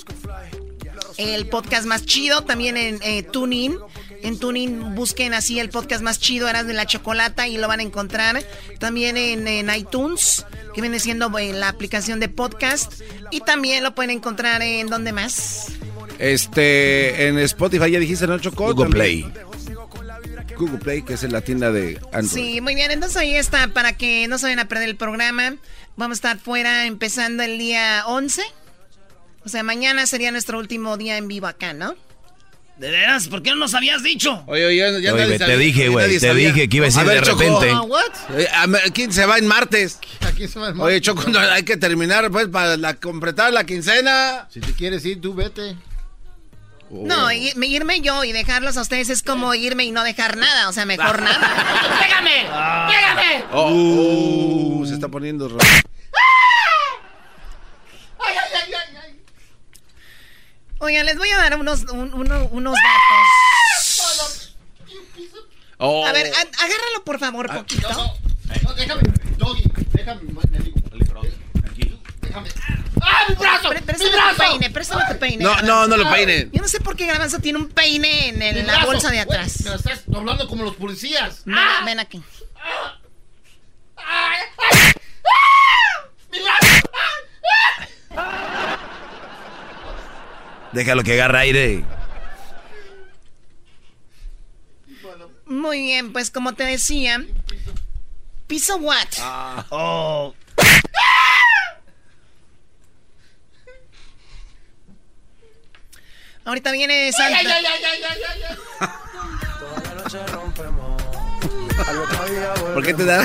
[1.16, 3.78] El podcast más chido también en eh, TuneIn.
[4.22, 7.80] En TuneIn busquen así el podcast más chido, Erasmo y la Chocolata, y lo van
[7.80, 8.42] a encontrar.
[8.78, 13.00] También en, en iTunes, que viene siendo eh, la aplicación de podcast.
[13.30, 15.68] Y también lo pueden encontrar en donde más.
[16.18, 18.72] Este, en Spotify ya dijiste, ¿no, Choco?
[18.74, 19.32] Google También.
[20.56, 22.28] Google Play, que es en la tienda de Android.
[22.28, 22.90] Sí, muy bien.
[22.90, 25.56] Entonces ahí está, para que no se vayan a perder el programa.
[25.96, 28.42] Vamos a estar fuera empezando el día 11.
[29.44, 31.96] O sea, mañana sería nuestro último día en vivo acá, ¿no?
[32.76, 33.28] ¿De veras?
[33.28, 34.42] ¿Por qué no nos habías dicho?
[34.46, 36.48] Oye, oye, ya Oye, nadie te sabía, dije, güey, te sabía.
[36.52, 37.38] dije que iba a decir A ver, de Choco.
[37.38, 37.70] repente.
[37.70, 38.02] Ah, what?
[38.36, 39.98] Eh, ¿Quién se va en martes?
[40.26, 43.64] Aquí se va el Oye, Choco, no, hay que terminar pues para la, completar la
[43.64, 44.48] quincena.
[44.50, 45.76] Si te quieres ir, tú vete.
[46.90, 50.68] No, i- irme yo y dejarlos a ustedes es como irme y no dejar nada,
[50.68, 52.00] o sea, mejor nada.
[52.02, 52.42] ¡Pégame!
[52.42, 53.44] ¡Pégame!
[53.52, 53.70] Oh,
[54.80, 55.60] uh, se está poniendo rojo.
[58.18, 59.20] Ay, ay, ay, ay, ay.
[60.84, 64.56] Oigan, les voy a dar unos, un- uno- unos datos.
[65.78, 66.04] Oh.
[66.04, 67.88] A ver, a- agárralo por favor, poquito.
[67.88, 69.02] No, déjame,
[69.36, 69.62] Doggy,
[69.92, 70.80] déjame, digo.
[72.20, 72.48] Déjame.
[73.00, 73.68] ¡Ah, mi brazo!
[73.68, 74.36] Pre- ¡Mi Préstame tu brazo!
[74.38, 75.44] peine, préstame tu peine.
[75.44, 75.72] No, Garbanzo.
[75.72, 76.48] no, no lo peine.
[76.52, 78.86] Yo no sé por qué Garbanzo tiene un peine en, el- Mi la brazo.
[78.88, 79.60] bolsa de atrás.
[79.64, 81.44] Me estás hablando como los policías.
[81.44, 81.82] Ven, ¡Ah!
[81.84, 82.20] ven aquí.
[83.96, 84.92] ¡Ay, ay!
[85.24, 86.06] ¡Ah!
[86.32, 86.66] ¡Mi brazo!
[88.16, 88.78] ¡Ah!
[90.72, 91.84] Déjalo que agarre aire.
[95.46, 97.22] Muy bien, pues como te decía,
[98.46, 99.06] piso what?
[99.70, 100.34] Oh.
[106.44, 107.38] Ahorita viene ¡Ay, Santa.
[107.38, 108.42] ay, ay, ay, ay, ay, ay,
[108.80, 108.88] ay!
[112.74, 113.24] ¿Por qué te da?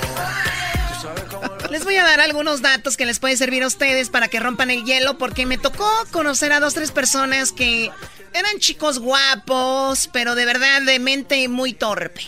[1.77, 4.71] Les voy a dar algunos datos que les puede servir a ustedes para que rompan
[4.71, 7.91] el hielo, porque me tocó conocer a dos, tres personas que
[8.33, 12.23] eran chicos guapos, pero de verdad de mente muy torpe.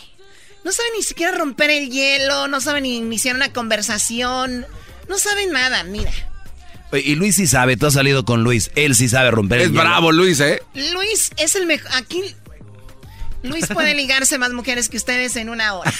[0.63, 4.67] No saben ni siquiera romper el hielo, no saben ni iniciar una conversación,
[5.07, 6.11] no saben nada, mira.
[6.91, 8.69] Y Luis sí sabe, tú has salido con Luis.
[8.75, 9.81] Él sí sabe romper Es el hielo.
[9.81, 10.61] bravo, Luis, ¿eh?
[10.75, 12.35] Luis es el mejor, aquí...
[13.41, 15.91] Luis puede ligarse más mujeres que ustedes en una hora.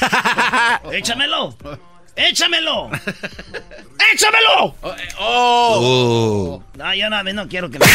[0.94, 1.58] ¡Échamelo!
[2.20, 2.92] ¡Échamelo!
[4.14, 4.76] ¡Échamelo!
[5.20, 6.62] ¡Oh!
[6.76, 7.86] No, yo no, no quiero que me...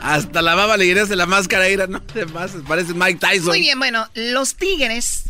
[0.00, 3.48] Hasta la baba le de la máscara, ira, no te pases, parece Mike Tyson.
[3.48, 5.24] Muy bien, bueno, los tigres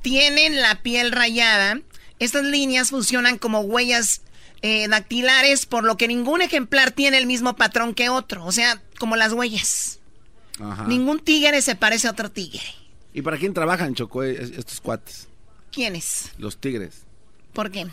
[0.00, 1.80] tienen la piel rayada.
[2.18, 4.22] Estas líneas funcionan como huellas
[4.62, 8.44] eh, dactilares, por lo que ningún ejemplar tiene el mismo patrón que otro.
[8.46, 9.98] O sea, como las huellas.
[10.60, 10.84] Ajá.
[10.84, 12.62] Ningún tigre se parece a otro tigre.
[13.12, 15.28] ¿Y para quién trabajan, Choco, eh, estos cuates?
[15.78, 16.32] ¿Quiénes?
[16.38, 17.04] Los tigres.
[17.52, 17.86] ¿Por qué?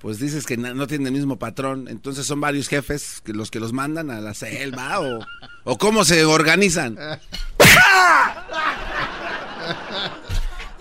[0.00, 3.60] Pues dices que no tienen el mismo patrón, entonces son varios jefes que los que
[3.60, 5.20] los mandan a la selva o,
[5.64, 6.96] o cómo se organizan.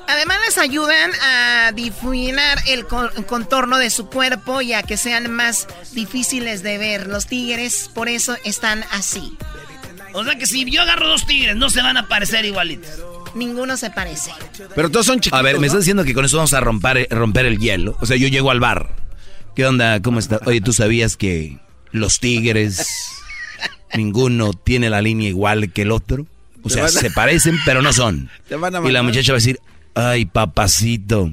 [0.08, 5.30] Además les ayudan a difuminar el con- contorno de su cuerpo y a que sean
[5.30, 7.08] más difíciles de ver.
[7.08, 9.38] Los tigres por eso están así.
[10.14, 12.92] O sea que si yo agarro dos tigres, no se van a parecer igualitos.
[13.36, 14.32] Ninguno se parece.
[14.76, 15.38] Pero todos son chiquitos.
[15.38, 17.98] A ver, me estás diciendo que con eso vamos a romper, romper el hielo.
[18.00, 18.90] O sea, yo llego al bar.
[19.56, 20.02] ¿Qué onda?
[20.02, 20.40] ¿Cómo estás?
[20.46, 21.60] Oye, ¿tú sabías que
[21.92, 22.88] los tigres,
[23.94, 26.26] ninguno tiene la línea igual que el otro?
[26.64, 28.30] O sea, a- se parecen, pero no son.
[28.48, 29.60] Te van a Y la muchacha va a decir,
[29.94, 31.32] ay, papacito.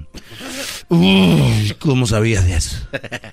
[0.88, 2.76] Uy, ¿Cómo sabías de eso?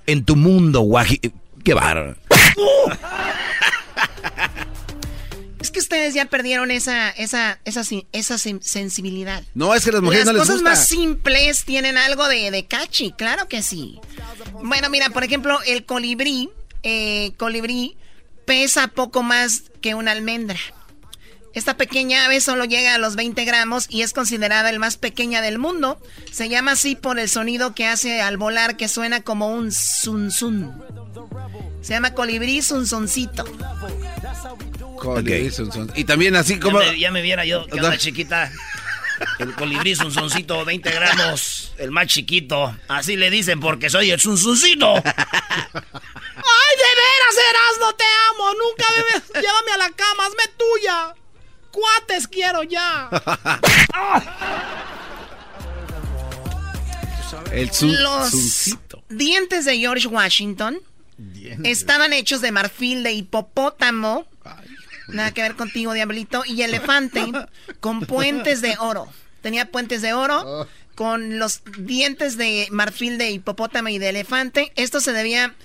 [0.06, 1.20] En tu mundo, guaji...
[1.64, 2.16] Qué bar.
[5.60, 7.82] Es que ustedes ya perdieron esa, esa, esa,
[8.14, 9.44] esa sen- sensibilidad.
[9.54, 10.70] No, es que las mujeres Las no les cosas gusta.
[10.70, 14.00] más simples tienen algo de, de catchy, claro que sí.
[14.64, 16.50] Bueno, mira, por ejemplo, el colibrí,
[16.84, 17.98] eh, colibrí
[18.46, 20.58] pesa poco más que una almendra.
[21.54, 25.42] Esta pequeña ave solo llega a los 20 gramos y es considerada el más pequeña
[25.42, 26.00] del mundo.
[26.32, 30.32] Se llama así por el sonido que hace al volar que suena como un zun
[30.32, 30.72] zun.
[31.82, 33.46] Se llama colibrí zunzoncito.
[35.00, 36.82] Colibrí, son- Y también así como...
[36.82, 38.52] Ya me, ya me viera yo, que onda chiquita.
[39.38, 42.74] El colibrí es un soncito 20 gramos, el más chiquito.
[42.88, 44.96] Así le dicen porque soy el zunzuncito.
[44.96, 48.54] ¡Ay, de veras, Erasmo, te amo!
[48.54, 49.24] Nunca debes...
[49.34, 51.14] Llévame a la cama, hazme tuya.
[51.72, 53.10] Cuates quiero ya.
[57.52, 59.04] El sun, Los suncito.
[59.10, 60.80] dientes de George Washington
[61.64, 64.26] estaban hechos de marfil de hipopótamo.
[65.14, 66.44] Nada que ver contigo, diablito.
[66.46, 67.26] Y elefante
[67.80, 69.08] con puentes de oro.
[69.42, 74.72] Tenía puentes de oro con los dientes de marfil de hipopótamo y de elefante.
[74.76, 75.56] Esto se debía...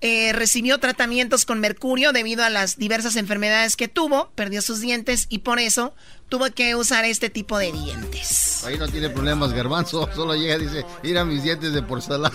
[0.00, 5.26] eh, recibió tratamientos con mercurio debido a las diversas enfermedades que tuvo, perdió sus dientes
[5.30, 5.94] y por eso
[6.28, 8.62] tuvo que usar este tipo de dientes.
[8.64, 10.06] Ahí no tiene problemas, garbanzo.
[10.14, 12.34] Solo llega y dice, mira mis dientes de porcelana.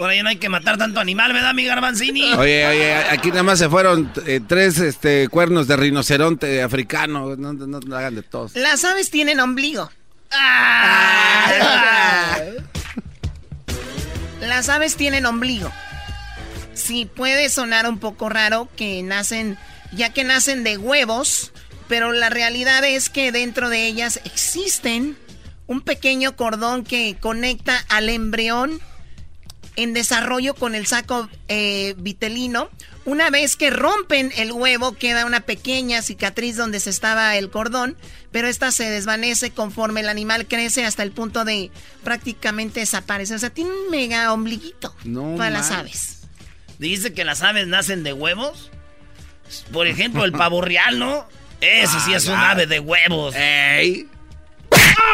[0.00, 2.32] Por ahí no hay que matar tanto animal, ¿verdad, mi garbanzini?
[2.32, 7.36] Oye, oye, aquí nada más se fueron eh, tres este, cuernos de rinoceronte africano.
[7.36, 8.56] No, no, no hagan de todos.
[8.56, 9.90] Las aves tienen ombligo.
[14.40, 15.70] Las aves tienen ombligo.
[16.72, 19.58] Sí, puede sonar un poco raro que nacen
[19.92, 21.52] ya que nacen de huevos,
[21.88, 25.18] pero la realidad es que dentro de ellas existen
[25.66, 28.80] un pequeño cordón que conecta al embrión
[29.82, 32.70] en desarrollo con el saco eh, vitelino.
[33.06, 37.96] Una vez que rompen el huevo, queda una pequeña cicatriz donde se estaba el cordón,
[38.30, 41.70] pero esta se desvanece conforme el animal crece hasta el punto de
[42.04, 43.36] prácticamente desaparecer.
[43.36, 46.18] O sea, tiene un mega ombliguito No para las aves.
[46.78, 48.70] Dice que las aves nacen de huevos.
[49.72, 51.26] Por ejemplo, el pavo real, ¿no?
[51.60, 53.34] Ese sí es un Ah, ave de huevos.
[53.34, 54.08] ¡Ey!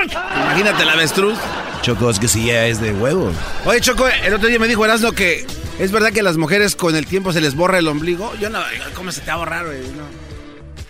[0.04, 1.38] Imagínate el avestruz.
[1.82, 3.34] Choco, es que si ya es de huevos.
[3.64, 5.46] Oye, Choco, el otro día me dijo Erasmo que
[5.78, 8.34] es verdad que a las mujeres con el tiempo se les borra el ombligo.
[8.36, 8.60] Yo no,
[8.94, 9.80] ¿cómo se te va a borrar, güey?
[9.80, 10.04] No.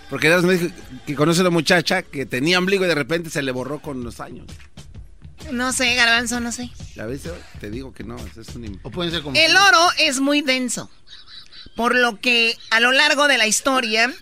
[0.08, 0.74] Porque Erasmo me dijo
[1.06, 4.04] que conoce a una muchacha que tenía ombligo y de repente se le borró con
[4.04, 4.46] los años.
[5.50, 6.70] No sé, garbanzo, no sé.
[6.94, 7.30] ¿Ya viste?
[7.60, 8.80] Te digo que no, es un...
[8.82, 9.36] O pueden ser como...
[9.36, 10.90] El oro es muy denso,
[11.76, 14.12] por lo que a lo largo de la historia...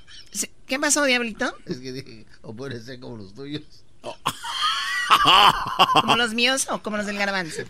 [0.67, 1.55] ¿Qué pasó, Diablito?
[1.67, 3.63] Es que dije, o pueden ser como los tuyos.
[6.01, 7.63] ¿Como los míos o como los del garbanzo?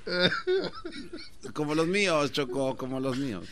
[1.52, 3.46] Como los míos, Choco, como los míos.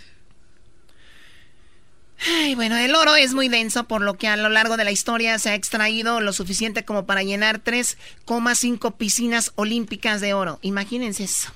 [2.25, 4.93] Ay, bueno, el oro es muy denso, por lo que a lo largo de la
[4.93, 10.59] historia se ha extraído lo suficiente como para llenar 3,5 piscinas olímpicas de oro.
[10.63, 11.51] Imagínense eso.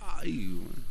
[0.00, 0.81] Ay, güey.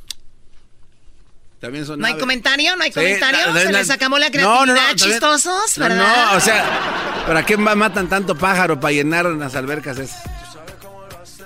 [1.62, 2.76] También son ¿No hay comentario?
[2.76, 3.39] ¿No hay Sí, comentario?
[3.53, 5.78] ¿Se les acabó la creatividad, no, no, chistosos?
[5.78, 6.32] ¿Verdad?
[6.32, 10.24] No, o sea, ¿para qué ma- matan tanto pájaro para llenar las albercas esas?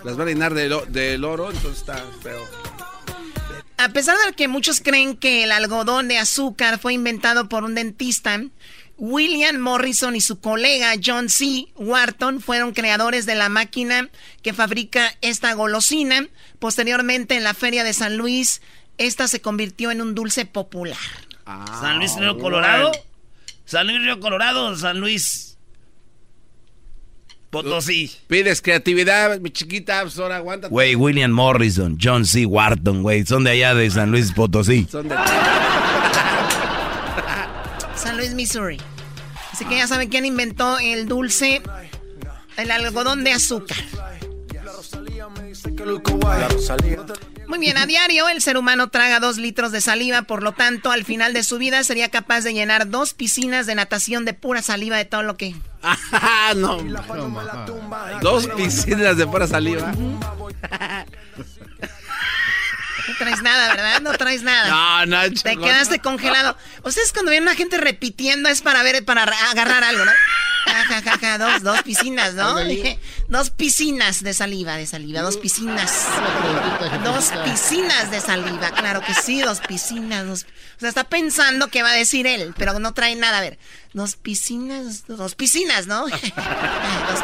[0.05, 2.41] Las van a llenar de, lo- del oro, entonces está feo.
[3.78, 7.76] A pesar de que muchos creen que el algodón de azúcar fue inventado por un
[7.76, 8.39] dentista,
[8.97, 11.68] William Morrison y su colega John C.
[11.76, 14.07] Wharton fueron creadores de la máquina
[14.41, 16.26] que fabrica esta golosina.
[16.59, 18.61] Posteriormente, en la feria de San Luis,
[18.97, 20.97] esta se convirtió en un dulce popular.
[21.79, 22.91] San Luis Río Colorado.
[23.65, 25.57] San Luis Río Colorado, San Luis
[27.49, 28.11] Potosí.
[28.27, 30.67] Pides creatividad, mi chiquita, pues ahora aguanta.
[30.67, 32.45] Güey, William Morrison, John C.
[32.45, 34.87] Wharton, güey, son de allá de San Luis Potosí.
[34.89, 35.15] Son de...
[37.95, 38.77] San Luis, Missouri.
[39.51, 41.61] Así que ya saben quién inventó el dulce,
[42.57, 43.77] el algodón de azúcar.
[47.47, 50.91] Muy bien, a diario el ser humano traga dos litros de saliva, por lo tanto,
[50.91, 54.61] al final de su vida sería capaz de llenar dos piscinas de natación de pura
[54.61, 55.55] saliva de todo lo que...
[56.11, 56.77] Ah, no.
[58.21, 59.93] Dos piscinas de pura saliva.
[63.16, 64.01] No traes nada, ¿verdad?
[64.01, 64.70] No traes nada.
[64.70, 65.63] No, no, Te Choco.
[65.66, 66.57] quedaste congelado.
[66.84, 70.11] Ustedes cuando ven a una gente repitiendo es para ver, para agarrar algo, ¿no?
[70.66, 72.55] Ja, ja, ja, ja, dos, dos piscinas, ¿no?
[73.28, 76.07] Dos piscinas de saliva, de saliva, dos piscinas.
[77.03, 80.26] Dos piscinas de saliva, claro que sí, dos piscinas.
[80.26, 80.43] Dos...
[80.78, 83.38] O sea, está pensando que va a decir él, pero no trae nada.
[83.38, 83.59] A ver,
[83.93, 86.01] dos piscinas, dos piscinas, ¿no?
[86.07, 86.11] dos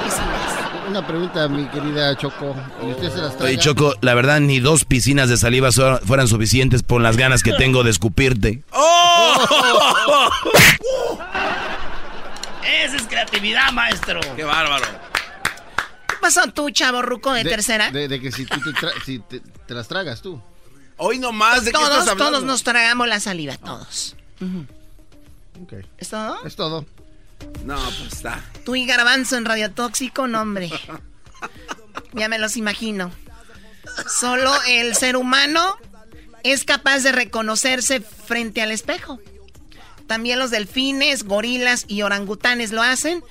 [0.04, 0.61] piscinas.
[0.92, 2.54] Una pregunta, mi querida Choco.
[2.84, 3.46] ¿Y usted se las traga?
[3.46, 7.44] Oye, Choco, la verdad, ni dos piscinas de saliva so- fueran suficientes por las ganas
[7.44, 8.62] que tengo de escupirte.
[12.84, 14.20] Esa es creatividad, maestro.
[14.36, 14.84] Qué bárbaro.
[16.10, 17.90] ¿Qué pasó tú, chavo ruco de, De- tercera?
[17.90, 20.42] De, de que si tú te, tra- si te, te las tragas tú.
[20.98, 22.32] Hoy nomás, ¿de qué todos, estás hablando?
[22.40, 24.18] todos nos tragamos la saliva, todos.
[25.64, 25.74] Ok.
[25.98, 26.44] ¿Es todo?
[26.46, 26.86] Es todo.
[27.66, 28.44] No, pues está.
[28.66, 30.72] Tú y Garbanzo en Radio Tóxico, no, hombre.
[32.14, 33.12] Ya me los imagino.
[34.08, 35.78] Solo el ser humano
[36.44, 39.20] es capaz de reconocerse frente al espejo.
[40.08, 43.24] También los delfines, gorilas y orangutanes lo hacen.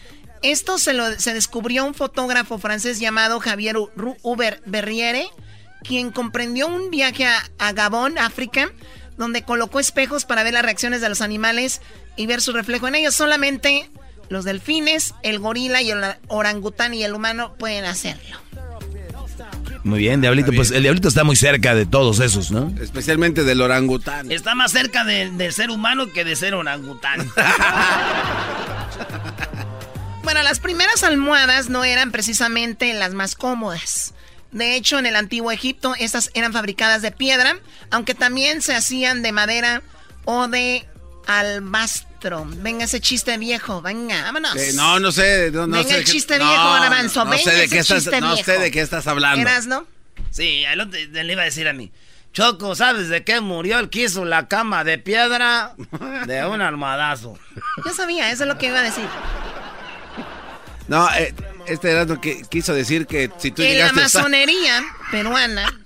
[0.42, 3.76] Esto se, lo, se descubrió un fotógrafo francés llamado Javier
[4.22, 5.28] Hubert Berriere,
[5.82, 8.72] quien comprendió un viaje a, a Gabón, África,
[9.18, 11.82] donde colocó espejos para ver las reacciones de los animales
[12.16, 13.14] y ver su reflejo en ellos.
[13.14, 13.90] Solamente
[14.30, 18.38] los delfines, el gorila y el orangután y el humano pueden hacerlo.
[19.82, 22.70] Muy bien, Diablito, pues el Diablito está muy cerca de todos esos, ¿no?
[22.82, 24.30] Especialmente del orangután.
[24.30, 27.30] Está más cerca de- del ser humano que de ser orangután.
[30.22, 34.14] Bueno, las primeras almohadas no eran precisamente las más cómodas.
[34.52, 37.56] De hecho, en el antiguo Egipto, estas eran fabricadas de piedra,
[37.90, 39.82] aunque también se hacían de madera
[40.26, 40.86] o de
[42.56, 44.54] Venga ese chiste viejo, venga, vámonos.
[44.56, 45.50] Eh, no, no sé.
[45.52, 48.02] No, no Venga sé el chiste viejo, Garbanzo, No venga sé de ese qué estás,
[48.02, 49.40] chiste no sé de qué estás hablando.
[49.40, 49.86] ¿Eras, no?
[50.30, 50.64] Sí,
[51.12, 51.90] le iba a decir a mí.
[52.32, 55.74] Choco, ¿sabes de qué murió el que hizo la cama de piedra?
[56.26, 57.36] De un almohadazo.
[57.84, 59.04] Yo sabía, eso es lo que iba a decir.
[60.88, 61.34] No, eh,
[61.66, 64.84] este era lo que quiso decir que si tú en la llegaste a estar- masonería
[65.10, 65.80] peruana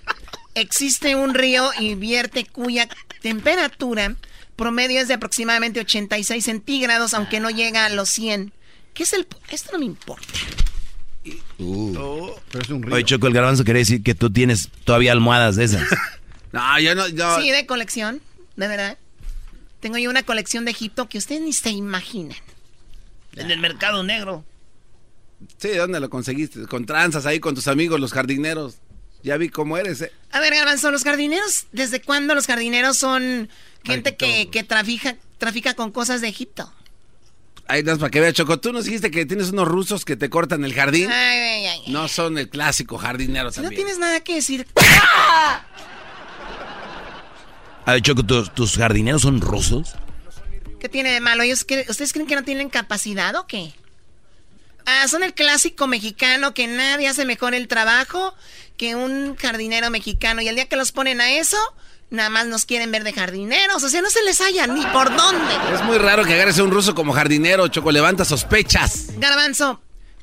[0.55, 2.89] existe un río y vierte cuya
[3.23, 4.15] temperatura
[4.57, 8.53] promedio es de aproximadamente 86 centígrados, aunque no llega a los 100.
[8.93, 9.27] ¿Qué es el...?
[9.51, 10.27] Esto no me importa.
[11.59, 12.31] Uh.
[12.51, 12.95] pero es un río.
[12.95, 15.83] Oye, Choco, el garbanzo quiere decir que tú tienes todavía almohadas de esas.
[16.53, 17.09] no, yo no...
[17.09, 17.41] Yo...
[17.41, 18.21] Sí, de colección,
[18.57, 18.99] de verdad.
[19.81, 22.39] Tengo yo una colección de Egipto que ustedes ni se imaginan.
[23.37, 24.45] En el mercado negro.
[25.59, 26.67] Sí, ¿dónde lo conseguiste?
[26.67, 28.77] Con tranzas ahí con tus amigos, los jardineros.
[29.25, 30.13] Ya vi cómo eres, ¿eh?
[30.33, 33.49] A ver, Garbanzo, los jardineros, ¿desde cuándo los jardineros son
[33.83, 36.71] gente que, que trafica, trafica con cosas de Egipto?
[37.67, 38.61] Ahí das para que vea, Choco.
[38.61, 41.11] Tú nos dijiste que tienes unos rusos que te cortan el jardín.
[41.11, 44.67] Ay, ay, ay, no son el clásico jardinero si No tienes nada que decir.
[47.87, 49.95] A ver, Choco, ¿tus, jardineros son rusos?
[50.81, 51.45] ¿Qué tiene de malo?
[51.45, 53.73] ¿Ustedes creen que no tienen capacidad o qué?
[54.87, 58.35] Ah, son el clásico mexicano que nadie hace mejor el trabajo
[58.77, 60.43] que un jardinero mexicano.
[60.43, 61.59] Y el día que los ponen a eso,
[62.11, 63.83] nada más nos quieren ver de jardineros.
[63.83, 65.55] O sea, no se les halla ni por dónde.
[65.73, 67.93] Es muy raro que agarres a un ruso como jardinero, Choco.
[67.93, 69.09] Levanta sospechas.
[69.19, 69.81] Garbanzo.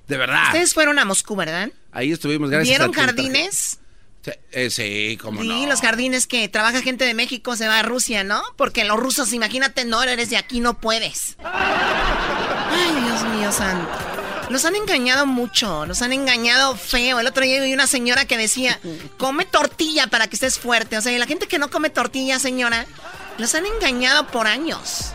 [0.08, 0.47] De verdad.
[0.47, 1.70] Ustedes fueron a Moscú, ¿verdad?
[1.91, 3.80] Ahí estuvimos, gracias ¿Vieron jardines?
[4.24, 7.84] Sí, eh, sí, como sí, los jardines que trabaja gente de México se va a
[7.84, 8.43] Rusia, ¿no?
[8.56, 11.38] Porque los rusos, imagínate, no eres de aquí, no puedes.
[11.43, 13.89] Ay, Dios mío santo.
[14.52, 17.22] Nos han engañado mucho, nos han engañado feo.
[17.22, 18.78] El otro día vi una señora que decía,
[19.18, 20.97] come tortilla para que estés fuerte.
[20.97, 22.86] O sea, la gente que no come tortilla, señora,
[23.38, 25.14] los han engañado por años.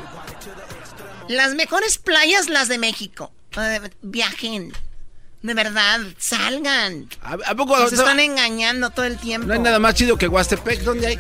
[1.28, 3.30] Las mejores playas, las de México.
[4.00, 4.72] Viajen.
[5.42, 7.08] De verdad, salgan.
[7.22, 9.48] ¿A, poco Nos están engañando todo el tiempo.
[9.48, 11.18] No hay nada más chido que Huastepec, ¿dónde hay?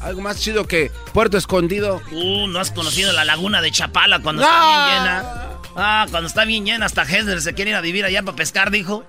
[0.00, 2.00] Algo más chido que Puerto Escondido.
[2.12, 5.57] Uh, no has conocido la laguna de Chapala cuando está bien llena.
[5.80, 8.72] Ah, cuando está bien llena, hasta Hesler se quiere ir a vivir allá para pescar,
[8.72, 9.06] dijo.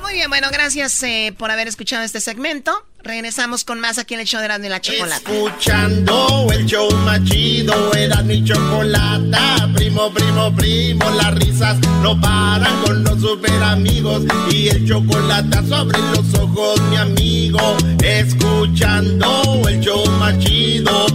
[0.00, 2.86] Muy bien, bueno, gracias eh, por haber escuchado este segmento.
[3.02, 5.16] Regresamos con más aquí en el show de Erasmo y la Chocolata.
[5.16, 9.68] Escuchando el show más chido, era mi chocolata.
[9.74, 14.22] Primo, primo, primo, las risas no paran con los super amigos.
[14.52, 17.76] Y el chocolate sobre los ojos, mi amigo.
[18.02, 21.06] Escuchando el show más chido.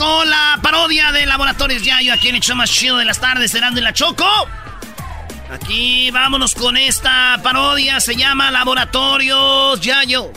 [0.00, 3.52] Con la parodia de Laboratorios Yayo aquí en el show más chido de las tardes,
[3.52, 4.24] Cenando y la Choco.
[5.50, 10.32] Aquí vámonos con esta parodia, se llama Laboratorios Yayo.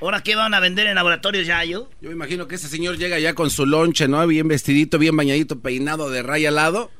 [0.00, 1.88] ¿Ahora qué van a vender en Laboratorios Yayo?
[2.00, 4.26] Yo me imagino que ese señor llega ya con su lonche, ¿no?
[4.26, 6.90] Bien vestidito, bien bañadito, peinado de raya al lado.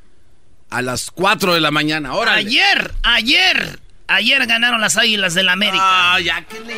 [0.70, 2.34] A las 4 de la mañana, ahora.
[2.34, 3.80] Ayer, ayer,
[4.14, 6.14] ayer ganaron las Águilas del la América.
[6.14, 6.76] Ah, ya que le...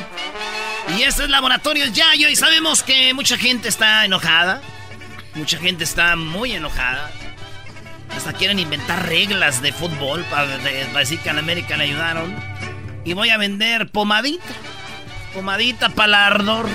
[0.97, 4.61] Y este es Laboratorios Yayo y sabemos que mucha gente está enojada.
[5.35, 7.11] Mucha gente está muy enojada.
[8.17, 12.35] Hasta quieren inventar reglas de fútbol para, decir que a América le ayudaron.
[13.05, 14.45] Y voy a vender pomadita.
[15.33, 16.69] Pomadita para ardor.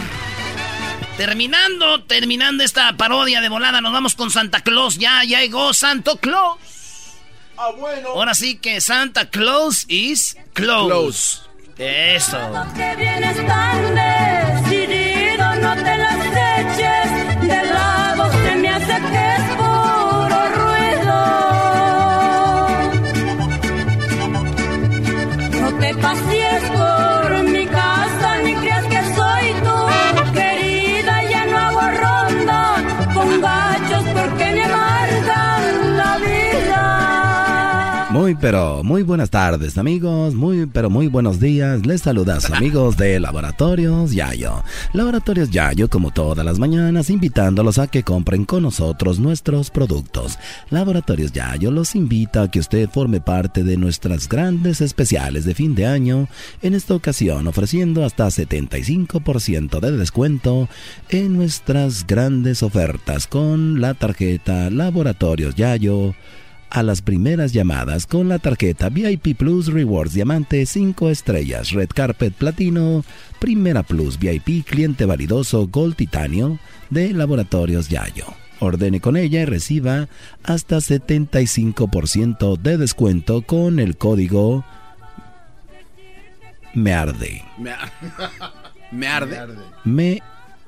[1.18, 4.98] Terminando, terminando esta parodia de volada, nos vamos con Santa Claus.
[4.98, 6.58] Ya, ya llegó Santo Claus.
[7.62, 8.10] Ah, bueno.
[8.10, 11.42] Ahora sí que Santa Claus is close.
[11.78, 12.38] Eso.
[12.74, 14.39] Que vienes tan
[38.42, 41.86] pero muy buenas tardes amigos, muy pero muy buenos días.
[41.86, 44.64] Les saludas amigos de Laboratorios Yayo.
[44.94, 50.40] Laboratorios Yayo como todas las mañanas invitándolos a que compren con nosotros nuestros productos.
[50.70, 55.76] Laboratorios Yayo los invita a que usted forme parte de nuestras grandes especiales de fin
[55.76, 56.28] de año.
[56.62, 60.70] En esta ocasión ofreciendo hasta 75% de descuento
[61.10, 66.14] en nuestras grandes ofertas con la tarjeta Laboratorios Yayo
[66.70, 72.34] a las primeras llamadas con la tarjeta VIP Plus Rewards Diamante 5 estrellas, Red Carpet
[72.34, 73.04] Platino,
[73.40, 76.60] Primera Plus VIP Cliente Validoso Gold Titanio
[76.90, 78.26] de Laboratorios Yayo.
[78.60, 80.10] Ordene con ella y reciba
[80.44, 84.66] hasta 75% de descuento con el código
[86.74, 87.44] Me Arde.
[87.58, 87.72] Me,
[89.08, 89.56] arde.
[89.86, 90.22] Me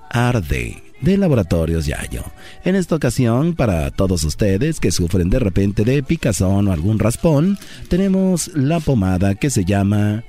[0.10, 2.24] arde de Laboratorios Yayo.
[2.64, 7.58] En esta ocasión, para todos ustedes que sufren de repente de picazón o algún raspón,
[7.90, 10.24] tenemos la pomada que se llama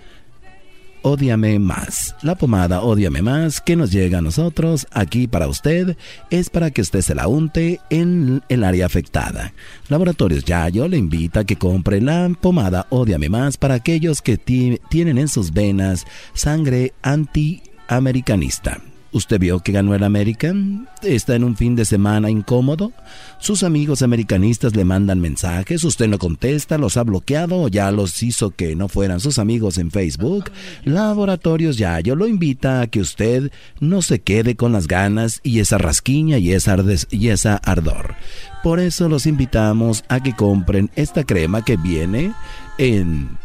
[1.03, 2.15] Ódiame Más.
[2.23, 5.97] La pomada Ódiame Más que nos llega a nosotros aquí para usted
[6.31, 9.53] es para que usted se la unte en el área afectada.
[9.89, 15.19] Laboratorios Yayo le invita a que compre la pomada Ódiame Más para aquellos que tienen
[15.19, 18.81] en sus venas sangre antiamericanista.
[19.13, 20.55] ¿Usted vio que ganó el América?
[21.03, 22.93] ¿Está en un fin de semana incómodo?
[23.39, 25.85] ¿Sus amigos americanistas le mandan mensajes?
[25.85, 26.79] ¿Usted no contesta?
[26.79, 30.51] ¿Los ha bloqueado o ya los hizo que no fueran sus amigos en Facebook?
[30.85, 35.77] Laboratorios Yayo lo invita a que usted no se quede con las ganas y esa
[35.77, 36.77] rasquiña y esa,
[37.11, 38.15] y esa ardor.
[38.63, 42.33] Por eso los invitamos a que compren esta crema que viene
[42.79, 43.37] en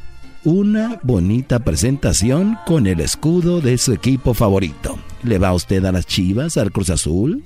[0.48, 4.98] una bonita presentación con el escudo de su equipo favorito.
[5.24, 7.44] ¿Le va usted a las Chivas, al Cruz Azul?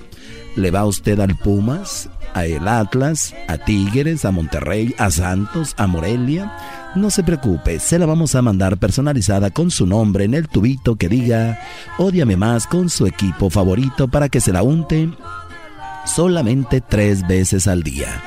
[0.55, 5.87] ¿Le va usted al Pumas, a el Atlas, a Tigres, a Monterrey, a Santos, a
[5.87, 6.55] Morelia?
[6.93, 10.95] No se preocupe, se la vamos a mandar personalizada con su nombre en el tubito
[10.95, 11.59] que diga
[11.97, 15.09] Ódiame más con su equipo favorito para que se la unte
[16.05, 18.21] solamente tres veces al día.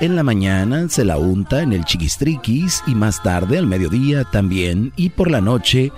[0.00, 4.92] En la mañana se la unta en el chiquistriquis y más tarde al mediodía también
[4.96, 5.92] y por la noche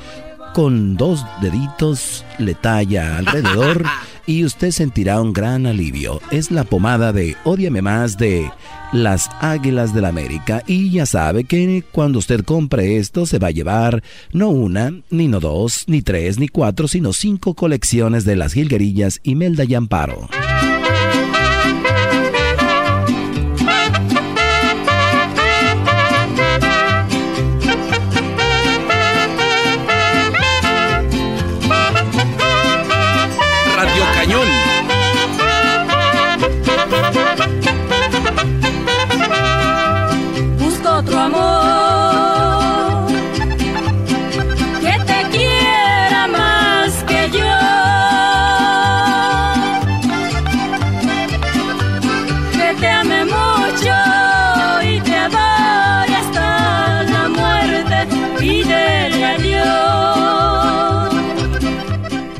[0.55, 3.85] con dos deditos le talla alrededor
[4.27, 6.21] y usted sentirá un gran alivio.
[6.31, 8.51] Es la pomada de Odiame más de
[8.93, 13.49] las Águilas del la América y ya sabe que cuando usted compre esto se va
[13.49, 14.03] a llevar
[14.33, 19.21] no una, ni no dos, ni tres, ni cuatro, sino cinco colecciones de las Gilguerillas
[19.23, 20.29] Imelda y Amparo.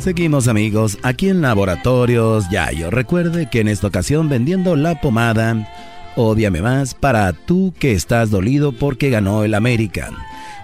[0.03, 2.91] Seguimos amigos, aquí en Laboratorios Yayo.
[2.91, 5.69] Recuerde que en esta ocasión vendiendo la pomada
[6.17, 10.11] Odiame más para tú que estás dolido porque ganó el América.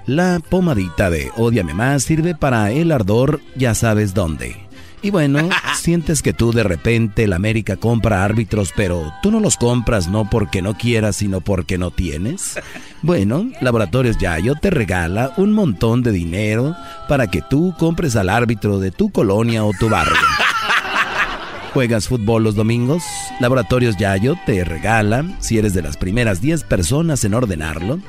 [0.07, 4.68] La pomadita de Odiame más sirve para el ardor, ya sabes dónde.
[5.03, 9.57] Y bueno, sientes que tú de repente la América compra árbitros, pero tú no los
[9.57, 12.59] compras no porque no quieras, sino porque no tienes.
[13.03, 16.75] Bueno, Laboratorios Yayo te regala un montón de dinero
[17.09, 20.17] para que tú compres al árbitro de tu colonia o tu barrio.
[21.75, 23.05] ¿Juegas fútbol los domingos?
[23.41, 28.01] Laboratorios Yayo te regala, si eres de las primeras 10 personas en ordenarlo,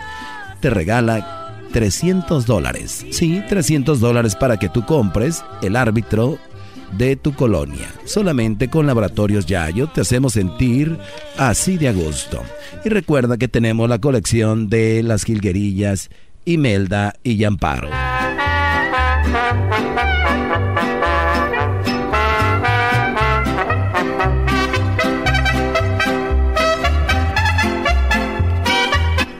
[0.59, 3.05] te regala 300 dólares.
[3.11, 6.39] Sí, 300 dólares para que tú compres el árbitro
[6.97, 7.93] de tu colonia.
[8.05, 10.97] Solamente con Laboratorios Yayo te hacemos sentir
[11.37, 12.41] así de a gusto.
[12.83, 16.09] Y recuerda que tenemos la colección de las jilguerillas
[16.45, 17.89] Imelda y Yamparo.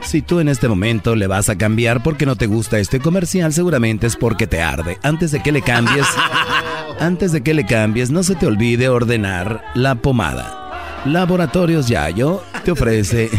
[0.10, 3.54] Si tú en este momento le vas a cambiar porque no te gusta este comercial,
[3.54, 4.98] seguramente es porque te arde.
[5.04, 6.08] Antes de que le cambies,
[7.00, 11.04] antes de que le cambies, no se te olvide ordenar la pomada.
[11.06, 13.30] Laboratorios Yayo te ofrece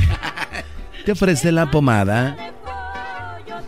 [1.05, 2.37] te ofrece la pomada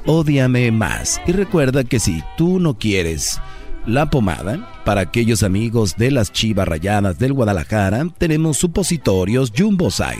[0.06, 1.20] Ódiame más.
[1.26, 3.40] Y recuerda que si tú no quieres
[3.86, 10.16] la pomada, para aquellos amigos de las chivas rayadas del Guadalajara, tenemos supositorios Jumbo Size.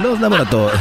[0.00, 0.80] Los laboratorios.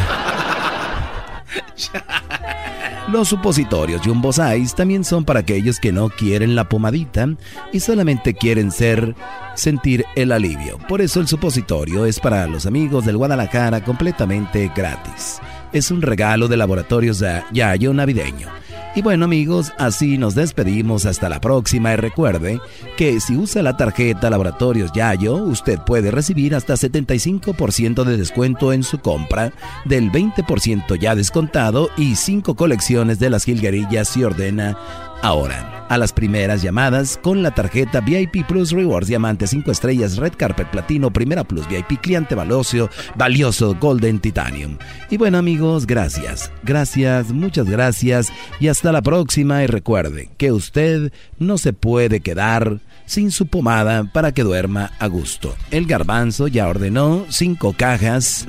[3.12, 7.28] Los supositorios Jumbo Size también son para aquellos que no quieren la pomadita
[7.74, 9.16] y solamente quieren ser
[9.54, 10.78] sentir el alivio.
[10.88, 15.42] Por eso el supositorio es para los amigos del Guadalajara completamente gratis.
[15.74, 17.22] Es un regalo de laboratorios
[17.52, 18.48] Yayo navideño.
[18.94, 21.06] Y bueno amigos, así nos despedimos.
[21.06, 21.94] Hasta la próxima.
[21.94, 22.60] Y recuerde
[22.98, 28.84] que si usa la tarjeta Laboratorios Yayo, usted puede recibir hasta 75% de descuento en
[28.84, 29.54] su compra,
[29.86, 34.78] del 20% ya descontado y 5 colecciones de las jilguerillas si ordena
[35.22, 40.36] ahora a las primeras llamadas con la tarjeta VIP Plus Rewards Diamante 5 estrellas Red
[40.38, 44.78] Carpet Platino Primera Plus VIP Cliente Valioso Valioso Golden Titanium.
[45.10, 48.32] Y bueno amigos, gracias, gracias, muchas gracias
[48.62, 54.06] y hasta la próxima y recuerde que usted no se puede quedar sin su pomada
[54.06, 55.58] para que duerma a gusto.
[55.72, 58.48] El garbanzo ya ordenó cinco cajas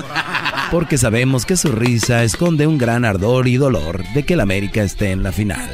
[0.70, 4.84] porque sabemos que su risa esconde un gran ardor y dolor de que el América
[4.84, 5.68] esté en la final.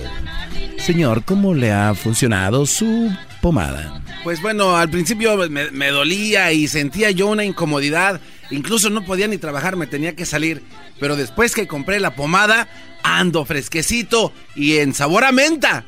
[0.78, 3.10] Señor, ¿cómo le ha funcionado su
[3.40, 4.02] pomada?
[4.24, 8.20] Pues bueno, al principio me, me dolía y sentía yo una incomodidad.
[8.50, 10.62] Incluso no podía ni trabajar, me tenía que salir.
[10.98, 12.68] Pero después que compré la pomada,
[13.02, 15.84] ando fresquecito y en sabor a menta.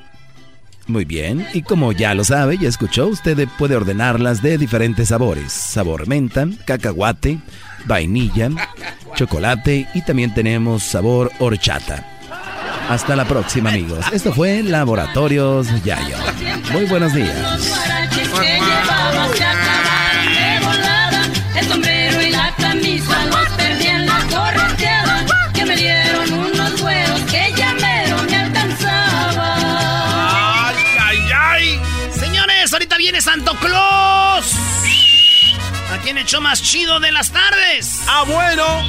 [0.86, 5.52] Muy bien, y como ya lo sabe, ya escuchó, usted puede ordenarlas de diferentes sabores.
[5.52, 7.38] Sabor menta, cacahuate,
[7.86, 8.50] vainilla,
[9.14, 12.19] chocolate y también tenemos sabor horchata.
[12.90, 14.04] Hasta la próxima amigos.
[14.10, 16.16] Esto fue Laboratorios Yayo.
[16.72, 17.36] Muy buenos días.
[21.54, 27.20] El sombrero y la camisa los perdí en la correteada Que me dieron unos huevos
[27.30, 29.56] que ya mero me alcanzaba
[30.68, 31.80] ¡Ay, ay, ay!
[32.18, 34.52] Señores, ahorita viene Santo Claus.
[35.94, 38.00] Aquí en el show más chido de las tardes.
[38.08, 38.82] ¡Ah, bueno!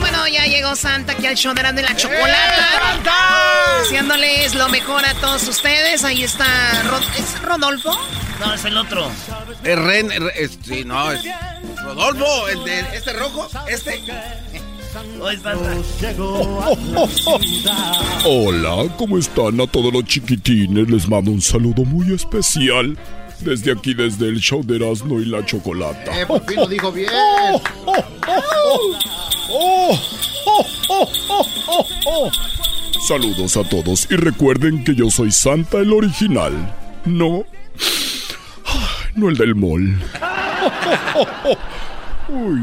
[0.00, 3.02] Bueno, ya llegó Santa aquí al show de y la Chocolata.
[3.82, 6.04] Haciéndoles lo mejor a todos ustedes.
[6.04, 6.46] Ahí está.
[6.88, 7.92] Rod- ¿Es Rodolfo?
[8.40, 9.10] No, es el otro.
[9.64, 11.20] Es Ren, es- sí, no, es
[11.84, 14.00] Rodolfo, el de este rojo, este.
[18.24, 20.88] Hola, ¿cómo están a todos los chiquitines?
[20.90, 22.96] Les mando un saludo muy especial.
[23.42, 26.20] Desde aquí, desde el show de Erasmo y la Chocolata.
[26.20, 27.10] Eh, por fin lo dijo bien.
[33.08, 36.52] Saludos a todos y recuerden que yo soy Santa el original.
[37.06, 37.44] No.
[39.14, 39.98] No el del mall.
[42.28, 42.60] Uy.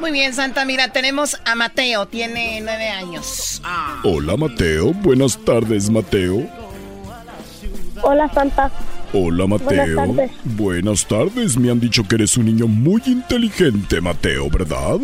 [0.00, 0.64] Muy bien, Santa.
[0.64, 2.06] Mira, tenemos a Mateo.
[2.06, 3.62] Tiene nueve años.
[4.04, 6.46] Hola Mateo, buenas tardes Mateo.
[8.02, 8.70] Hola, Santa.
[9.12, 9.96] Hola Mateo.
[9.96, 10.30] Buenas tardes.
[10.44, 14.98] Buenas tardes, me han dicho que eres un niño muy inteligente Mateo, ¿verdad?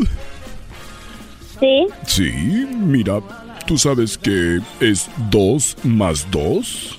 [1.60, 3.20] Sí, Sí, mira,
[3.66, 6.98] tú sabes que es 2 más 2.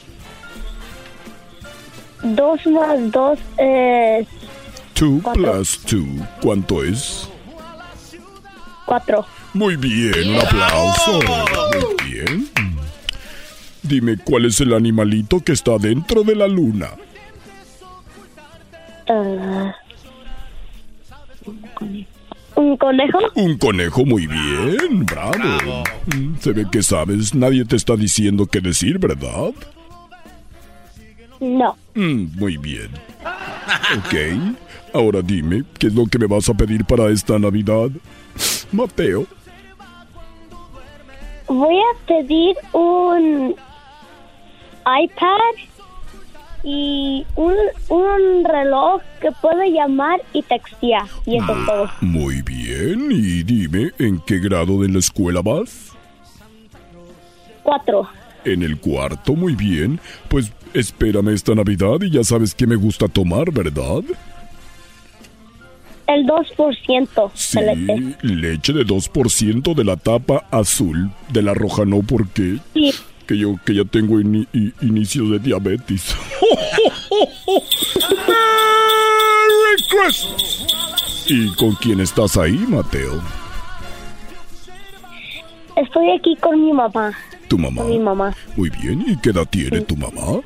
[2.24, 4.26] dos más dos es
[4.98, 5.44] 2 Cuatro.
[5.54, 6.02] plus 2,
[6.42, 7.28] ¿cuánto es?
[8.86, 9.26] cuatro.
[9.54, 11.20] Muy bien, un aplauso.
[11.22, 12.50] Muy bien.
[13.84, 16.90] Dime, ¿cuál es el animalito que está dentro de la luna?
[19.10, 19.76] Ah,
[22.56, 23.20] ¿Un conejo?
[23.36, 25.84] Un conejo, muy bien, bravo.
[26.16, 29.52] Mm, Se ve que sabes, nadie te está diciendo qué decir, ¿verdad?
[31.42, 31.76] No.
[31.96, 32.90] Mm, muy bien.
[33.98, 34.16] Ok,
[34.94, 37.90] ahora dime, ¿qué es lo que me vas a pedir para esta Navidad?
[38.72, 39.26] Mateo.
[41.48, 43.56] Voy a pedir un
[44.86, 45.68] iPad
[46.64, 47.54] y un,
[47.90, 51.08] un reloj que puede llamar y textear.
[51.26, 51.90] Y eso es todo.
[52.02, 55.92] Muy bien, y dime, ¿en qué grado de la escuela vas?
[57.64, 58.08] Cuatro.
[58.46, 60.00] En el cuarto, muy bien.
[60.28, 64.04] Pues espérame esta Navidad y ya sabes que me gusta tomar, ¿verdad?
[66.08, 68.18] El 2% Sí, de leche.
[68.22, 71.10] leche de 2% de la tapa azul.
[71.30, 72.94] De la roja no, porque Sí.
[73.34, 76.16] Que yo que ya tengo ini- i- inicios de diabetes.
[78.28, 81.26] ¡Merry Christmas!
[81.30, 83.22] ¿Y con quién estás ahí, Mateo?
[85.76, 87.12] Estoy aquí con mi mamá.
[87.48, 87.82] ¿Tu mamá?
[87.82, 88.36] Con mi mamá.
[88.56, 90.42] Muy bien, ¿y qué edad tiene tu mamá?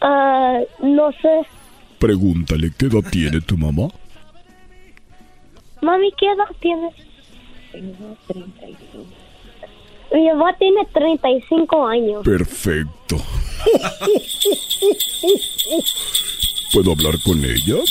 [0.00, 1.40] Ah, no sé.
[1.98, 3.88] Pregúntale, ¿qué edad tiene tu mamá?
[5.82, 6.94] Mami, ¿qué edad tienes?
[10.14, 12.24] Mi mamá tiene 35 años.
[12.24, 13.16] Perfecto.
[16.72, 17.82] ¿Puedo hablar con ella?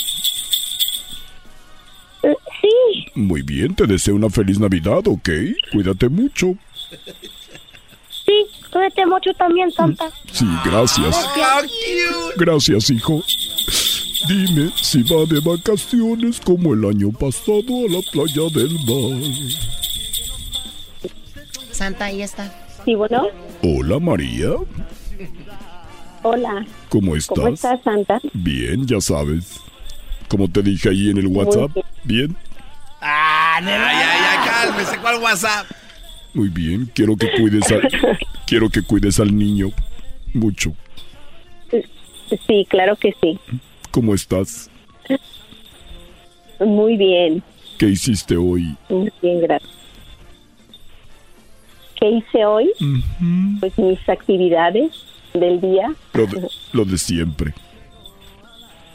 [2.22, 5.28] Sí, Muy bien, te deseo una feliz Navidad, ¿ok?
[5.70, 6.54] Cuídate mucho.
[8.24, 10.10] sí, cuídate mucho también, Santa.
[10.32, 11.28] Sí, gracias.
[12.38, 13.22] Gracias, hijo.
[14.26, 19.83] Dime si va de vacaciones como el año pasado a la playa del mar.
[21.74, 22.52] Santa, ahí está.
[22.84, 23.26] Sí, bueno.
[23.62, 24.50] Hola, María.
[26.22, 26.64] Hola.
[26.88, 27.36] ¿Cómo estás?
[27.36, 28.20] ¿Cómo estás, Santa?
[28.32, 29.60] Bien, ya sabes.
[30.28, 31.70] Como te dije ahí en el WhatsApp.
[32.04, 32.36] Bien.
[33.00, 35.66] Ah, ay, ay, ay, cálmese, ¿cuál WhatsApp?
[36.32, 36.90] Muy bien.
[36.94, 37.82] Quiero que cuides al,
[38.46, 39.70] quiero que cuides al niño
[40.32, 40.74] mucho.
[42.46, 43.38] Sí, claro que sí.
[43.90, 44.70] ¿Cómo estás?
[46.60, 47.42] Muy bien.
[47.78, 48.76] ¿Qué hiciste hoy?
[48.88, 49.83] Muy bien, gracias.
[51.98, 52.70] ¿Qué hice hoy?
[53.60, 54.92] Pues mis actividades
[55.32, 55.94] del día.
[56.12, 57.54] Lo de, lo de siempre.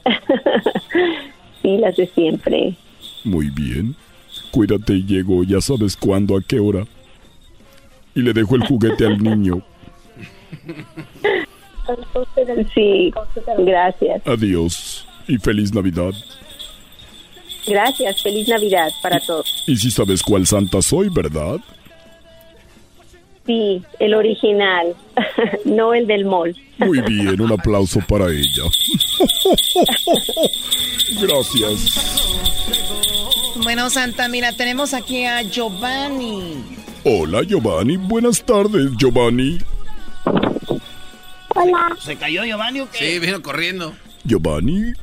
[1.61, 2.75] sí, las de siempre.
[3.23, 3.95] Muy bien.
[4.51, 6.85] Cuídate y llego, ya sabes cuándo, a qué hora.
[8.15, 9.61] Y le dejo el juguete al niño.
[12.73, 13.13] Sí,
[13.59, 14.21] gracias.
[14.25, 16.11] Adiós y feliz Navidad.
[17.67, 19.63] Gracias, feliz Navidad para todos.
[19.67, 21.59] Y si sabes cuál santa soy, ¿verdad?
[23.49, 24.95] Sí, el original,
[25.65, 26.55] no el del mall.
[26.77, 28.61] Muy bien, un aplauso para ella.
[31.19, 32.29] Gracias.
[33.63, 36.63] Bueno, Santa, mira, tenemos aquí a Giovanni.
[37.03, 37.97] Hola, Giovanni.
[37.97, 39.57] Buenas tardes, Giovanni.
[41.55, 41.97] Hola.
[41.99, 43.13] ¿Se cayó Giovanni o qué?
[43.13, 43.95] Sí, vino corriendo.
[44.25, 44.93] Giovanni,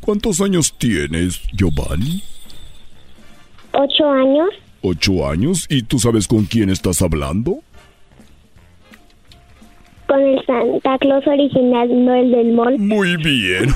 [0.00, 2.24] ¿cuántos años tienes, Giovanni?
[3.70, 4.48] ¿Ocho años?
[4.82, 5.64] ¿Ocho años?
[5.68, 7.62] ¿Y tú sabes con quién estás hablando?
[10.08, 12.78] Con el Santa Claus original, no el del mall.
[12.78, 13.74] Muy bien.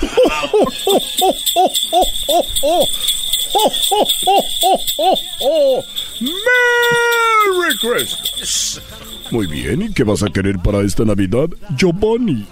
[6.21, 8.81] ¡Merry Christmas!
[9.31, 12.47] Muy bien, ¿y qué vas a querer para esta Navidad, Giovanni?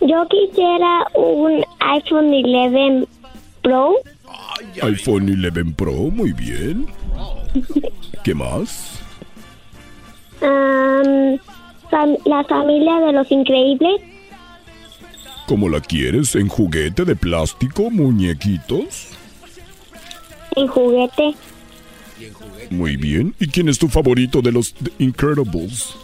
[0.00, 3.06] Yo quisiera un iPhone 11
[3.62, 3.96] Pro.
[4.82, 6.86] iPhone 11 Pro, muy bien.
[8.24, 9.00] ¿Qué más?
[10.42, 11.38] Am,
[11.90, 14.00] fam- la familia de los increíbles.
[15.46, 16.34] ¿Cómo la quieres?
[16.36, 19.08] ¿En juguete de plástico, muñequitos?
[20.56, 21.34] En juguete.
[22.70, 23.34] Muy bien.
[23.40, 25.94] ¿Y quién es tu favorito de los The Incredibles?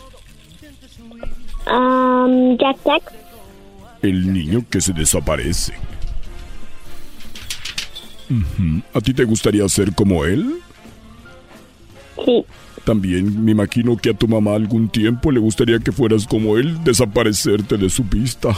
[1.67, 3.13] Am, Jack Jack.
[4.03, 5.75] El niño que se desaparece.
[8.93, 10.59] ¿A ti te gustaría ser como él?
[12.25, 12.45] Sí.
[12.87, 16.85] También me imagino que a tu mamá algún tiempo le gustaría que fueras como él,
[16.85, 18.51] desaparecerte de su vista.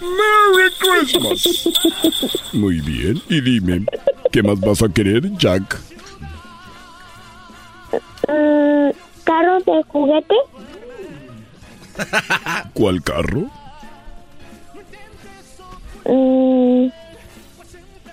[0.00, 1.68] ¡Merry Christmas!
[2.52, 3.22] Muy bien.
[3.28, 3.86] Y dime,
[4.32, 5.80] ¿qué más vas a querer, Jack?
[8.26, 8.90] Mm,
[9.22, 10.34] ¿Carros de juguete?
[12.74, 13.48] ¿Cuál carro?
[16.04, 16.88] Mm,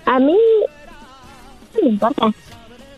[0.06, 0.38] a mí
[1.74, 2.32] no me importa.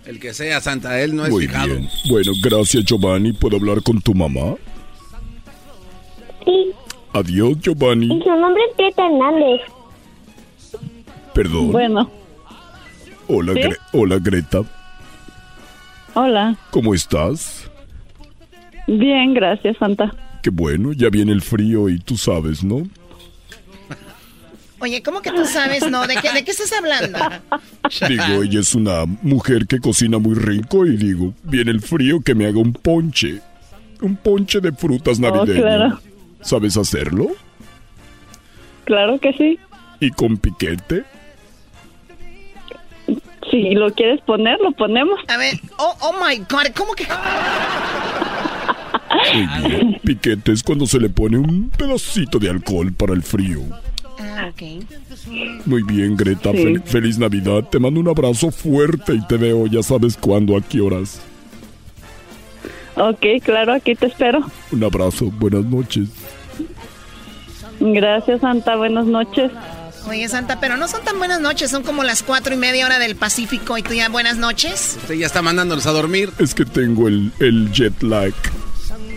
[0.06, 1.66] El que sea Santa, él no es Muy fijado.
[1.66, 1.88] bien.
[2.08, 3.32] Bueno, gracias, Giovanni.
[3.32, 4.54] ¿Puedo hablar con tu mamá?
[6.44, 6.70] Sí.
[7.12, 8.06] Adiós, Y Giovanni.
[8.22, 9.60] su nombre es Greta Hernández.
[11.34, 11.72] Perdón.
[11.72, 12.10] Bueno,
[13.28, 13.58] Hola, ¿Sí?
[13.60, 14.60] Gre- Hola, Greta.
[16.14, 16.56] hola.
[16.70, 17.68] ¿Cómo estás?
[18.86, 20.14] Bien, gracias, Santa.
[20.44, 22.86] Qué bueno, ya viene el frío y tú sabes, ¿no?
[24.86, 25.90] Oye, ¿cómo que tú sabes?
[25.90, 27.18] No, ¿de qué, de qué estás hablando?
[28.08, 32.36] Digo, ella es una mujer que cocina muy rico y digo, viene el frío que
[32.36, 33.40] me haga un ponche.
[34.00, 35.60] Un ponche de frutas navideñas.
[35.60, 36.00] claro.
[36.40, 37.30] ¿Sabes hacerlo?
[38.84, 39.58] Claro que sí.
[39.98, 41.02] ¿Y con piquete?
[43.50, 45.18] Si lo quieres poner, lo ponemos.
[45.26, 47.08] A ver, oh, oh my God, ¿cómo que?
[49.34, 50.00] Muy bien.
[50.04, 53.62] Piquete es cuando se le pone un pedacito de alcohol para el frío.
[54.36, 54.62] Ah, ok.
[55.66, 56.52] Muy bien, Greta.
[56.52, 56.58] Sí.
[56.58, 57.64] fel- feliz Navidad.
[57.70, 61.20] Te mando un abrazo fuerte y te veo, ya sabes cuándo, a qué horas.
[62.96, 64.40] Ok, claro, aquí te espero.
[64.72, 65.26] Un abrazo.
[65.30, 66.08] Buenas noches.
[67.80, 68.76] Gracias, Santa.
[68.76, 69.50] Buenas noches.
[70.08, 72.98] Oye, Santa, pero no son tan buenas noches, son como las cuatro y media hora
[73.00, 74.96] del Pacífico y tú ya buenas noches.
[75.02, 76.30] Usted ya está mandándolos a dormir.
[76.38, 78.32] Es que tengo el, el jet lag.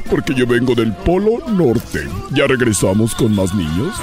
[0.09, 2.07] Porque yo vengo del Polo Norte.
[2.31, 3.93] Ya regresamos con más niños.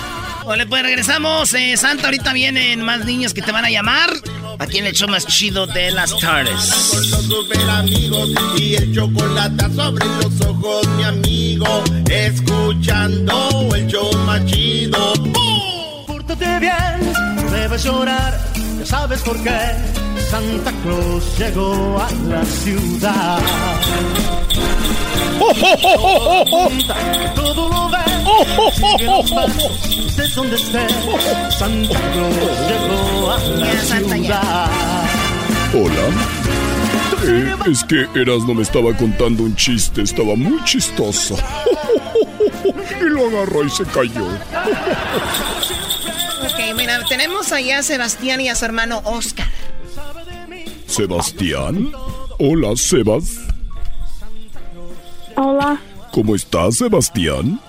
[0.46, 1.52] Vale, pues regresamos.
[1.54, 4.10] eh, Santa, ahorita vienen más niños que te van a llamar.
[4.58, 6.92] Aquí en el show más chido de las tardes.
[8.56, 11.84] Y el chocolate sobre los ojos, mi amigo.
[12.08, 15.12] Escuchando el show más chido.
[16.06, 17.12] Pórtate bien,
[17.50, 18.40] debes llorar,
[18.78, 19.95] ya sabes por qué.
[20.30, 23.38] Santa Claus llegó a la ciudad.
[27.34, 30.92] Todo lo ves, sigue los pasos, estés donde estés.
[31.56, 32.36] Santa Claus
[32.68, 34.70] llegó a la ciudad.
[35.72, 36.36] Hola.
[37.24, 40.02] Eh, es que Erasmo me estaba contando un chiste.
[40.02, 41.36] Estaba muy chistoso.
[43.00, 44.26] y lo agarró y se cayó.
[46.42, 49.46] Ok, mira, tenemos allá a Sebastián y a su hermano Oscar.
[50.96, 51.92] Sebastián.
[52.38, 53.46] Hola, Sebas.
[55.36, 55.78] Hola,
[56.10, 57.60] ¿Cómo estás, Sebastián?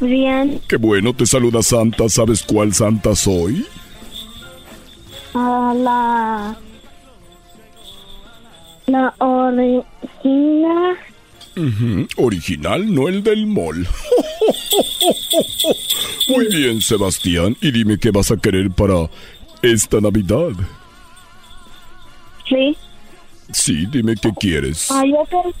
[0.00, 0.60] bien.
[0.68, 2.06] Qué bueno, te saluda Santa.
[2.10, 3.64] ¿Sabes cuál Santa soy?
[5.32, 6.58] A la
[8.86, 10.98] La origina.
[11.56, 13.88] Ujú, Original, no el del mall.
[16.28, 17.56] Muy bien, Sebastián.
[17.62, 19.08] Y dime qué vas a querer para
[19.62, 20.50] esta Navidad.
[22.48, 22.76] Sí.
[23.52, 24.90] Sí, dime qué quieres.
[24.90, 25.52] Ah, yo quiero.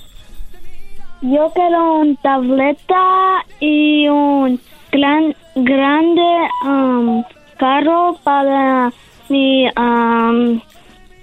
[1.22, 4.60] Yo quiero un tableta y un
[4.92, 6.22] gran, grande
[6.64, 7.24] um,
[7.58, 8.92] carro para
[9.28, 10.60] mi, um,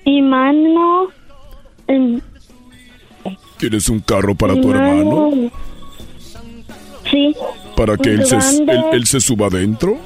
[0.05, 1.07] mi mano.
[1.87, 2.19] em,
[3.57, 5.51] ¿Quieres un carro para tu hermano?
[7.09, 7.35] Sí.
[7.77, 9.97] ¿Para que él se, él, él se suba adentro?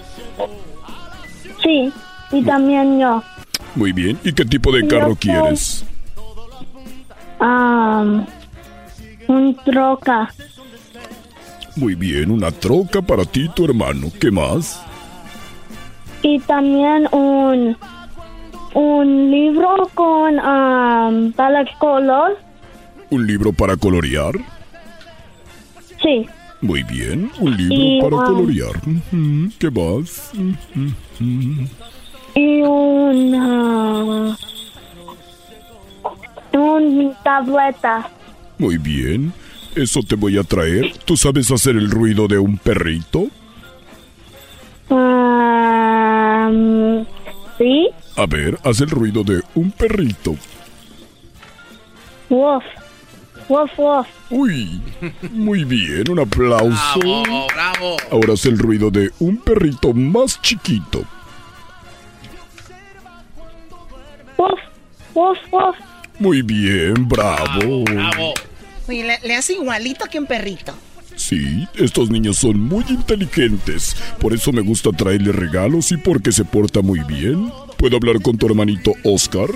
[1.63, 1.91] Sí.
[2.31, 3.23] Y también yo.
[3.77, 4.17] Muy bien.
[4.23, 5.85] ¿Y qué tipo de carro quieres?
[7.39, 8.25] Um,
[9.27, 10.33] un troca.
[11.75, 14.07] Muy bien, una troca para ti y tu hermano.
[14.19, 14.81] ¿Qué más?
[16.23, 17.77] Y también un,
[18.73, 22.35] un libro con um, para color.
[23.11, 24.33] ¿Un libro para colorear?
[26.01, 26.25] Sí.
[26.61, 28.81] Muy bien, un libro Y, para um, colorear.
[29.59, 30.31] ¿Qué más?
[32.37, 34.37] Y un, ah,
[36.53, 38.11] un tableta.
[38.59, 39.33] Muy bien,
[39.75, 40.93] eso te voy a traer.
[41.03, 43.21] ¿Tú sabes hacer el ruido de un perrito?
[44.89, 47.05] Um,
[47.57, 47.89] sí.
[48.15, 50.35] A ver, haz el ruido de un perrito.
[52.29, 52.63] Wolf.
[53.49, 54.07] Wolf, wolf.
[54.29, 54.79] Uy,
[55.31, 56.99] muy bien, un aplauso.
[56.99, 57.97] Bravo, bravo.
[58.11, 61.03] Ahora haz el ruido de un perrito más chiquito.
[66.19, 67.83] Muy bien, bravo.
[68.87, 70.73] Oye, le, le hace igualito que un perrito.
[71.15, 73.95] Sí, estos niños son muy inteligentes.
[74.19, 77.51] Por eso me gusta traerle regalos y porque se porta muy bien.
[77.77, 79.49] ¿Puedo hablar con tu hermanito Oscar?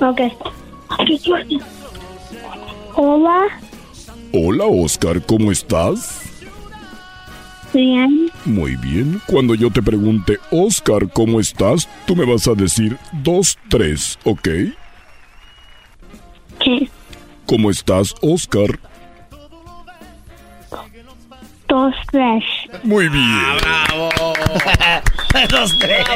[0.00, 0.20] Ok.
[2.96, 3.46] Hola.
[4.32, 6.33] Hola Oscar, ¿cómo estás?
[7.74, 8.30] Bien.
[8.44, 9.20] Muy bien.
[9.26, 11.88] Cuando yo te pregunte, Oscar, ¿cómo estás?
[12.06, 14.48] Tú me vas a decir dos, tres, ¿ok?
[16.60, 16.88] ¿Qué?
[17.46, 18.78] ¿Cómo estás, Oscar?
[21.68, 22.44] Dos, tres.
[22.84, 23.56] Muy bien.
[23.60, 24.10] Bravo.
[25.50, 26.06] Dos, tres.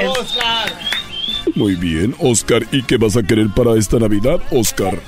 [1.56, 2.62] Muy bien, Oscar.
[2.70, 5.00] ¿Y qué vas a querer para esta Navidad, Oscar?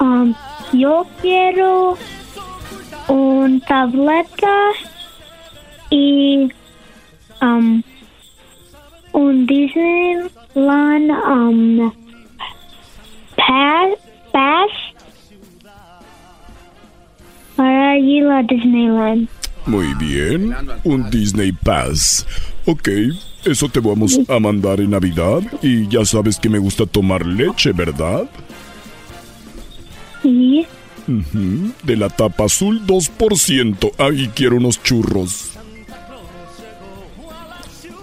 [0.00, 0.34] Um,
[0.72, 1.98] yo quiero
[3.08, 4.70] un tableta
[5.90, 6.48] y
[7.40, 7.82] um,
[9.12, 11.92] un Disneyland um,
[13.36, 13.98] pass,
[14.32, 14.70] pass
[17.56, 19.28] para ir a Disneyland.
[19.66, 20.54] Muy bien.
[20.84, 22.24] Un Disney Pass.
[22.66, 22.88] Ok,
[23.44, 25.40] eso te vamos a mandar en Navidad.
[25.62, 28.28] Y ya sabes que me gusta tomar leche, ¿verdad?
[30.22, 30.66] Sí.
[31.06, 33.92] De la tapa azul 2%.
[33.98, 35.52] Ahí quiero unos churros.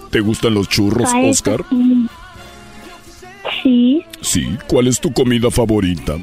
[0.10, 1.10] ¿Te gustan los churros.
[1.14, 1.66] Oscar?
[3.62, 4.06] Sí.
[4.22, 4.58] Sí.
[4.68, 6.18] ¿Cuál es tu comida favorita?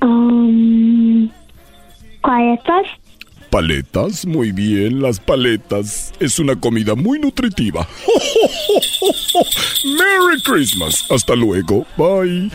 [0.00, 1.30] Um,
[2.22, 2.86] ¿Galletas?
[3.50, 6.12] Paletas, muy bien, las paletas.
[6.18, 7.86] Es una comida muy nutritiva.
[9.84, 11.04] ¡Merry Christmas!
[11.10, 11.86] Hasta luego.
[11.96, 12.50] Bye.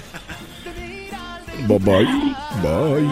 [1.69, 2.05] Bye bye.
[2.63, 3.07] Bye.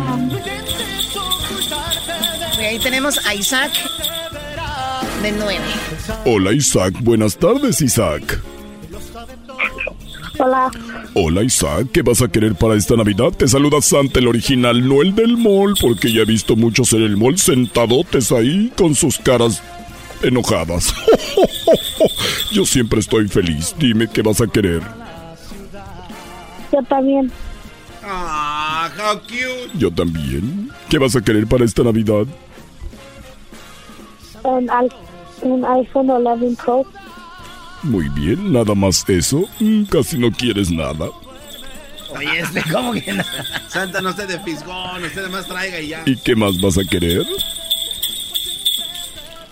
[2.59, 3.71] Y ahí tenemos a Isaac
[5.21, 5.59] de 9.
[6.25, 8.41] Hola Isaac, buenas tardes Isaaak.
[10.39, 10.71] Hola.
[11.13, 13.31] Hola Isaac, ¿qué vas a querer para esta Navidad?
[13.31, 17.03] Te saluda Santa el original, no el del mall, porque ya he visto muchos en
[17.03, 19.61] el mall sentadotes ahí con sus caras
[20.23, 20.91] enojadas.
[22.51, 23.75] Yo siempre estoy feliz.
[23.77, 24.81] Dime qué vas a querer.
[26.71, 27.31] Yo también.
[28.09, 29.71] Ah, how cute.
[29.77, 30.71] Yo también.
[30.89, 32.25] ¿Qué vas a querer para esta Navidad?
[34.43, 34.69] Un,
[35.41, 36.85] un iPhone 11 Pro.
[37.84, 39.43] Muy bien, nada más eso.
[39.59, 41.09] Mm, casi no quieres nada.
[42.15, 43.23] Oye, este, ¿cómo que no?
[43.67, 46.03] Santa, no esté de fisgón, usted además traiga y ya.
[46.05, 47.25] ¿Y qué más vas a querer?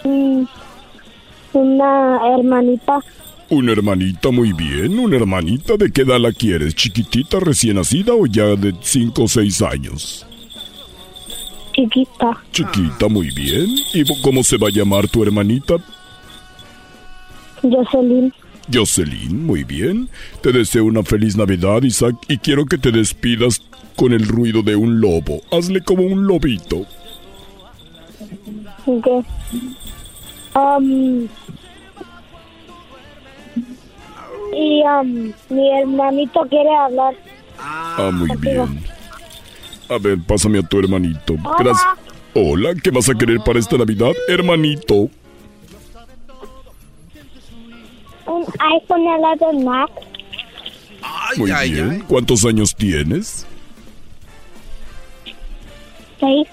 [0.03, 0.45] Mm,
[1.53, 2.99] una hermanita.
[3.55, 4.99] Una hermanita, muy bien.
[4.99, 6.75] ¿Una hermanita de qué edad la quieres?
[6.75, 10.25] ¿Chiquitita, recién nacida o ya de 5 o 6 años?
[11.73, 12.43] Chiquita.
[12.51, 13.67] Chiquita, muy bien.
[13.93, 15.75] ¿Y cómo se va a llamar tu hermanita?
[17.61, 18.33] Jocelyn.
[18.73, 20.09] Jocelyn, muy bien.
[20.41, 23.61] Te deseo una feliz Navidad, Isaac, y quiero que te despidas
[23.95, 25.39] con el ruido de un lobo.
[25.49, 26.85] Hazle como un lobito.
[28.85, 29.07] Ok.
[30.55, 31.29] Um,
[34.53, 37.15] y um, mi hermanito quiere hablar.
[37.59, 38.83] Ah, muy bien.
[39.89, 41.35] A ver, pásame a tu hermanito.
[41.59, 41.87] Gracias.
[42.33, 45.09] Hola, ¿qué vas a querer para esta Navidad, hermanito?
[48.25, 49.91] Un iPhone 11 Max.
[51.37, 52.03] Muy bien.
[52.07, 53.45] ¿Cuántos años tienes?
[56.19, 56.47] Seis.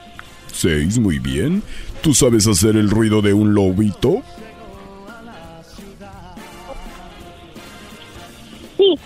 [0.53, 1.63] Seis, muy bien.
[2.03, 4.23] ¿Tú sabes hacer el ruido de un lobito?
[8.83, 8.99] Sí.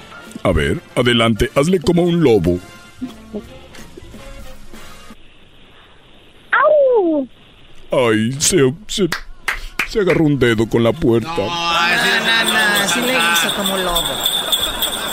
[0.43, 2.59] A ver, adelante, hazle como un lobo.
[6.53, 7.29] ¡Au!
[7.91, 9.09] Ay, se, se,
[9.89, 11.29] se agarró un dedo con la puerta.
[11.37, 14.03] No, no, no, así le hizo como lobo.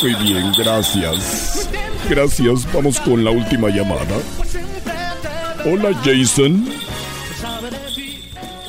[0.02, 1.70] Muy bien, gracias.
[2.10, 4.18] Gracias, vamos con la última llamada.
[5.66, 6.70] Hola, Jason.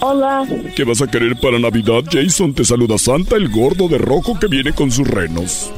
[0.01, 0.47] Hola.
[0.77, 2.55] ¿Qué vas a querer para Navidad, Jason?
[2.55, 5.73] Te saluda Santa, el gordo de rojo que viene con sus renos.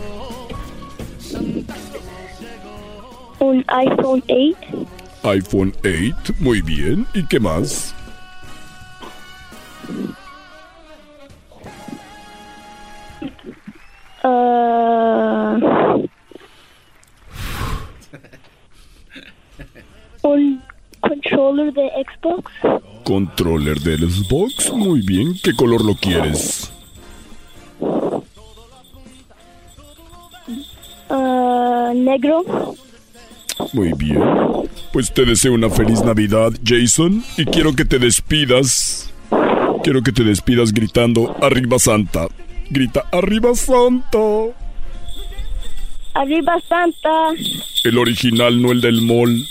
[3.39, 4.57] Un iPhone 8.
[5.25, 7.07] iPhone 8, muy bien.
[7.15, 7.95] ¿Y qué más?
[14.25, 14.29] Uh,
[20.23, 20.63] un
[21.01, 22.53] controller de Xbox.
[23.05, 25.35] Controller del Xbox, muy bien.
[25.43, 26.73] ¿Qué color lo quieres?
[31.09, 32.45] Uh, negro.
[33.73, 34.21] Muy bien.
[34.93, 39.13] Pues te deseo una feliz Navidad, Jason, y quiero que te despidas.
[39.83, 42.29] Quiero que te despidas gritando Arriba Santa.
[42.71, 44.19] Grita Arriba Santa.
[46.15, 47.31] Arriba Santa.
[47.85, 49.47] El original, no el del mall.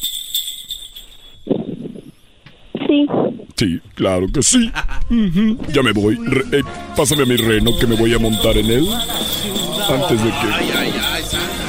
[2.88, 3.06] Sí.
[3.58, 4.72] Sí, claro que sí.
[5.10, 5.58] Ujú.
[5.74, 6.16] Ya me voy.
[6.24, 6.64] Re- eh,
[6.96, 8.88] pásame a mi reno que me voy a montar en él.
[9.90, 10.48] Antes de que...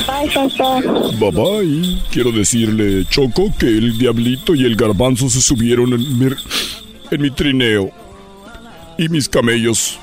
[0.07, 0.81] Bye, Santa.
[1.19, 1.99] Bye bye.
[2.11, 6.27] Quiero decirle, Choco, que el diablito y el garbanzo se subieron en mi,
[7.11, 7.91] en mi trineo.
[8.99, 9.99] Y mis camellos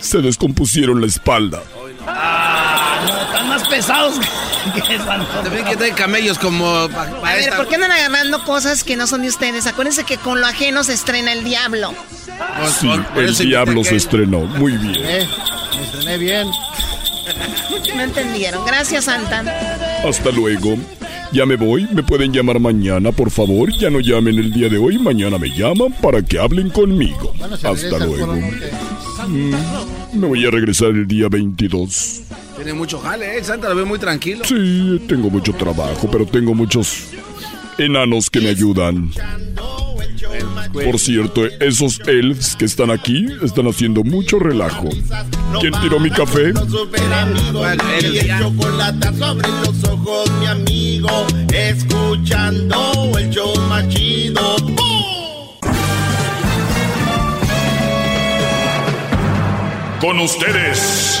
[0.00, 1.62] se descompusieron la espalda.
[2.00, 4.26] Están más pesados que
[5.42, 6.66] También que traen camellos como...
[6.68, 9.66] A ver, ¿por qué andan agarrando cosas que no son de ustedes?
[9.66, 11.92] Acuérdense que con lo ajeno se estrena el diablo.
[12.80, 14.40] Sí, el diablo se estrenó.
[14.40, 14.94] Muy bien.
[15.04, 15.28] Eh,
[15.76, 16.48] me estrené bien.
[17.96, 18.64] No entendieron.
[18.64, 19.40] Gracias, Santa.
[20.06, 20.76] Hasta luego.
[21.32, 21.86] Ya me voy.
[21.92, 23.70] Me pueden llamar mañana, por favor.
[23.78, 24.98] Ya no llamen el día de hoy.
[24.98, 27.34] Mañana me llaman para que hablen conmigo.
[27.38, 28.34] Bueno, Hasta luego.
[29.26, 29.54] Mm,
[30.12, 32.22] Me voy a regresar el día 22.
[32.64, 33.44] Tiene mucho jale, ¿eh?
[33.44, 34.42] Santa lo veo muy tranquilo.
[34.42, 37.08] Sí, tengo mucho trabajo, pero tengo muchos
[37.76, 39.10] enanos que me ayudan.
[40.72, 44.88] Por cierto, esos elves que están aquí están haciendo mucho relajo.
[45.60, 46.54] ¿Quién tiró mi café?
[47.98, 51.26] El chocolate sobre los ojos, mi amigo.
[51.52, 54.56] Escuchando el show más chido.
[60.00, 61.20] Con ustedes.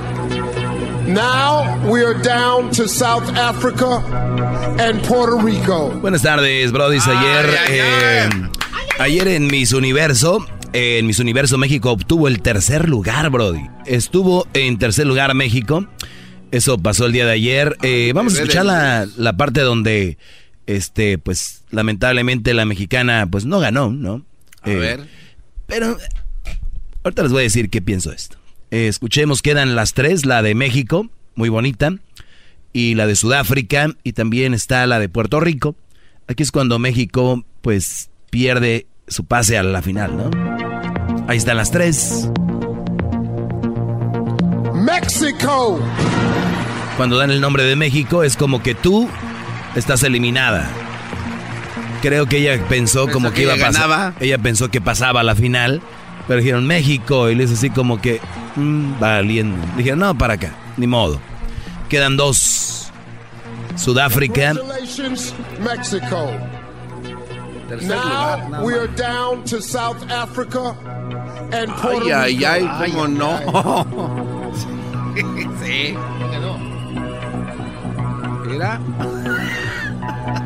[1.13, 3.97] Now we are down to South Africa
[4.79, 5.89] and Puerto Rico.
[5.99, 6.99] Buenas tardes, Brody.
[7.05, 8.29] Ayer, eh,
[8.99, 13.61] ayer en Miss Universo, eh, en Miss Universo México obtuvo el tercer lugar, Brody.
[13.85, 15.85] Estuvo en tercer lugar México.
[16.51, 17.75] Eso pasó el día de ayer.
[17.81, 20.17] Eh, vamos a escuchar la, la parte donde,
[20.65, 24.25] este, pues, lamentablemente la mexicana, pues, no ganó, ¿no?
[24.61, 25.07] A Eh, ver.
[25.67, 25.97] Pero
[27.03, 28.37] ahorita les voy a decir qué pienso de esto.
[28.71, 31.93] Eh, escuchemos, quedan las tres, la de México, muy bonita,
[32.71, 35.75] y la de Sudáfrica, y también está la de Puerto Rico.
[36.27, 40.31] Aquí es cuando México, pues, pierde su pase a la final, ¿no?
[41.27, 42.29] Ahí están las tres.
[44.73, 45.79] Mexico.
[46.95, 49.09] Cuando dan el nombre de México es como que tú
[49.75, 50.69] estás eliminada.
[52.01, 54.13] Creo que ella pensó Pensó como que que, iba a pasar.
[54.21, 55.81] Ella pensó que pasaba a la final,
[56.31, 58.21] pero dijeron México y le hizo así como que
[58.55, 59.57] mm, valiendo.
[59.75, 61.19] Dijeron, no, para acá, ni modo.
[61.89, 62.89] Quedan dos.
[63.75, 64.53] Sudáfrica.
[64.53, 66.31] Congratulations, Mexico.
[67.81, 70.73] Now we are down to South Africa
[71.51, 72.47] and Puerto Ay, Rico.
[72.47, 74.53] ay, ay, cómo no.
[75.61, 75.97] sí.
[78.47, 78.79] Mira.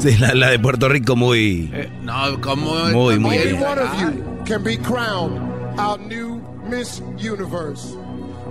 [0.02, 1.70] Sí, la, la de Puerto Rico muy...
[1.72, 2.74] Eh, no, como...
[2.86, 3.62] Muy, muy Only bien.
[3.62, 5.38] one of you can be crowned
[5.78, 7.96] our new Miss Universe.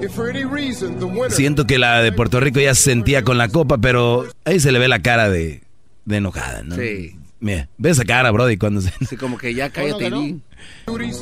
[0.01, 3.23] If for any reason the winner Siento que la de Puerto Rico ya se sentía
[3.23, 5.61] con la copa, pero ahí se le ve la cara de,
[6.05, 6.75] de enojada, ¿no?
[6.75, 7.15] Sí.
[7.41, 8.91] Mira, ve esa cara, Brody, cuando se...
[9.05, 10.09] Sí, como que ya cállate.
[10.11, 10.41] Di.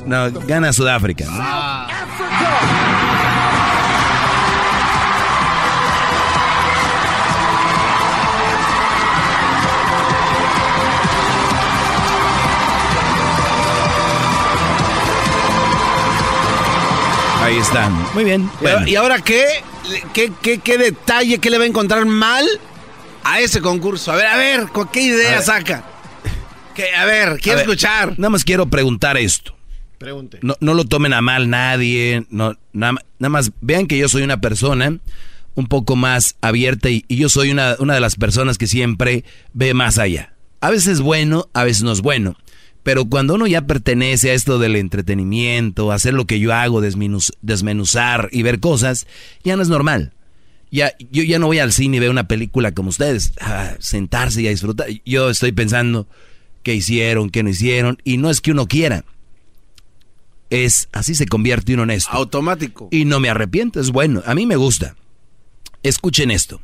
[0.06, 2.87] No, gana Sudáfrica, ¿no?
[17.48, 17.94] Ahí están.
[18.14, 18.50] Muy bien.
[18.62, 19.46] ¿Y ahora- ¿Y ahora qué?
[20.14, 20.58] ¿Qué, qué?
[20.60, 21.40] qué detalle?
[21.40, 22.46] ¿Qué le va a encontrar mal
[23.24, 24.12] a ese concurso?
[24.12, 25.86] A ver, a ver, ¿con ¿qué idea saca?
[26.76, 26.94] ¿Qué?
[26.94, 28.20] A ver, quiero A ver, escuchar.
[28.20, 29.56] Nada más quiero preguntar esto.
[29.98, 30.40] Pregunte.
[30.42, 32.26] No, no lo tomen a mal nadie.
[32.30, 34.98] No, nada más vean que yo soy una persona
[35.56, 39.24] un poco más abierta y, y yo soy una, una de las personas que siempre
[39.54, 40.34] ve más allá.
[40.60, 42.36] A veces es bueno, a veces no es bueno.
[42.88, 47.34] Pero cuando uno ya pertenece a esto del entretenimiento, hacer lo que yo hago, desmenuz-
[47.42, 49.08] desmenuzar y ver cosas,
[49.44, 50.14] ya no es normal.
[50.72, 54.42] Ya, yo ya no voy al cine y veo una película como ustedes, a sentarse
[54.42, 54.88] y a disfrutar.
[55.06, 56.08] Yo estoy pensando
[56.64, 59.04] qué hicieron, qué no hicieron, y no es que uno quiera.
[60.50, 62.12] Es así se convierte uno en esto.
[62.14, 62.88] Automático.
[62.92, 64.24] Y no me arrepiento, es bueno.
[64.26, 64.96] A mí me gusta.
[65.84, 66.62] Escuchen esto.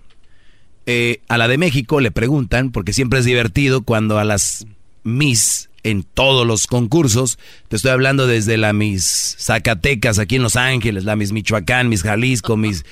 [0.86, 4.66] Eh, a la de México le preguntan, porque siempre es divertido cuando a las
[5.04, 7.38] Miss en todos los concursos,
[7.68, 12.04] te estoy hablando desde la Miss Zacatecas aquí en Los Ángeles, la Miss Michoacán, Miss
[12.04, 12.86] Jalisco, Miss,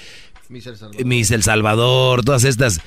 [0.49, 1.05] Miss El Salvador.
[1.05, 2.81] Miss El Salvador, todas estas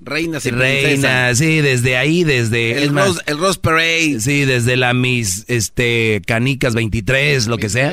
[0.00, 2.84] Reinas y reinas, sí, desde ahí, desde...
[2.84, 4.20] El más, Rose, el Rose Parade.
[4.20, 7.92] Sí, desde la Miss este, Canicas 23, lo que sea.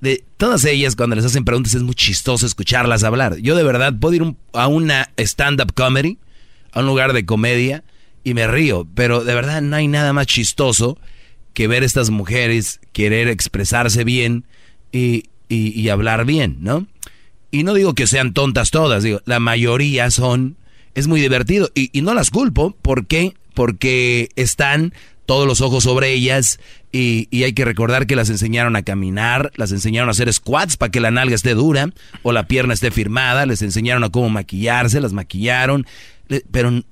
[0.00, 3.36] De todas ellas, cuando les hacen preguntas, es muy chistoso escucharlas hablar.
[3.38, 6.18] Yo de verdad puedo ir un- a una stand-up comedy,
[6.72, 7.82] a un lugar de comedia,
[8.24, 8.86] y me río.
[8.94, 10.98] Pero de verdad no hay nada más chistoso
[11.54, 14.44] que ver estas mujeres querer expresarse bien
[14.92, 16.86] y, y- y hablar bien, ¿no?
[17.50, 20.56] Y no digo que sean tontas todas, digo, la mayoría son,
[20.94, 21.68] es muy divertido.
[21.74, 23.34] Y, y no las culpo, ¿por qué?
[23.54, 24.94] Porque están
[25.26, 26.58] todos los ojos sobre ellas
[26.92, 30.76] y, y hay que recordar que las enseñaron a caminar, las enseñaron a hacer squats
[30.76, 31.90] para que la nalga esté dura
[32.22, 35.86] o la pierna esté firmada, les enseñaron a cómo maquillarse, las maquillaron,
[36.50, 36.82] pero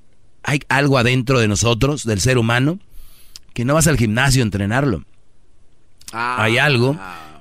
[0.43, 2.79] hay algo adentro de nosotros, del ser humano,
[3.53, 5.03] que no vas al gimnasio a entrenarlo.
[6.11, 6.97] hay algo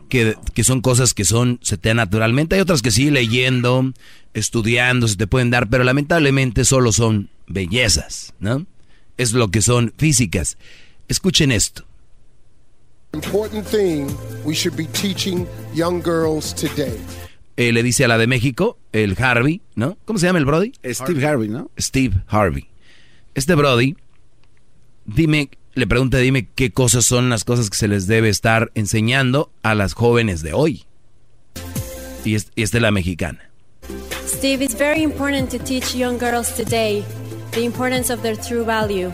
[0.08, 2.56] que, que son cosas que son, se te dan naturalmente.
[2.56, 3.92] Hay otras que sí, leyendo,
[4.34, 8.66] estudiando, se te pueden dar, pero lamentablemente solo son bellezas, ¿no?
[9.16, 10.58] Es lo que son físicas.
[11.08, 11.88] Escuchen esto.
[13.14, 14.06] important thing
[14.44, 16.98] we should be teaching young girls today.
[17.56, 19.98] Eh, le dice a la de México, el Harvey, ¿no?
[20.04, 20.72] ¿Cómo se llama el Brody?
[20.84, 21.70] Steve Harvey, ¿no?
[21.76, 22.68] Steve Harvey.
[23.34, 23.96] Este Brody,
[25.04, 29.50] dime, le pregunta, dime qué cosas son las cosas que se les debe estar enseñando
[29.62, 30.84] a las jóvenes de hoy.
[32.24, 33.40] Y, es- y esta es la mexicana.
[34.26, 37.02] Steve, it's very important to teach young girls today
[37.52, 39.10] the importance of their true value.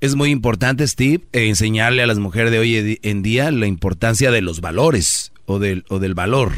[0.00, 4.30] Es muy importante, Steve, eh, enseñarle a las mujeres de hoy en día la importancia
[4.30, 6.52] de los valores o del, o del valor.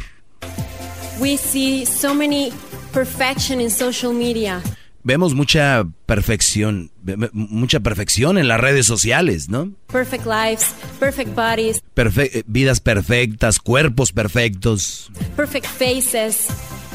[1.20, 2.50] We see so many
[2.92, 4.60] perfection in social media.
[5.06, 6.90] Vemos mucha perfección,
[7.32, 9.70] mucha perfección en las redes sociales, ¿no?
[9.92, 16.46] Perfect lives, perfect bodies, Perfe- eh, vidas perfectas, cuerpos perfectos, perfect faces,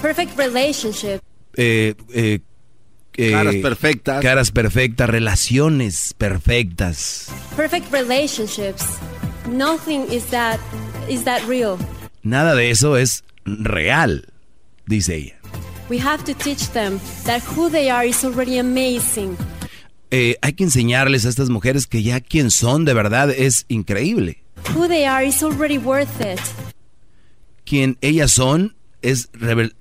[0.02, 1.22] perfect relationships.
[1.56, 2.40] eh, eh,
[3.15, 4.22] eh, Caras perfectas.
[4.23, 7.27] caras perfectas, relaciones perfectas.
[7.56, 8.86] Perfect relationships.
[9.52, 10.60] Nothing is that
[11.07, 11.77] is that real.
[12.23, 14.26] Nada de eso es real,
[14.88, 15.39] dice ella.
[15.90, 19.38] We have to teach them that who they are is already amazing.
[20.11, 24.44] Eh, hay que enseñarles a estas mujeres que ya quien son de verdad es increíble.
[24.76, 26.40] Who they are is already worth it.
[27.66, 29.30] Quien ellas son es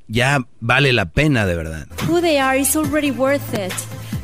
[0.09, 1.87] ya vale la pena de verdad.
[2.09, 3.73] Who they are is already worth it.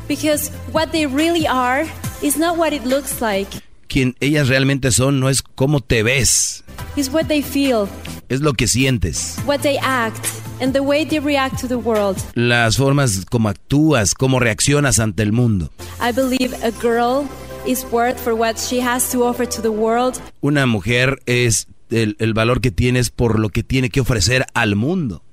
[0.07, 1.85] Because what they really are
[2.21, 3.47] is not what it looks like.
[3.87, 6.63] Quien ellas realmente son no es cómo te ves,
[6.95, 7.87] It's what they feel,
[8.29, 9.37] es lo que sientes.
[9.45, 10.25] what they act,
[10.59, 12.17] and the way they react to the world.
[12.35, 15.71] Las formas como actúas, cómo reaccionas ante el mundo.
[16.01, 17.27] I believe a girl
[17.65, 20.19] is worth for what she has to offer to the world.
[20.41, 24.75] Una mujer es el, el valor que tienes por lo que tiene que ofrecer al
[24.75, 25.23] mundo.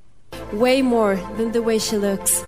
[0.52, 2.44] Way more than the way she looks.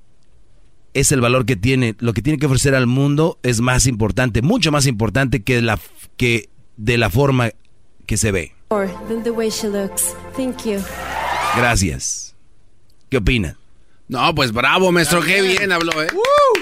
[0.94, 4.42] Es el valor que tiene, lo que tiene que ofrecer al mundo es más importante,
[4.42, 5.80] mucho más importante que, la,
[6.16, 7.50] que de la forma
[8.06, 8.52] que se ve.
[8.70, 10.14] More than the way she looks.
[10.36, 10.80] Thank you.
[11.56, 12.33] Gracias.
[13.14, 13.56] ¿Qué opina?
[14.08, 16.08] No, pues bravo, maestro, qué bien habló, ¿eh?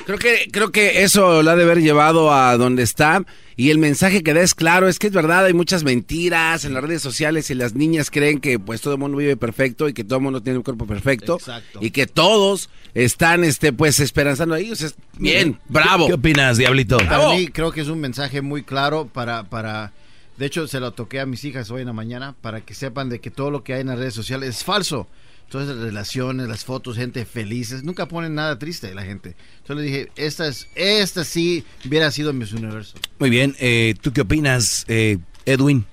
[0.05, 3.25] Creo que, creo que eso la ha de haber llevado a donde está.
[3.57, 6.75] Y el mensaje que da es claro, es que es verdad, hay muchas mentiras en
[6.75, 9.95] las redes sociales y las niñas creen que pues todo el mundo vive perfecto y
[9.95, 11.39] que todo el mundo tiene un cuerpo perfecto.
[11.81, 14.83] Y que todos están, este, pues, esperanzando a ellos.
[14.83, 16.09] Es bien, bravo.
[16.09, 16.99] ¿Qué opinas, Diablito?
[16.99, 19.95] Para mí creo que es un mensaje muy claro para, para...
[20.37, 23.09] De hecho, se lo toqué a mis hijas hoy en la mañana para que sepan
[23.09, 25.09] de que todo lo que hay en las redes sociales es falso.
[25.53, 29.37] Todas las relaciones, las fotos, gente felices, nunca ponen nada triste la gente.
[29.59, 32.95] Entonces le dije, esta, es, esta sí hubiera sido Miss Universo.
[33.19, 35.85] Muy bien, eh, ¿tú qué opinas, eh, Edwin?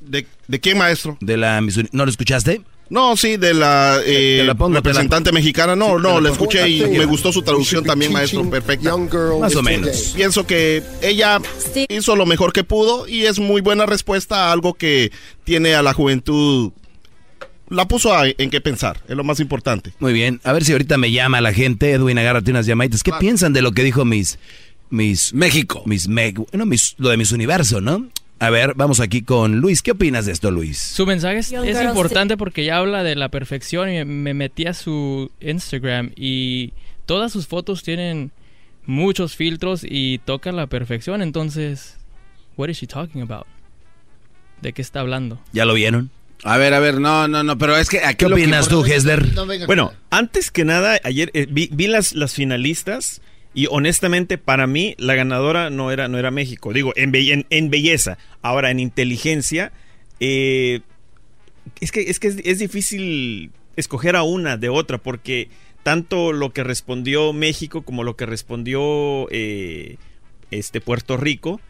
[0.00, 1.18] ¿De, ¿De quién, maestro?
[1.20, 2.62] De la Miss ¿No lo escuchaste?
[2.88, 5.74] No, sí, de la, eh, Te la pongo, te la- representante mexicana.
[5.74, 8.48] No, Sí, no, la escuché y me gustó su traducción también, maestro.
[8.48, 8.96] Perfecta.
[9.40, 10.12] Más o menos.
[10.14, 11.40] Pienso que ella
[11.88, 15.10] hizo lo mejor que pudo y es muy buena respuesta a algo que
[15.42, 16.70] tiene a la juventud.
[17.68, 19.92] La puso a- en qué pensar, es lo más importante.
[19.98, 23.02] Muy bien, a ver si ahorita me llama la gente, Edwin, agárrate unas llamaditas.
[23.02, 24.38] ¿Qué piensan de lo que dijo mis...
[24.90, 25.82] mis México.
[25.86, 28.08] Mis, me- bueno, mis, lo de mis universo, ¿no?
[28.38, 29.80] A ver, vamos aquí con Luis.
[29.82, 30.78] ¿Qué opinas de esto, Luis?
[30.78, 34.74] Su mensaje es, es importante porque ya habla de la perfección y me metí a
[34.74, 36.72] su Instagram y
[37.06, 38.30] todas sus fotos tienen
[38.84, 41.22] muchos filtros y tocan la perfección.
[41.22, 41.96] Entonces,
[42.58, 43.46] what is she talking about?
[44.60, 45.40] ¿De qué está hablando?
[45.52, 46.10] ¿Ya lo vieron?
[46.46, 48.84] A ver, a ver, no, no, no, pero es que aquí ¿Qué que opinas tú,
[48.84, 49.34] Hesler?
[49.34, 53.20] No, venga, Bueno, antes que nada, ayer eh, vi, vi las, las finalistas
[53.52, 56.72] y honestamente para mí la ganadora no era, no era México.
[56.72, 58.18] Digo, en, be- en, en belleza.
[58.42, 59.72] Ahora, en inteligencia,
[60.20, 60.80] eh,
[61.80, 65.48] es que, es, que es, es difícil escoger a una de otra porque
[65.82, 69.96] tanto lo que respondió México como lo que respondió eh,
[70.50, 71.60] este Puerto Rico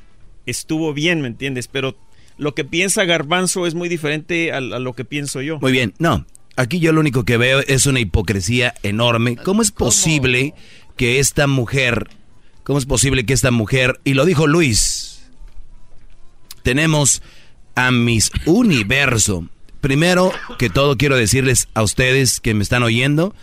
[0.44, 1.66] estuvo bien, ¿me entiendes?
[1.68, 1.96] Pero
[2.38, 5.58] lo que piensa Garbanzo es muy diferente a, a lo que pienso yo.
[5.60, 6.26] Muy bien, no.
[6.56, 9.36] Aquí yo lo único que veo es una hipocresía enorme.
[9.36, 10.54] ¿Cómo es posible
[10.96, 12.08] que esta mujer,
[12.64, 15.28] cómo es posible que esta mujer, y lo dijo Luis,
[16.62, 17.22] tenemos
[17.74, 19.46] a Miss Universo.
[19.80, 23.34] Primero que todo quiero decirles a ustedes que me están oyendo,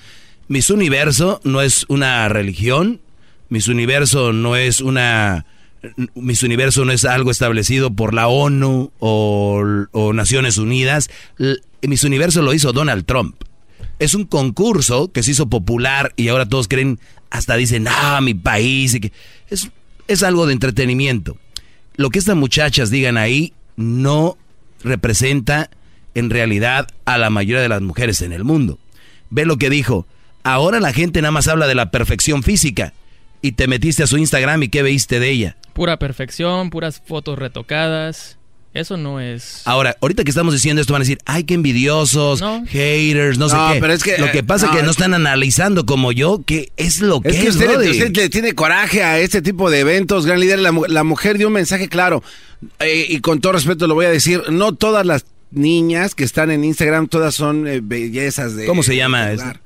[0.48, 3.00] Miss Universo no es una religión,
[3.50, 5.46] Miss Universo no es una...
[6.16, 11.10] Miss Universo no es algo establecido por la ONU o, Naciones Unidas.
[11.82, 13.36] Miss Universo lo hizo Donald Trump.
[14.00, 17.00] Es un concurso que se hizo popular y ahora todos creen,
[17.30, 18.98] hasta dicen, ah, mi país.
[19.50, 19.70] Es,
[20.08, 21.38] es algo de entretenimiento.
[21.96, 24.38] Lo que estas muchachas digan ahí no
[24.84, 25.70] representa
[26.16, 28.80] en realidad a la mayoría de las mujeres en el mundo.
[29.30, 30.08] Ve lo que dijo.
[30.44, 32.94] Ahora la gente nada más habla de la perfección física.
[33.42, 35.58] Y te metiste a su Instagram y qué veiste de ella.
[35.74, 38.38] Pura perfección, puras fotos retocadas.
[38.74, 39.62] Eso no es...
[39.66, 42.66] Ahora, ahorita que estamos diciendo esto van a decir, ay, qué envidiosos, No.
[42.66, 43.80] haters, no, sé No, qué.
[43.80, 46.42] pero es que, lo que eh, pasa es que no es- están analizando como yo
[46.44, 47.90] qué es lo que Es es, que usted, brody.
[47.92, 50.58] usted le tiene coraje a este tipo de eventos, gran líder.
[50.58, 52.24] La, mu- la mujer dio un mensaje claro.
[52.80, 56.50] eh, y con todo respeto lo voy a decir, no todas las niñas que están
[56.50, 58.66] en Instagram, todas son eh, bellezas de...
[58.66, 59.30] ¿Cómo se llama?
[59.34, 59.60] hogar.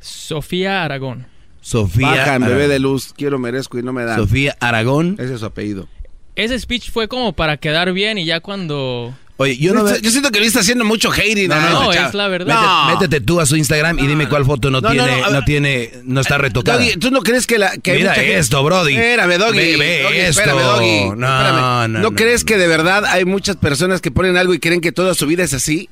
[0.00, 1.26] Sofía Aragón.
[1.68, 2.68] Sofía Bajan, bebé Aragón.
[2.70, 4.18] de luz, quiero, merezco y no me dan.
[4.18, 5.16] Sofía Aragón.
[5.18, 5.86] Ese es su apellido.
[6.34, 9.14] Ese speech fue como para quedar bien y ya cuando...
[9.40, 11.52] Oye, yo no Yo, siento que le está haciendo mucho hating.
[11.52, 12.08] a no, esta chava.
[12.08, 12.54] es la verdad.
[12.60, 12.86] No.
[12.86, 15.30] Métete, métete tú a su Instagram y dime cuál foto no, No, no, tiene, no,
[15.30, 16.78] no, tiene, no está retocada.
[16.78, 17.70] Doggy, ¿tú no crees que la...
[17.76, 18.94] Que Mira mucha gente- esto, Brody.
[18.96, 19.58] Espérame, Doggy.
[19.58, 20.40] Ve- ve Doggy, esto.
[20.40, 21.04] espérame, Doggy.
[21.04, 21.60] No, Espérame.
[21.60, 24.80] no, ¿No no, crees que de verdad hay muchas personas que ponen algo y creen
[24.80, 25.88] que toda su vida es así?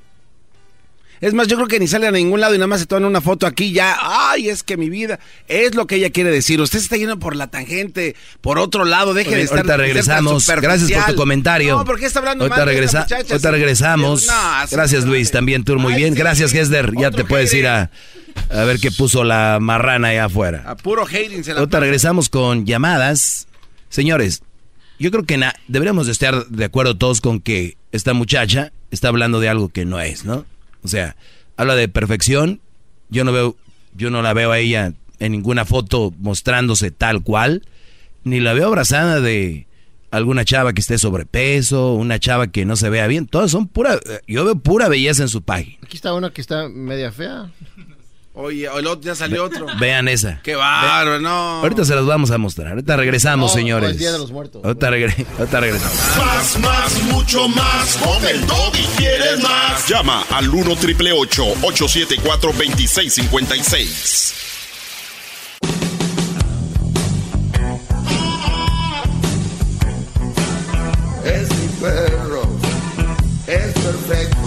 [1.20, 3.04] Es más, yo creo que ni sale a ningún lado y nada más se toman
[3.06, 3.96] una foto aquí ya.
[4.00, 5.18] Ay, es que mi vida
[5.48, 6.60] es lo que ella quiere decir.
[6.60, 9.14] Usted se está yendo por la tangente, por otro lado.
[9.14, 9.58] Deje Oye, de estar.
[9.58, 10.46] ahorita de regresamos.
[10.46, 11.76] Gracias por tu comentario.
[11.78, 13.32] No, ¿por qué está hablando ahorita mal de esta regresa- muchacha?
[13.34, 14.26] ahorita regresamos.
[14.26, 14.32] No,
[14.70, 15.30] Gracias, Luis.
[15.30, 16.14] También tú muy bien.
[16.14, 16.92] Gracias, Hesler.
[16.98, 17.90] Ya te puedes ir a,
[18.50, 20.64] a ver qué puso la marrana allá afuera.
[20.66, 23.46] A puro hating se la Ahorita regresamos con llamadas.
[23.88, 24.42] Señores,
[24.98, 29.08] yo creo que na- deberíamos de estar de acuerdo todos con que esta muchacha está
[29.08, 30.44] hablando de algo que no es, ¿no?
[30.86, 31.16] O sea,
[31.56, 32.60] habla de perfección.
[33.10, 33.56] Yo no veo,
[33.94, 37.62] yo no la veo a ella en ninguna foto mostrándose tal cual,
[38.24, 39.66] ni la veo abrazada de
[40.10, 43.26] alguna chava que esté sobrepeso, una chava que no se vea bien.
[43.26, 45.76] Todas son pura, yo veo pura belleza en su página.
[45.82, 47.50] Aquí está una que está media fea.
[48.38, 49.66] Oye, el otro ya salió otro.
[49.80, 50.40] Vean esa.
[50.42, 51.60] Qué bárbaro, no.
[51.62, 52.68] Ahorita se las vamos a mostrar.
[52.68, 53.92] Ahorita regresamos, No, señores.
[53.92, 54.62] es Día de los Muertos.
[54.62, 55.96] Ahorita, regre- ahorita regresamos.
[56.18, 57.96] Más, más, mucho más.
[57.96, 59.88] Con el doggy quieres más.
[59.88, 64.34] Llama al 1 triple 874 2656.
[71.24, 72.42] Es mi perro.
[73.46, 74.45] Es perfecto.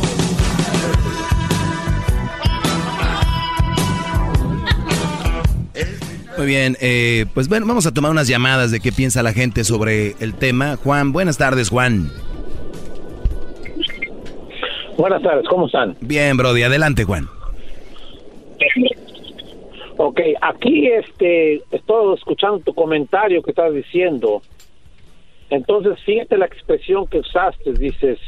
[6.45, 10.15] Bien, eh, pues bueno, vamos a tomar unas llamadas de qué piensa la gente sobre
[10.19, 10.77] el tema.
[10.77, 12.11] Juan, buenas tardes, Juan.
[14.97, 15.95] Buenas tardes, ¿cómo están?
[16.01, 17.27] Bien, Brody, adelante, Juan.
[19.97, 24.41] Ok, aquí este, estoy escuchando tu comentario que estás diciendo.
[25.49, 28.19] Entonces, fíjate la expresión que usaste, dices,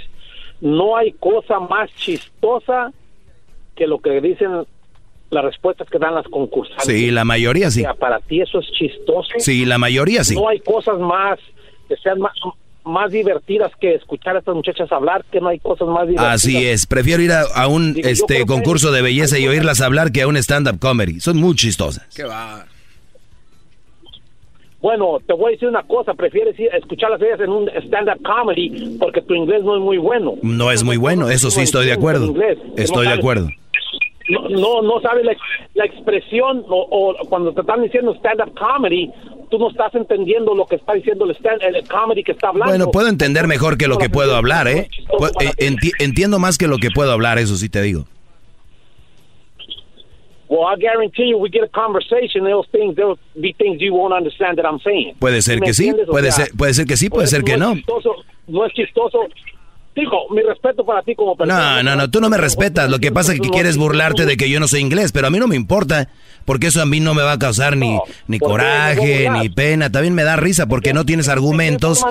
[0.59, 2.91] no hay cosa más chistosa
[3.75, 4.65] que lo que dicen
[5.31, 6.85] las respuestas que dan las concursantes.
[6.85, 7.79] Sí, la mayoría sí.
[7.81, 9.29] O sea, para ti eso es chistoso.
[9.39, 10.35] Sí, la mayoría sí.
[10.35, 11.39] No hay cosas más
[11.87, 12.33] que sean más,
[12.83, 16.35] más divertidas que escuchar a estas muchachas hablar, que no hay cosas más divertidas.
[16.35, 20.11] Así es, prefiero ir a, a un Digo, este concurso de belleza y oírlas hablar
[20.11, 21.19] que a un stand-up comedy.
[21.21, 22.05] Son muy chistosas.
[22.15, 22.65] ¿Qué va?
[24.81, 28.19] Bueno, te voy a decir una cosa, prefieres ir a escucharlas ellas en un stand-up
[28.23, 30.33] comedy porque tu inglés no es muy bueno.
[30.41, 32.33] No es muy bueno, eso sí estoy de acuerdo.
[32.75, 33.49] Estoy no de sabes- acuerdo.
[34.31, 35.35] No, no, no sabes la,
[35.73, 39.09] la expresión o, o cuando te están diciendo stand-up comedy,
[39.49, 42.71] tú no estás entendiendo lo que está diciendo el, stand, el comedy que está hablando.
[42.71, 44.87] Bueno, puedo entender mejor que lo que puedo hablar, ¿eh?
[45.09, 48.05] Pu- eh, enti- entiendo más que lo que puedo hablar, eso sí te digo.
[50.47, 54.13] Well, I guarantee you, we get a conversation, those things, there'll be things you won't
[54.13, 55.15] understand that I'm saying.
[55.17, 57.55] Puede ser ¿Me que sí, puede ser, puede ser que sí, puede pues, ser que
[57.55, 57.75] no.
[58.47, 59.19] no es chistoso.
[59.95, 61.83] Digo, mi respeto para ti como persona.
[61.83, 62.89] No, no, no, tú no me respetas.
[62.89, 65.29] Lo que pasa es que quieres burlarte de que yo no sé inglés, pero a
[65.29, 66.07] mí no me importa,
[66.45, 69.91] porque eso a mí no me va a causar ni, ni coraje, ni pena.
[69.91, 72.05] También me da risa porque no tienes argumentos,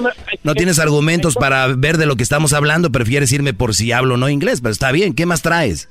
[0.45, 2.93] no tienes argumentos para ver de lo que estamos hablando.
[2.93, 5.15] Prefieres irme por si hablo o no inglés, pero está bien.
[5.15, 5.89] ¿Qué más traes?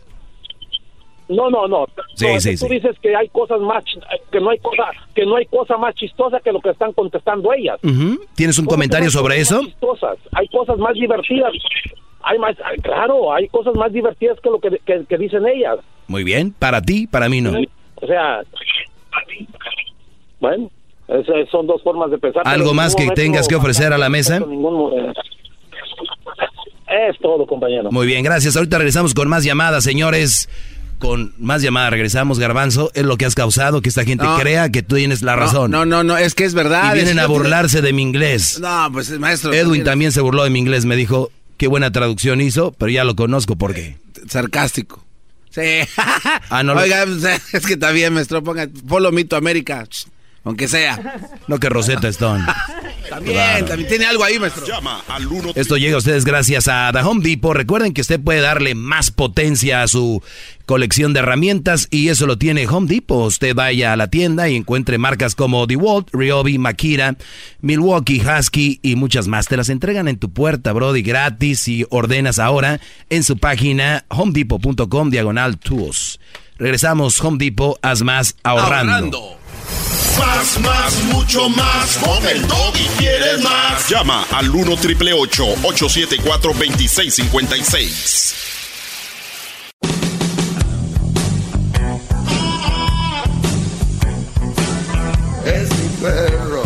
[1.30, 1.86] No, no, no.
[2.16, 2.74] Sí, No, sí, tú sí.
[2.74, 3.84] dices que hay cosas más,
[4.32, 4.84] que no hay cosa,
[5.16, 7.80] que no hay cosa más chistosa que lo que están contestando ellas.
[8.36, 9.62] ¿Tienes un ¿Cómo que no comentario sobre eso?
[9.64, 10.18] chistosas?
[10.34, 11.54] Hay cosas más divertidas.
[12.24, 15.78] Hay más, claro, hay cosas más divertidas que lo que, que- que dicen ellas.
[16.08, 17.52] Muy bien, para ti, para mí no.
[18.02, 18.42] O sea,
[20.40, 20.70] bueno,
[21.08, 22.44] esas son dos formas de pensar.
[22.48, 24.40] ¿Algo más que tengas que ofrecer a la mesa?
[24.40, 25.14] ningún eh,
[27.10, 27.92] es todo, compañero.
[27.92, 28.56] Muy bien, gracias.
[28.58, 30.50] Ahorita regresamos con más llamadas, señores.
[31.00, 32.92] Con más llamadas regresamos, Garbanzo.
[32.94, 34.38] Es lo que has causado que esta gente No.
[34.38, 35.72] crea que tú tienes la razón.
[35.72, 36.92] No, no, no, es que es verdad.
[36.92, 38.60] Y vienen a burlarse de mi inglés.
[38.60, 39.54] No, pues maestro.
[39.54, 40.84] Edwin también se burló de mi inglés.
[40.86, 43.56] Me dijo, qué buena traducción hizo, pero ya lo conozco.
[43.56, 43.98] ¿Por qué?
[44.28, 45.04] Sarcástico.
[45.52, 45.62] Sí.
[46.50, 47.24] Ah, no lo- Oiga, pues,
[47.54, 49.88] es que también, maestro, ponga Follow Me to America.
[50.44, 51.20] Aunque sea.
[51.48, 52.46] No que Rosetta Stone.
[53.10, 53.66] También, Claro.
[53.66, 54.68] también tiene algo ahí, maestro.
[54.68, 57.56] Llama al 1 Esto llega a ustedes gracias a The Home Depot.
[57.56, 60.22] Recuerden que usted puede darle más potencia a su
[60.68, 63.26] colección de herramientas y eso lo tiene Home Depot.
[63.28, 67.16] Usted vaya a la tienda y encuentre marcas como DeWalt, Ryobi, Makita,
[67.62, 69.48] Milwaukee, Husky y muchas más.
[69.48, 72.80] Te las entregan en tu puerta, Brody, gratis y ordenas ahora
[73.10, 76.20] en su página homedepot.com diagonal tools.
[76.60, 79.39] Regresamos, Home Depot, haz más ahorrando.
[80.18, 81.98] Más, más, mucho más.
[81.98, 83.90] Con el y quieres más.
[83.90, 88.36] Llama al 1 triple 874 2656.
[95.46, 96.64] Es mi perro.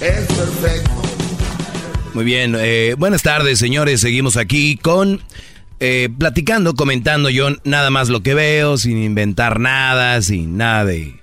[0.00, 1.02] Es perfecto.
[2.14, 5.22] Muy bien, eh, buenas tardes señores, seguimos aquí con
[5.80, 11.21] eh, platicando, comentando yo nada más lo que veo, sin inventar nada, sin nada de,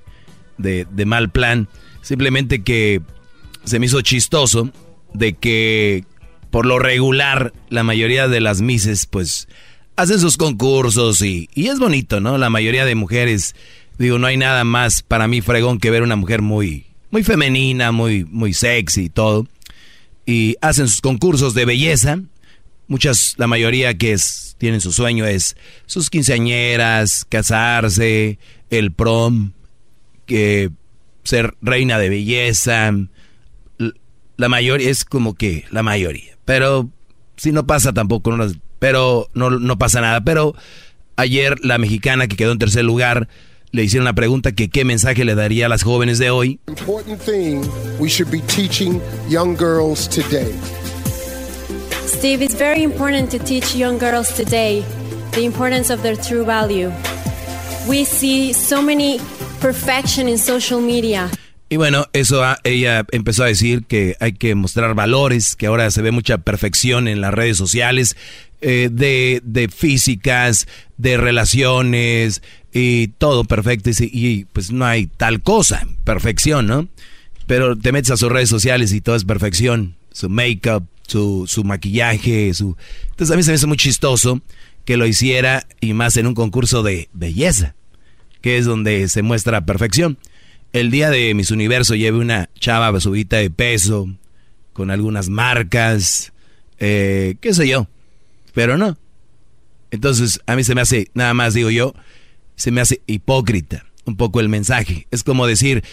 [0.60, 1.68] de, mal plan,
[2.02, 3.02] simplemente que
[3.64, 4.70] se me hizo chistoso
[5.14, 6.06] de que
[6.52, 9.48] por lo regular la mayoría de las mises pues
[9.96, 12.38] hacen sus concursos y, y es bonito, ¿no?
[12.38, 13.56] La mayoría de mujeres,
[13.98, 17.92] digo, no hay nada más para mí fregón que ver una mujer muy, muy femenina,
[17.92, 19.48] muy, muy sexy y todo
[20.30, 22.20] y hacen sus concursos de belleza.
[22.88, 25.58] Muchas, la mayoría que es, tienen su sueño es
[25.88, 28.38] sus quinceañeras, casarse,
[28.70, 29.54] el prom,
[30.30, 30.70] que
[31.24, 32.94] ser reina de belleza.
[34.38, 36.38] La mayoría es como que la mayoría.
[36.46, 36.90] Pero
[37.36, 38.48] si no pasa tampoco, no,
[38.80, 40.24] pero no, no pasa nada.
[40.24, 40.56] Pero
[41.18, 43.28] ayer la mexicana que quedó en tercer lugar
[43.72, 46.60] le hicieron la pregunta que qué mensaje le daría a las jóvenes de hoy.
[46.68, 47.62] Important thing
[48.00, 50.54] we should be teaching young girls today.
[52.06, 54.84] Steve, it's very important to teach young girls today
[55.34, 56.92] the importance of their true value.
[57.88, 59.20] We see so many
[59.60, 61.30] perfection in social media.
[61.70, 66.02] Y bueno, eso ella empezó a decir que hay que mostrar valores, que ahora se
[66.02, 68.18] ve mucha perfección en las redes sociales,
[68.62, 70.68] eh, de, de físicas,
[70.98, 72.42] de relaciones
[72.74, 73.92] y todo perfecto.
[73.92, 76.88] Y, y, pues no hay tal cosa, perfección, ¿no?
[77.46, 81.64] Pero te metes a sus redes sociales y todo es perfección, su make-up, su, su
[81.64, 82.76] maquillaje, su...
[83.12, 84.42] Entonces a mí se me hace muy chistoso
[84.86, 87.76] que lo hiciera y más en un concurso de belleza,
[88.42, 90.18] que es donde se muestra perfección.
[90.72, 94.08] el día de Miss Universo lleve una chava subida de peso,
[94.74, 96.32] con algunas marcas,
[96.78, 97.88] eh, qué sé yo,
[98.54, 98.98] pero no.
[99.92, 101.94] Entonces, a mí se me hace, nada más digo yo,
[102.56, 105.08] se me hace hipócrita un poco el mensaje.
[105.12, 105.84] Es como decir,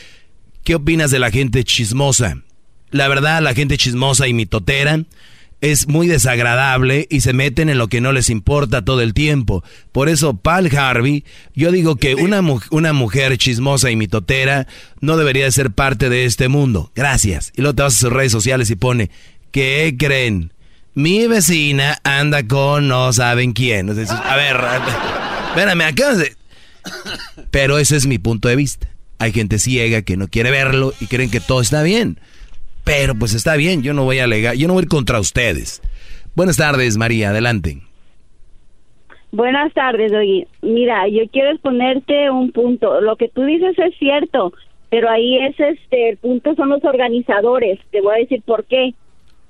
[0.65, 2.43] ¿qué opinas de la gente chismosa?
[2.91, 5.05] La verdad, la gente chismosa y mitotera
[5.73, 9.65] es muy desagradable y se meten en lo que no les importa todo el tiempo.
[9.91, 11.25] Por eso, Pal Harvey,
[11.55, 12.41] yo digo que una,
[12.71, 14.69] una mujer chismosa y mitotera
[15.01, 16.93] no debería de ser parte de este mundo.
[16.95, 17.53] Gracias.
[17.57, 19.11] Y luego te vas a sus redes sociales y pone,
[19.51, 20.53] ¿qué creen?
[20.95, 23.91] Mi vecina anda con no saben quién.
[23.91, 24.57] a ver,
[25.49, 26.15] espérame, acá.
[27.51, 28.89] Pero ese es mi punto de vista.
[29.19, 32.21] Hay gente ciega que no quiere verlo y creen que todo está bien.
[32.87, 35.19] Pero pues está bien, yo no voy a alegar, yo no voy a ir contra
[35.19, 35.83] ustedes.
[36.37, 37.79] Buenas tardes, María, adelante.
[39.33, 40.47] Buenas tardes, oye.
[40.63, 43.01] Mira, yo quiero exponerte un punto.
[43.01, 44.53] Lo que tú dices es cierto,
[44.89, 47.81] pero ahí es este, el punto son los organizadores.
[47.91, 48.95] Te voy a decir por qué.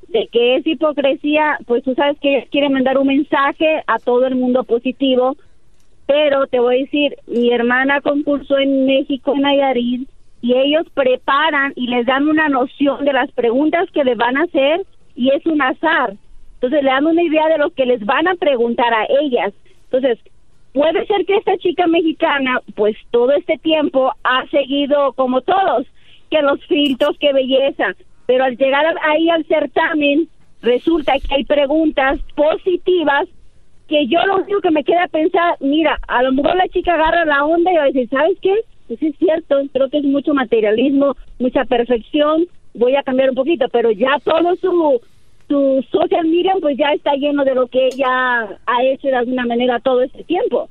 [0.08, 4.36] De que es hipocresía, pues tú sabes que quieren mandar un mensaje a todo el
[4.36, 5.36] mundo positivo,
[6.06, 10.08] pero te voy a decir, mi hermana concursó en México, en Nayarit,
[10.46, 14.44] y ellos preparan y les dan una noción de las preguntas que les van a
[14.44, 14.86] hacer
[15.16, 16.14] y es un azar.
[16.54, 19.52] Entonces le dan una idea de lo que les van a preguntar a ellas.
[19.90, 20.20] Entonces,
[20.72, 25.84] puede ser que esta chica mexicana, pues todo este tiempo ha seguido como todos,
[26.30, 27.96] que los filtros, que belleza,
[28.26, 30.28] pero al llegar ahí al certamen,
[30.62, 33.26] resulta que hay preguntas positivas
[33.88, 37.24] que yo lo único que me queda pensar, mira, a lo mejor la chica agarra
[37.24, 38.54] la onda y va a decir, ¿sabes qué?
[38.88, 43.66] Pues es cierto, creo que es mucho materialismo, mucha perfección, voy a cambiar un poquito,
[43.72, 45.00] pero ya todo su,
[45.48, 49.46] su social media pues ya está lleno de lo que ella ha hecho de alguna
[49.46, 50.68] manera todo este tiempo.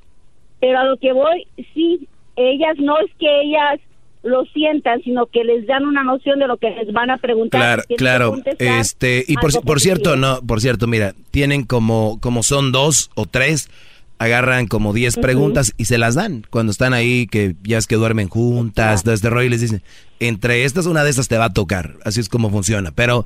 [0.59, 3.79] Pero a lo que voy, sí, ellas no es que ellas
[4.25, 7.83] lo sientan, sino que les dan una noción de lo que les van a preguntar.
[7.95, 8.53] Claro, claro.
[8.57, 13.27] Este, y por, por cierto, no, por cierto, mira, tienen como, como son dos o
[13.27, 13.69] tres,
[14.17, 17.95] agarran como diez preguntas y se las dan cuando están ahí, que ya es que
[17.95, 19.83] duermen juntas, desde este rollo y les dicen,
[20.19, 21.97] entre estas, una de estas te va a tocar.
[22.05, 22.91] Así es como funciona.
[22.91, 23.25] Pero,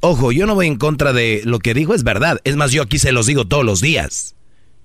[0.00, 2.40] ojo, yo no voy en contra de lo que dijo, es verdad.
[2.44, 4.36] Es más, yo aquí se los digo todos los días.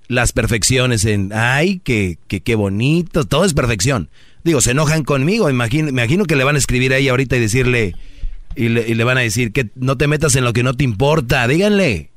[0.08, 4.08] Las perfecciones en, ay, que, que, qué bonito, todo es perfección.
[4.44, 7.40] Digo, se enojan conmigo, imagino, imagino que le van a escribir a ella ahorita y
[7.40, 7.94] decirle,
[8.54, 10.74] y le, y le van a decir que no te metas en lo que no
[10.74, 12.10] te importa, díganle.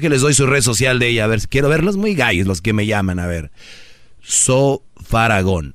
[0.00, 2.60] Que les doy su red social de ella, a ver, quiero verlos muy gallos los
[2.60, 3.50] que me llaman, a ver.
[4.20, 5.74] Sofaragón.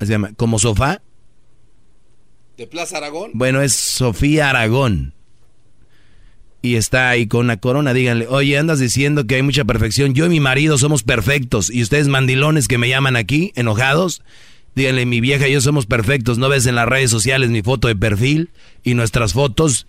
[0.00, 1.02] Se llama, ¿como sofá?
[2.56, 3.32] ¿De Plaza Aragón?
[3.34, 5.14] Bueno, es Sofía Aragón.
[6.62, 10.14] Y está ahí con una corona, díganle, oye, andas diciendo que hay mucha perfección.
[10.14, 11.70] Yo y mi marido somos perfectos.
[11.70, 14.22] Y ustedes mandilones que me llaman aquí, enojados,
[14.76, 16.36] Díganle, mi vieja y yo somos perfectos.
[16.36, 18.50] ¿No ves en las redes sociales mi foto de perfil
[18.84, 19.86] y nuestras fotos?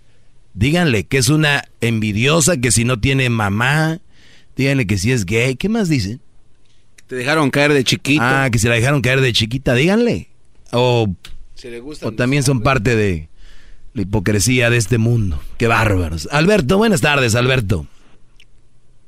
[0.58, 4.00] Díganle que es una envidiosa, que si no tiene mamá.
[4.56, 5.54] Díganle que si es gay.
[5.54, 6.20] ¿Qué más dicen?
[7.06, 8.44] Te dejaron caer de chiquita.
[8.44, 9.74] Ah, que se la dejaron caer de chiquita.
[9.74, 10.26] Díganle.
[10.72, 11.06] O,
[12.02, 13.28] o también son parte de
[13.94, 15.38] la hipocresía de este mundo.
[15.58, 16.28] Qué bárbaros.
[16.32, 17.86] Alberto, buenas tardes, Alberto.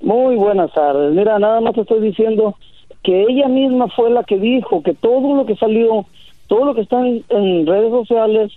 [0.00, 1.12] Muy buenas tardes.
[1.14, 2.56] Mira, nada más te estoy diciendo
[3.02, 6.06] que ella misma fue la que dijo que todo lo que salió,
[6.46, 8.52] todo lo que está en, redes sociales,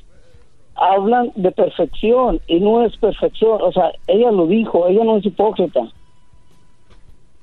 [0.75, 3.59] hablan de perfección y no es perfección.
[3.61, 5.81] O sea, ella lo dijo, ella no es hipócrita.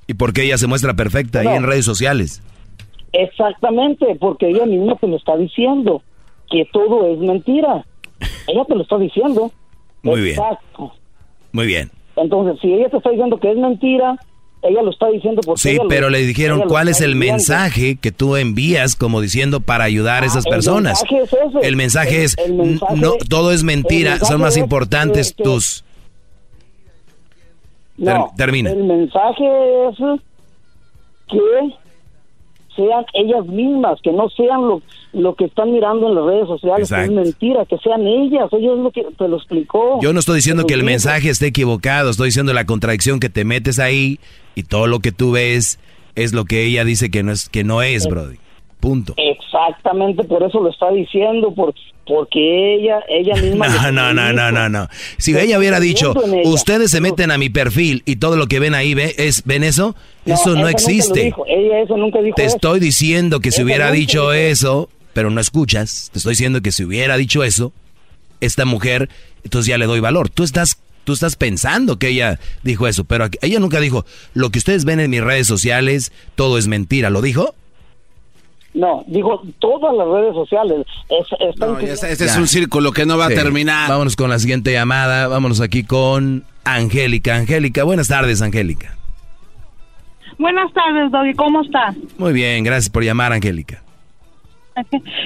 [0.07, 2.43] ¿Y por qué ella se muestra perfecta ahí en redes sociales?
[3.13, 6.01] Exactamente, porque ella misma te lo está diciendo,
[6.49, 7.85] que todo es mentira.
[8.47, 9.51] Ella te lo está diciendo.
[10.03, 10.77] Muy Exacto.
[10.77, 10.91] bien.
[11.53, 11.91] Muy bien.
[12.15, 14.17] Entonces, si ella te está diciendo que es mentira,
[14.63, 18.35] ella lo está diciendo porque sí pero le dijeron cuál es el mensaje que tú
[18.35, 21.03] envías como diciendo para ayudar a esas personas
[21.61, 25.83] el mensaje es, no todo es mentira son más importantes tus.
[28.35, 28.71] Termina.
[28.71, 29.43] el mensaje
[29.89, 29.97] es
[31.27, 31.37] que
[32.75, 34.81] sean ellas mismas, que no sean lo,
[35.13, 38.79] lo que están mirando en las redes sociales, que es mentira, que sean ellas, ellos
[38.79, 39.99] lo que te lo explicó.
[40.01, 43.45] Yo no estoy diciendo que el mensaje esté equivocado, estoy diciendo la contradicción que te
[43.45, 44.19] metes ahí
[44.55, 45.79] y todo lo que tú ves
[46.15, 48.37] es lo que ella dice que no es, que no es, Brody.
[48.81, 49.13] Punto.
[49.15, 51.75] Exactamente, por eso lo está diciendo, por,
[52.05, 53.67] porque ella, ella misma.
[53.69, 54.87] No, no, no, no, no, no.
[55.19, 58.73] Si ella hubiera dicho, ustedes se meten a mi perfil y todo lo que ven
[58.73, 59.13] ahí, ¿ve?
[59.19, 59.95] es, ¿ven eso?
[60.25, 61.31] eso no existe.
[61.47, 66.09] Ella eso nunca dijo te estoy diciendo que si hubiera dicho eso, pero no escuchas,
[66.11, 67.71] te estoy diciendo que si hubiera dicho eso,
[68.39, 69.09] esta mujer,
[69.43, 70.29] entonces ya le doy valor.
[70.29, 74.05] Tú estás Tú estás pensando que ella dijo eso, pero ella nunca dijo,
[74.35, 77.09] lo que ustedes ven en mis redes sociales, todo es mentira.
[77.09, 77.55] ¿Lo dijo?
[78.73, 80.85] No, digo todas las redes sociales.
[81.09, 83.33] Es, está No, incluyendo- ya está, este es un círculo que no va Sí.
[83.33, 83.89] a terminar.
[83.89, 85.27] Vámonos con la siguiente llamada.
[85.27, 87.35] Vámonos aquí con Angélica.
[87.35, 88.95] Angélica, buenas tardes, Angélica.
[90.37, 91.33] Buenas tardes, Doggy.
[91.33, 91.93] ¿Cómo está?
[92.17, 93.83] Muy bien, gracias por llamar, Angélica.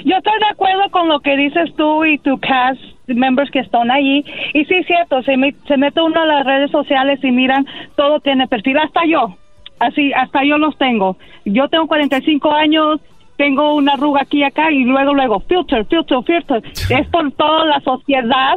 [0.04, 3.92] Yo estoy de acuerdo con lo que dices tú y tu cast members que están
[3.92, 4.26] allí.
[4.54, 7.66] Y sí, es cierto, se, me- se mete uno a las redes sociales y miran,
[7.96, 9.38] todo tiene perfil, hasta yo.
[9.80, 11.18] Así, hasta yo los tengo.
[11.46, 13.00] Yo tengo 45 años,
[13.38, 16.64] tengo una arruga aquí y acá y luego, luego, filter, filter, filter.
[16.90, 18.56] Es por toda la sociedad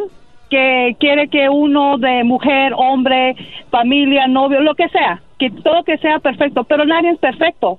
[0.50, 3.36] que quiere que uno de mujer, hombre,
[3.70, 7.78] familia, novio, lo que sea, que todo que sea perfecto, pero nadie es perfecto.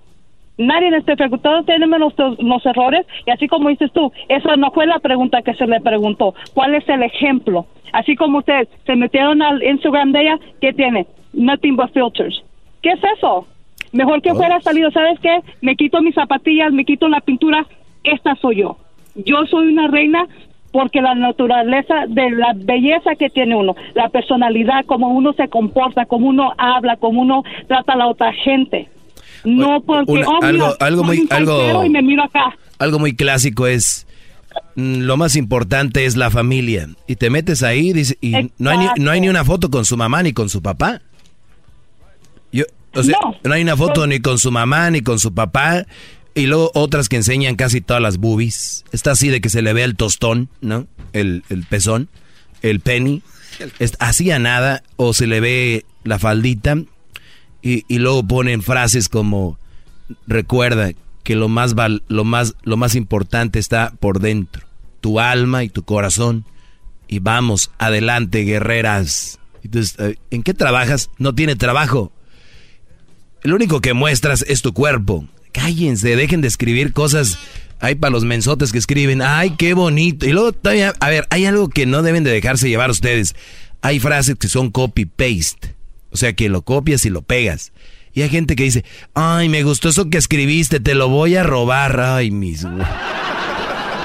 [0.57, 4.71] Nadie es perfecto, todos tenemos nuestros los errores y así como dices tú, esa no
[4.71, 6.35] fue la pregunta que se le preguntó.
[6.53, 7.65] ¿Cuál es el ejemplo?
[7.93, 11.07] Así como ustedes se metieron al Instagram de ella, ¿qué tiene?
[11.31, 12.43] Nothing but filters.
[12.81, 13.47] ¿Qué es eso?
[13.91, 15.40] Mejor que fuera salido, ¿sabes qué?
[15.61, 17.66] Me quito mis zapatillas, me quito la pintura,
[18.03, 18.78] esta soy yo.
[19.16, 20.26] Yo soy una reina
[20.72, 26.06] porque la naturaleza de la belleza que tiene uno, la personalidad, cómo uno se comporta,
[26.06, 28.88] cómo uno habla, cómo uno trata a la otra gente.
[29.44, 32.56] No porque, una- oh, mira, algo- algo muy- algo- y me miro acá.
[32.78, 34.06] Algo muy clásico es,
[34.76, 36.88] mm, lo más importante es la familia.
[37.07, 39.86] Y te metes ahí dice, y no hay, ni, no hay ni una foto con
[39.86, 41.02] su mamá ni con su papá.
[42.52, 45.86] Yo, o sea, no, hay una foto ni con su mamá ni con su papá.
[46.36, 48.86] Y luego otras que enseñan casi todas las boobies.
[48.91, 50.88] Está así de que se le ve el tostón, ¿no?
[51.11, 52.07] El, el pezón,
[52.61, 53.24] el penny.
[53.99, 54.84] Así a nada.
[54.95, 56.78] O se le ve la faldita.
[57.61, 59.60] Y, y luego ponen frases como,
[60.28, 60.91] recuerda
[61.24, 64.66] que lo más, val- lo, más, lo más importante está por dentro.
[65.02, 66.45] Tu alma y tu corazón.
[67.07, 69.40] Y vamos, adelante, guerreras.
[69.64, 71.10] Entonces, eh, ¿en qué trabajas?
[71.18, 72.14] No tiene trabajo.
[73.44, 75.26] Lo único que muestras es tu cuerpo.
[75.52, 77.38] Cállense, dejen de escribir cosas.
[77.80, 80.26] Hay para los mensotes que escriben, ay, qué bonito.
[80.26, 83.36] Y luego todavía, a ver, hay algo que no deben de dejarse llevar ustedes.
[83.82, 85.76] Hay frases que son copy-paste.
[86.11, 87.72] O sea, que lo copias y lo pegas.
[88.14, 88.84] Y hay gente que dice,
[89.14, 91.99] ay, me gustó eso que escribiste, te lo voy a robar.
[91.99, 92.66] Ay, mis...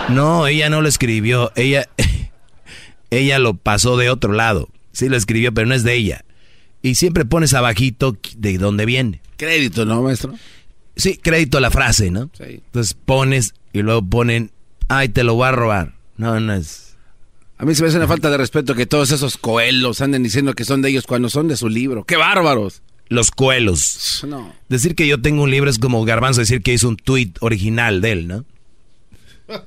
[0.08, 1.50] No, ella no lo escribió.
[1.56, 1.88] Ella,
[3.10, 4.68] ella lo pasó de otro lado.
[4.92, 6.24] Sí lo escribió, pero no es de ella.
[6.84, 9.22] Y siempre pones abajito de dónde viene.
[9.38, 10.34] Crédito, ¿no, maestro?
[10.94, 12.28] Sí, crédito a la frase, ¿no?
[12.36, 12.60] Sí.
[12.66, 14.50] Entonces pones y luego ponen,
[14.88, 15.94] ay, te lo voy a robar.
[16.18, 16.94] No, no es.
[17.56, 20.52] A mí se me hace una falta de respeto que todos esos coelos anden diciendo
[20.52, 22.04] que son de ellos cuando son de su libro.
[22.04, 22.82] ¡Qué bárbaros!
[23.08, 24.22] Los cuelos.
[24.28, 24.54] No.
[24.68, 28.02] Decir que yo tengo un libro es como Garbanzo decir que hizo un tweet original
[28.02, 28.44] de él, ¿no?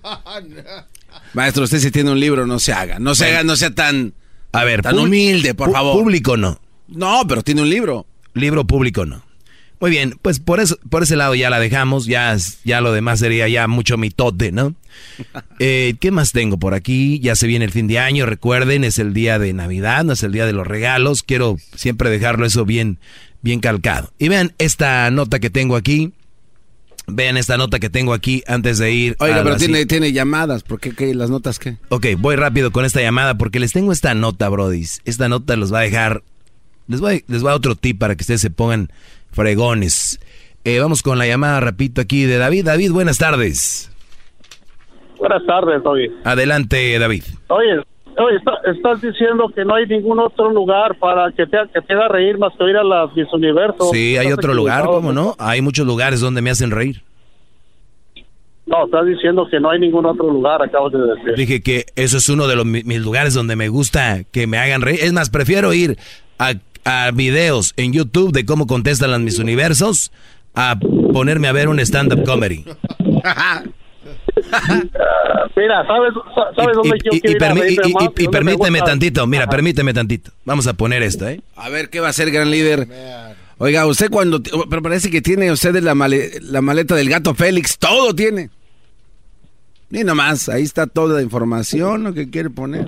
[1.34, 2.99] Maestro, usted si tiene un libro, no se haga.
[2.99, 4.14] No se haga, no sea tan,
[4.52, 5.99] A ver, tan humilde, por favor.
[5.99, 6.60] Público no.
[6.88, 8.05] No, pero tiene un libro.
[8.34, 9.27] Libro público no.
[9.80, 13.19] Muy bien, pues por eso, por ese lado ya la dejamos, ya, ya lo demás
[13.19, 14.76] sería ya mucho mitote, ¿no?
[15.59, 17.19] Eh, ¿Qué más tengo por aquí?
[17.19, 20.22] Ya se viene el fin de año, recuerden, es el día de Navidad, no es
[20.22, 22.99] el día de los regalos, quiero siempre dejarlo eso bien,
[23.41, 24.11] bien calcado.
[24.19, 26.14] Y vean esta nota que tengo aquí,
[27.07, 29.15] vean esta nota que tengo aquí antes de ir.
[29.19, 30.61] Oiga, pero tiene, tiene llamadas.
[30.61, 31.15] ¿Por qué, qué?
[31.15, 31.77] las notas qué?
[31.89, 35.01] Ok, voy rápido con esta llamada porque les tengo esta nota, brodis.
[35.05, 36.23] Esta nota los va a dejar.
[36.88, 38.89] Les voy, les voy a otro tip para que ustedes se pongan
[39.31, 40.19] fregones.
[40.64, 42.65] Eh, vamos con la llamada, repito, aquí de David.
[42.65, 43.91] David, buenas tardes.
[45.18, 46.11] Buenas tardes, oye.
[46.23, 47.23] Adelante, David.
[47.47, 47.77] Oye,
[48.18, 51.93] oye está- estás diciendo que no hay ningún otro lugar para que te, que te
[51.93, 53.89] haga reír más que ir a las Miss Universo.
[53.91, 54.85] Sí, hay otro lugar.
[54.85, 55.35] ¿cómo no?
[55.39, 57.01] Hay muchos lugares donde me hacen reír.
[58.65, 61.35] No, estás diciendo que no hay ningún otro lugar, acabas de decir.
[61.35, 64.57] Dije que eso es uno de los, mi- mis lugares donde me gusta que me
[64.57, 64.99] hagan reír.
[65.01, 65.97] Es más, prefiero ir
[66.38, 66.53] a,
[66.88, 70.11] a videos en YouTube de cómo contestan las mis universos
[70.55, 70.77] a
[71.14, 72.64] ponerme a ver un stand-up comedy.
[75.55, 77.72] Mira, ¿sabes, sa- sabes dónde yo Y, quiero ir a y- y- más?
[77.72, 80.31] y ¿Dónde me permíteme tantito, mira, permíteme tantito.
[80.45, 81.41] Vamos a poner esto, ¿eh?
[81.55, 82.88] A ver, ¿qué va a hacer, gran líder?
[83.57, 84.41] Oiga, usted cuando...
[84.41, 87.77] Pero parece que tiene usted la, male- la maleta del gato Félix.
[87.80, 88.49] Todo tiene.
[89.89, 92.85] Y nomás, ahí está toda la información, lo que quiere poner.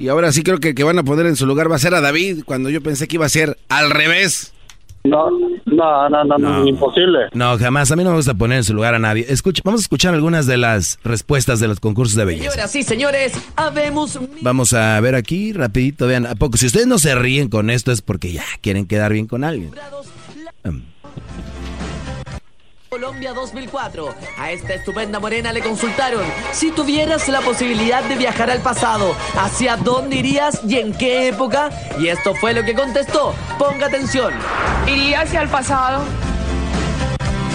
[0.00, 1.78] Y ahora sí creo que el que van a poner en su lugar va a
[1.78, 4.54] ser a David, cuando yo pensé que iba a ser al revés.
[5.04, 5.28] No,
[5.66, 7.28] no, no, no, no, imposible.
[7.34, 7.92] No, jamás.
[7.92, 9.26] A mí no me gusta poner en su lugar a nadie.
[9.28, 12.50] Escucha, vamos a escuchar algunas de las respuestas de los concursos de belleza.
[12.50, 16.56] Señoras y señores, habemos Vamos a ver aquí rapidito, vean, a poco.
[16.56, 19.70] Si ustedes no se ríen con esto es porque ya quieren quedar bien con alguien.
[20.64, 20.82] Um,
[22.90, 24.12] Colombia 2004.
[24.36, 29.76] A esta estupenda morena le consultaron, si tuvieras la posibilidad de viajar al pasado, ¿hacia
[29.76, 31.70] dónde irías y en qué época?
[32.00, 33.32] Y esto fue lo que contestó.
[33.60, 34.34] Ponga atención.
[34.88, 36.02] Iría hacia el pasado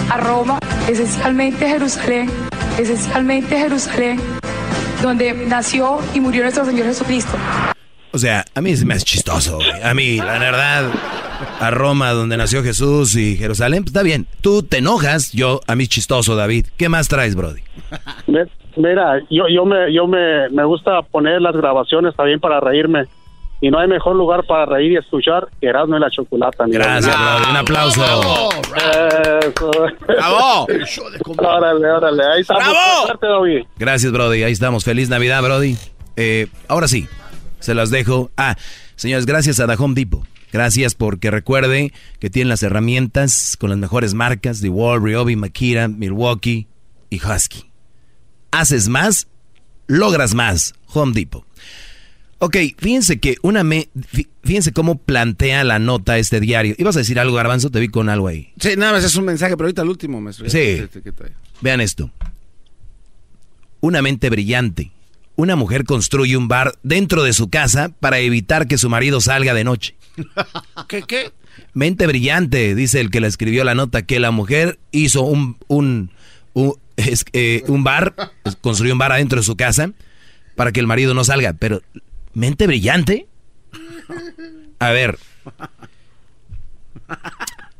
[0.08, 0.58] a Roma,
[0.88, 2.30] esencialmente Jerusalén,
[2.78, 4.18] esencialmente Jerusalén,
[5.02, 7.36] donde nació y murió nuestro Señor Jesucristo.
[8.16, 9.70] O sea, a mí es más chistoso, güey.
[9.82, 10.90] A mí, la verdad,
[11.60, 14.26] a Roma, donde nació Jesús y Jerusalén, pues está bien.
[14.40, 16.64] Tú te enojas, yo, a mí es chistoso, David.
[16.78, 17.60] ¿Qué más traes, Brody?
[18.76, 23.04] Mira, yo, yo, me, yo me, me gusta poner las grabaciones también para reírme.
[23.60, 26.64] Y no hay mejor lugar para reír y escuchar que Erasmo y la Chocolata.
[26.64, 26.78] amigo.
[26.78, 27.50] Gracias, Brody.
[27.50, 28.50] Un aplauso.
[28.74, 29.70] Eso.
[30.06, 30.66] ¡Bravo!
[31.36, 32.22] órale, órale.
[32.32, 32.64] Ahí estamos.
[33.20, 33.44] ¡Bravo!
[33.78, 34.42] Gracias, Brody.
[34.42, 34.84] Ahí estamos.
[34.84, 35.76] Feliz Navidad, Brody.
[36.16, 37.06] Eh, ahora sí,
[37.66, 38.30] se las dejo.
[38.36, 38.56] Ah,
[38.96, 40.26] señores, gracias a The Home Depot.
[40.52, 45.88] Gracias porque recuerde que tienen las herramientas con las mejores marcas de Wall, Ryobi, Makita,
[45.88, 46.66] Milwaukee
[47.10, 47.64] y Husky.
[48.52, 49.26] Haces más,
[49.86, 50.74] logras más.
[50.94, 51.44] Home Depot.
[52.38, 56.74] Ok, fíjense que una me, fí- fíjense cómo plantea la nota este diario.
[56.78, 57.70] ¿Ibas a decir algo, Garbanzo?
[57.70, 58.52] Te vi con algo ahí.
[58.60, 60.48] Sí, nada más es un mensaje, pero ahorita el último, maestro.
[60.48, 60.82] Sí.
[61.62, 62.10] Vean esto.
[63.80, 64.90] Una mente brillante.
[65.36, 69.52] Una mujer construye un bar dentro de su casa para evitar que su marido salga
[69.54, 69.94] de noche.
[70.88, 71.32] ¿Qué, qué?
[71.74, 76.10] Mente brillante, dice el que le escribió la nota, que la mujer hizo un, un,
[76.54, 78.14] un, es- eh, un bar,
[78.62, 79.90] construyó un bar adentro de su casa
[80.54, 81.52] para que el marido no salga.
[81.52, 81.82] Pero,
[82.32, 83.26] ¿mente brillante?
[84.78, 85.18] A ver.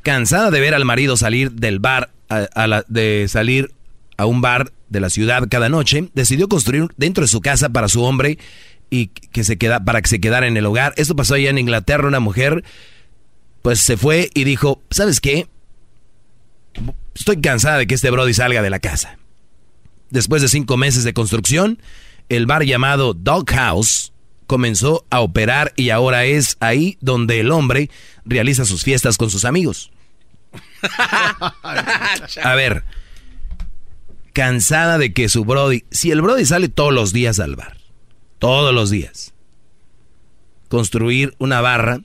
[0.03, 3.71] Cansada de ver al marido salir del bar, a- a la- de salir
[4.17, 7.89] a un bar de la ciudad cada noche, decidió construir dentro de su casa para
[7.89, 8.39] su hombre
[8.91, 10.95] y que se queda, para que se quedara en el hogar.
[10.97, 12.65] Esto pasó allá en Inglaterra, una mujer
[13.63, 15.49] pues se fue y dijo, ¿sabes qué?
[17.17, 19.19] Estoy cansada de que este Brody salga de la casa.
[20.11, 21.83] Después de cinco meses de construcción,
[22.29, 24.13] el bar llamado Doghouse
[24.47, 27.91] comenzó a operar y ahora es ahí donde el hombre
[28.25, 29.91] realiza sus fiestas con sus amigos.
[32.43, 32.85] A ver,
[34.37, 37.79] cansada de que su Brody, si el Brody sale todos los días al bar,
[38.39, 39.33] todos los días,
[40.69, 42.03] construir una barra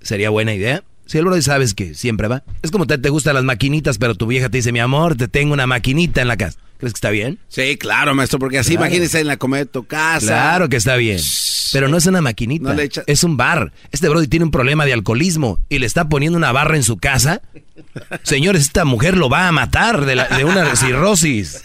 [0.00, 0.84] sería buena idea.
[1.04, 2.44] Si el Brody sabes que siempre va.
[2.62, 5.28] Es como te, te gustan las maquinitas, pero tu vieja te dice, mi amor, te
[5.28, 6.58] tengo una maquinita en la casa.
[6.78, 7.38] ¿Crees que está bien?
[7.48, 8.86] Sí, claro, maestro, porque así Claro.
[8.86, 10.26] imagínese en la comida de tu casa.
[10.26, 11.18] Claro que está bien.
[11.72, 12.68] Pero no es una maquinita.
[12.70, 13.72] No le echa- Es un bar.
[13.90, 16.96] Este Brody tiene un problema de alcoholismo y le está poniendo una barra en su
[16.98, 17.42] casa.
[18.22, 21.62] Señores, esta mujer lo va a matar de, la- de una cirrosis.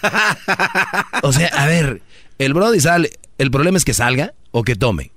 [1.21, 2.01] O sea, a ver,
[2.39, 3.11] el Brody sale.
[3.37, 5.11] El problema es que salga o que tome.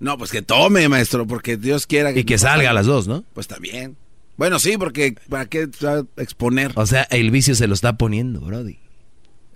[0.00, 3.24] No, pues que tome, maestro, porque Dios quiera Y que salga a las dos, ¿no?
[3.34, 3.96] Pues también.
[4.36, 5.68] Bueno, sí, porque ¿para qué
[6.16, 6.70] exponer?
[6.76, 8.78] O sea, el vicio se lo está poniendo, Brody.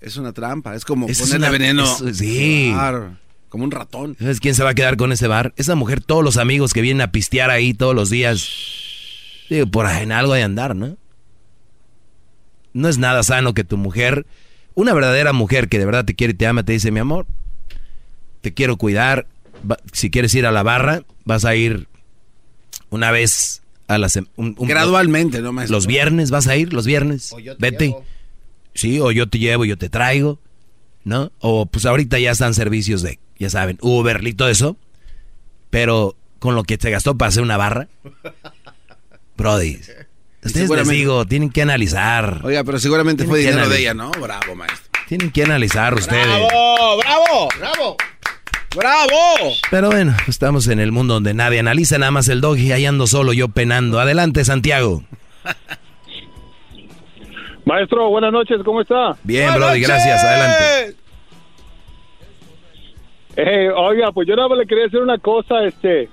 [0.02, 1.84] Es una trampa, es como Es ponerle veneno.
[2.08, 2.70] es- sí.
[2.72, 3.16] Claro,
[3.48, 4.16] como un ratón.
[4.18, 5.52] ¿Sabes quién se va a quedar con ese bar?
[5.56, 8.48] Esa mujer, todos los amigos que vienen a pistear ahí todos los días.
[9.48, 10.96] Digo, por ahí en algo de andar, ¿no?
[12.72, 14.26] No es nada sano que tu mujer,
[14.74, 17.26] una verdadera mujer que de verdad te quiere y te ama, te dice, mi amor,
[18.40, 19.26] te quiero cuidar.
[19.70, 21.86] va- si quieres ir a la barra, vas a ir
[22.90, 24.32] una vez a la semana.
[24.58, 25.76] Gradualmente, ¿no, maestro?
[25.76, 27.32] Los viernes, vas a ir los viernes.
[27.60, 27.94] Vete.
[28.74, 30.38] Sí, o yo te llevo, yo te traigo,
[31.04, 31.30] ¿no?
[31.40, 34.76] O pues ahorita ya están servicios de, ya saben, Uber y todo eso.
[35.70, 37.88] Pero con lo que te gastó para hacer una barra.
[39.36, 39.80] Brody.
[40.44, 42.40] Ustedes les digo, tienen que analizar.
[42.42, 44.10] Oiga, pero seguramente fue dinero de ella, ¿no?
[44.10, 44.90] Bravo, maestro.
[45.06, 46.26] Tienen que analizar ustedes.
[46.26, 46.98] ¡Bravo!
[46.98, 47.48] ¡Bravo!
[47.58, 47.96] ¡Bravo!
[48.74, 49.52] ¡Bravo!
[49.70, 52.86] Pero bueno, estamos en el mundo donde nadie analiza nada más el dog y ahí
[52.86, 54.00] ando solo yo penando.
[54.00, 55.04] Adelante, Santiago.
[57.64, 59.16] Maestro, buenas noches, ¿cómo está?
[59.22, 60.24] Bien, Brody, gracias.
[60.24, 60.97] Adelante.
[63.36, 66.09] Eh, oiga, pues yo nada más le quería decir una cosa, este,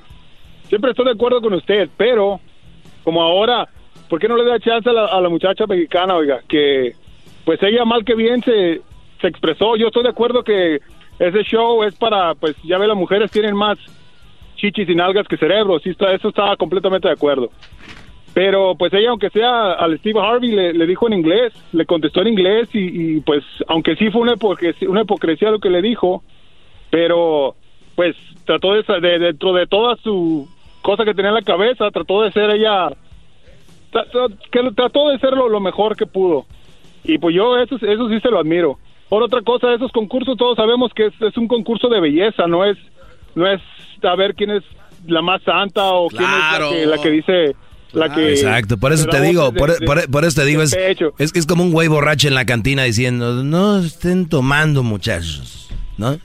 [0.68, 2.40] siempre estoy de acuerdo con usted, pero
[3.04, 3.68] como ahora,
[4.08, 6.42] ¿por qué no le da chance a la, a la muchacha mexicana, oiga?
[6.48, 6.96] Que
[7.44, 8.82] pues ella mal que bien se,
[9.20, 10.80] se expresó, yo estoy de acuerdo que
[11.18, 13.78] ese show es para, pues ya ve, las mujeres tienen más
[14.56, 17.50] chichis y nalgas que cerebro, sí está, eso estaba completamente de acuerdo.
[18.34, 22.22] Pero pues ella, aunque sea al Steve Harvey, le, le dijo en inglés, le contestó
[22.22, 25.82] en inglés y, y, pues aunque sí fue una hipocresía, una hipocresía lo que le
[25.82, 26.24] dijo,
[26.90, 27.56] pero
[27.96, 28.16] pues
[28.46, 30.48] trató de, dentro de toda su
[30.82, 32.90] cosa que tenía en la cabeza, trató de ser ella,
[33.92, 36.46] tra- tra- que trató de ser lo, lo mejor que pudo.
[37.04, 38.78] Y pues yo eso, eso sí se lo admiro.
[39.10, 42.64] Por otra cosa, esos concursos todos sabemos que es, es un concurso de belleza, no
[42.64, 42.78] es
[43.36, 43.60] no es
[44.04, 44.64] a ver quién es
[45.08, 46.70] la más santa o Claro.
[46.70, 47.56] quién es la que, la que dice
[47.94, 50.62] la que Exacto, por eso te digo, de- por, de- por- por eso te digo,
[50.62, 50.76] es,
[51.18, 55.70] es que es como un güey borracho en la cantina diciendo, no estén tomando muchachos,
[55.98, 56.18] ¿no?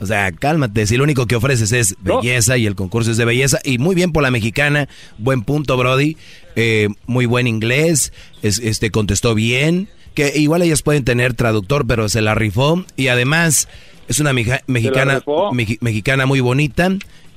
[0.00, 3.24] O sea, cálmate, si lo único que ofreces es belleza y el concurso es de
[3.24, 4.88] belleza, y muy bien por la mexicana,
[5.18, 6.16] buen punto, Brody,
[6.56, 12.20] eh, muy buen inglés, este contestó bien, que igual ellas pueden tener traductor, pero se
[12.22, 13.68] la rifó, y además
[14.08, 15.22] es una mexicana,
[15.80, 16.90] mexicana muy bonita,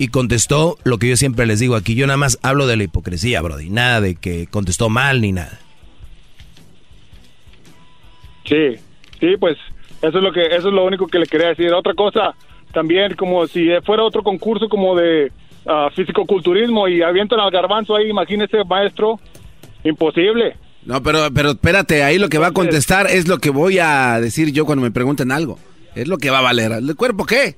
[0.03, 2.83] y contestó lo que yo siempre les digo aquí, yo nada más hablo de la
[2.83, 5.59] hipocresía, Brody, nada de que contestó mal ni nada.
[8.43, 8.75] Sí,
[9.21, 9.57] sí, pues
[10.01, 11.73] eso es lo que eso es lo único que le quería decir.
[11.73, 12.35] Otra cosa,
[12.73, 15.31] también como si fuera otro concurso como de
[15.65, 19.21] uh, fisicoculturismo y avientan al garbanzo ahí, imagínese, maestro,
[19.85, 20.57] imposible.
[20.85, 24.19] No, pero pero espérate, ahí lo que va a contestar es lo que voy a
[24.19, 25.57] decir yo cuando me pregunten algo.
[25.95, 26.73] Es lo que va a valer.
[26.73, 27.55] ¿El cuerpo qué?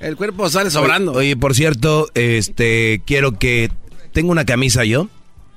[0.00, 1.12] El cuerpo sale sobrando.
[1.12, 3.70] Oye, por cierto, este quiero que
[4.12, 5.08] tengo una camisa yo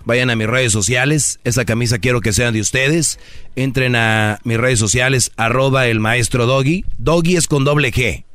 [0.05, 1.39] Vayan a mis redes sociales.
[1.43, 3.19] Esa camisa quiero que sean de ustedes.
[3.55, 6.85] Entren a mis redes sociales, arroba el maestro Doggy.
[6.97, 8.25] Doggy es con doble G.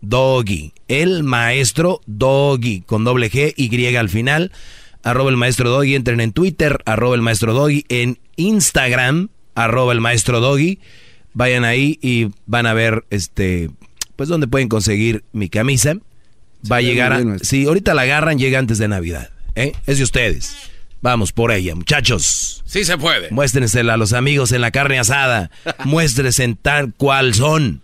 [0.00, 0.72] Doggy.
[0.88, 2.80] El maestro Doggy.
[2.80, 4.50] Con doble G, Y al final.
[5.02, 5.94] Arroba el maestro Doggy.
[5.94, 7.84] Entren en Twitter, arroba el maestro Doggy.
[7.88, 10.80] En Instagram, arroba el maestro Doggy.
[11.32, 13.70] Vayan ahí y van a ver este
[14.20, 15.94] pues dónde pueden conseguir mi camisa.
[16.70, 19.30] Va a llegar a, si ahorita la agarran, llega antes de Navidad.
[19.54, 19.72] ¿eh?
[19.86, 20.54] Es de ustedes.
[21.00, 22.62] Vamos por ella, muchachos.
[22.66, 23.30] Sí se puede.
[23.30, 25.50] Muéstrensela a los amigos en la carne asada.
[25.86, 27.80] Muéstrense tal cual son.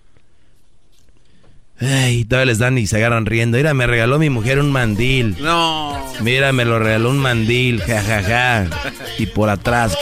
[1.81, 3.57] Ay, todavía les dan y se agarran riendo.
[3.57, 5.39] Mira, me regaló mi mujer un mandil.
[5.41, 5.99] No.
[6.21, 7.81] Mira, me lo regaló un mandil.
[7.81, 8.69] Ja, ja, ja.
[9.17, 9.97] Y por atrás.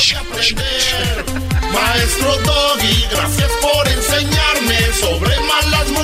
[1.72, 6.03] Maestro Doggy, gracias por enseñarme sobre malas mujeres.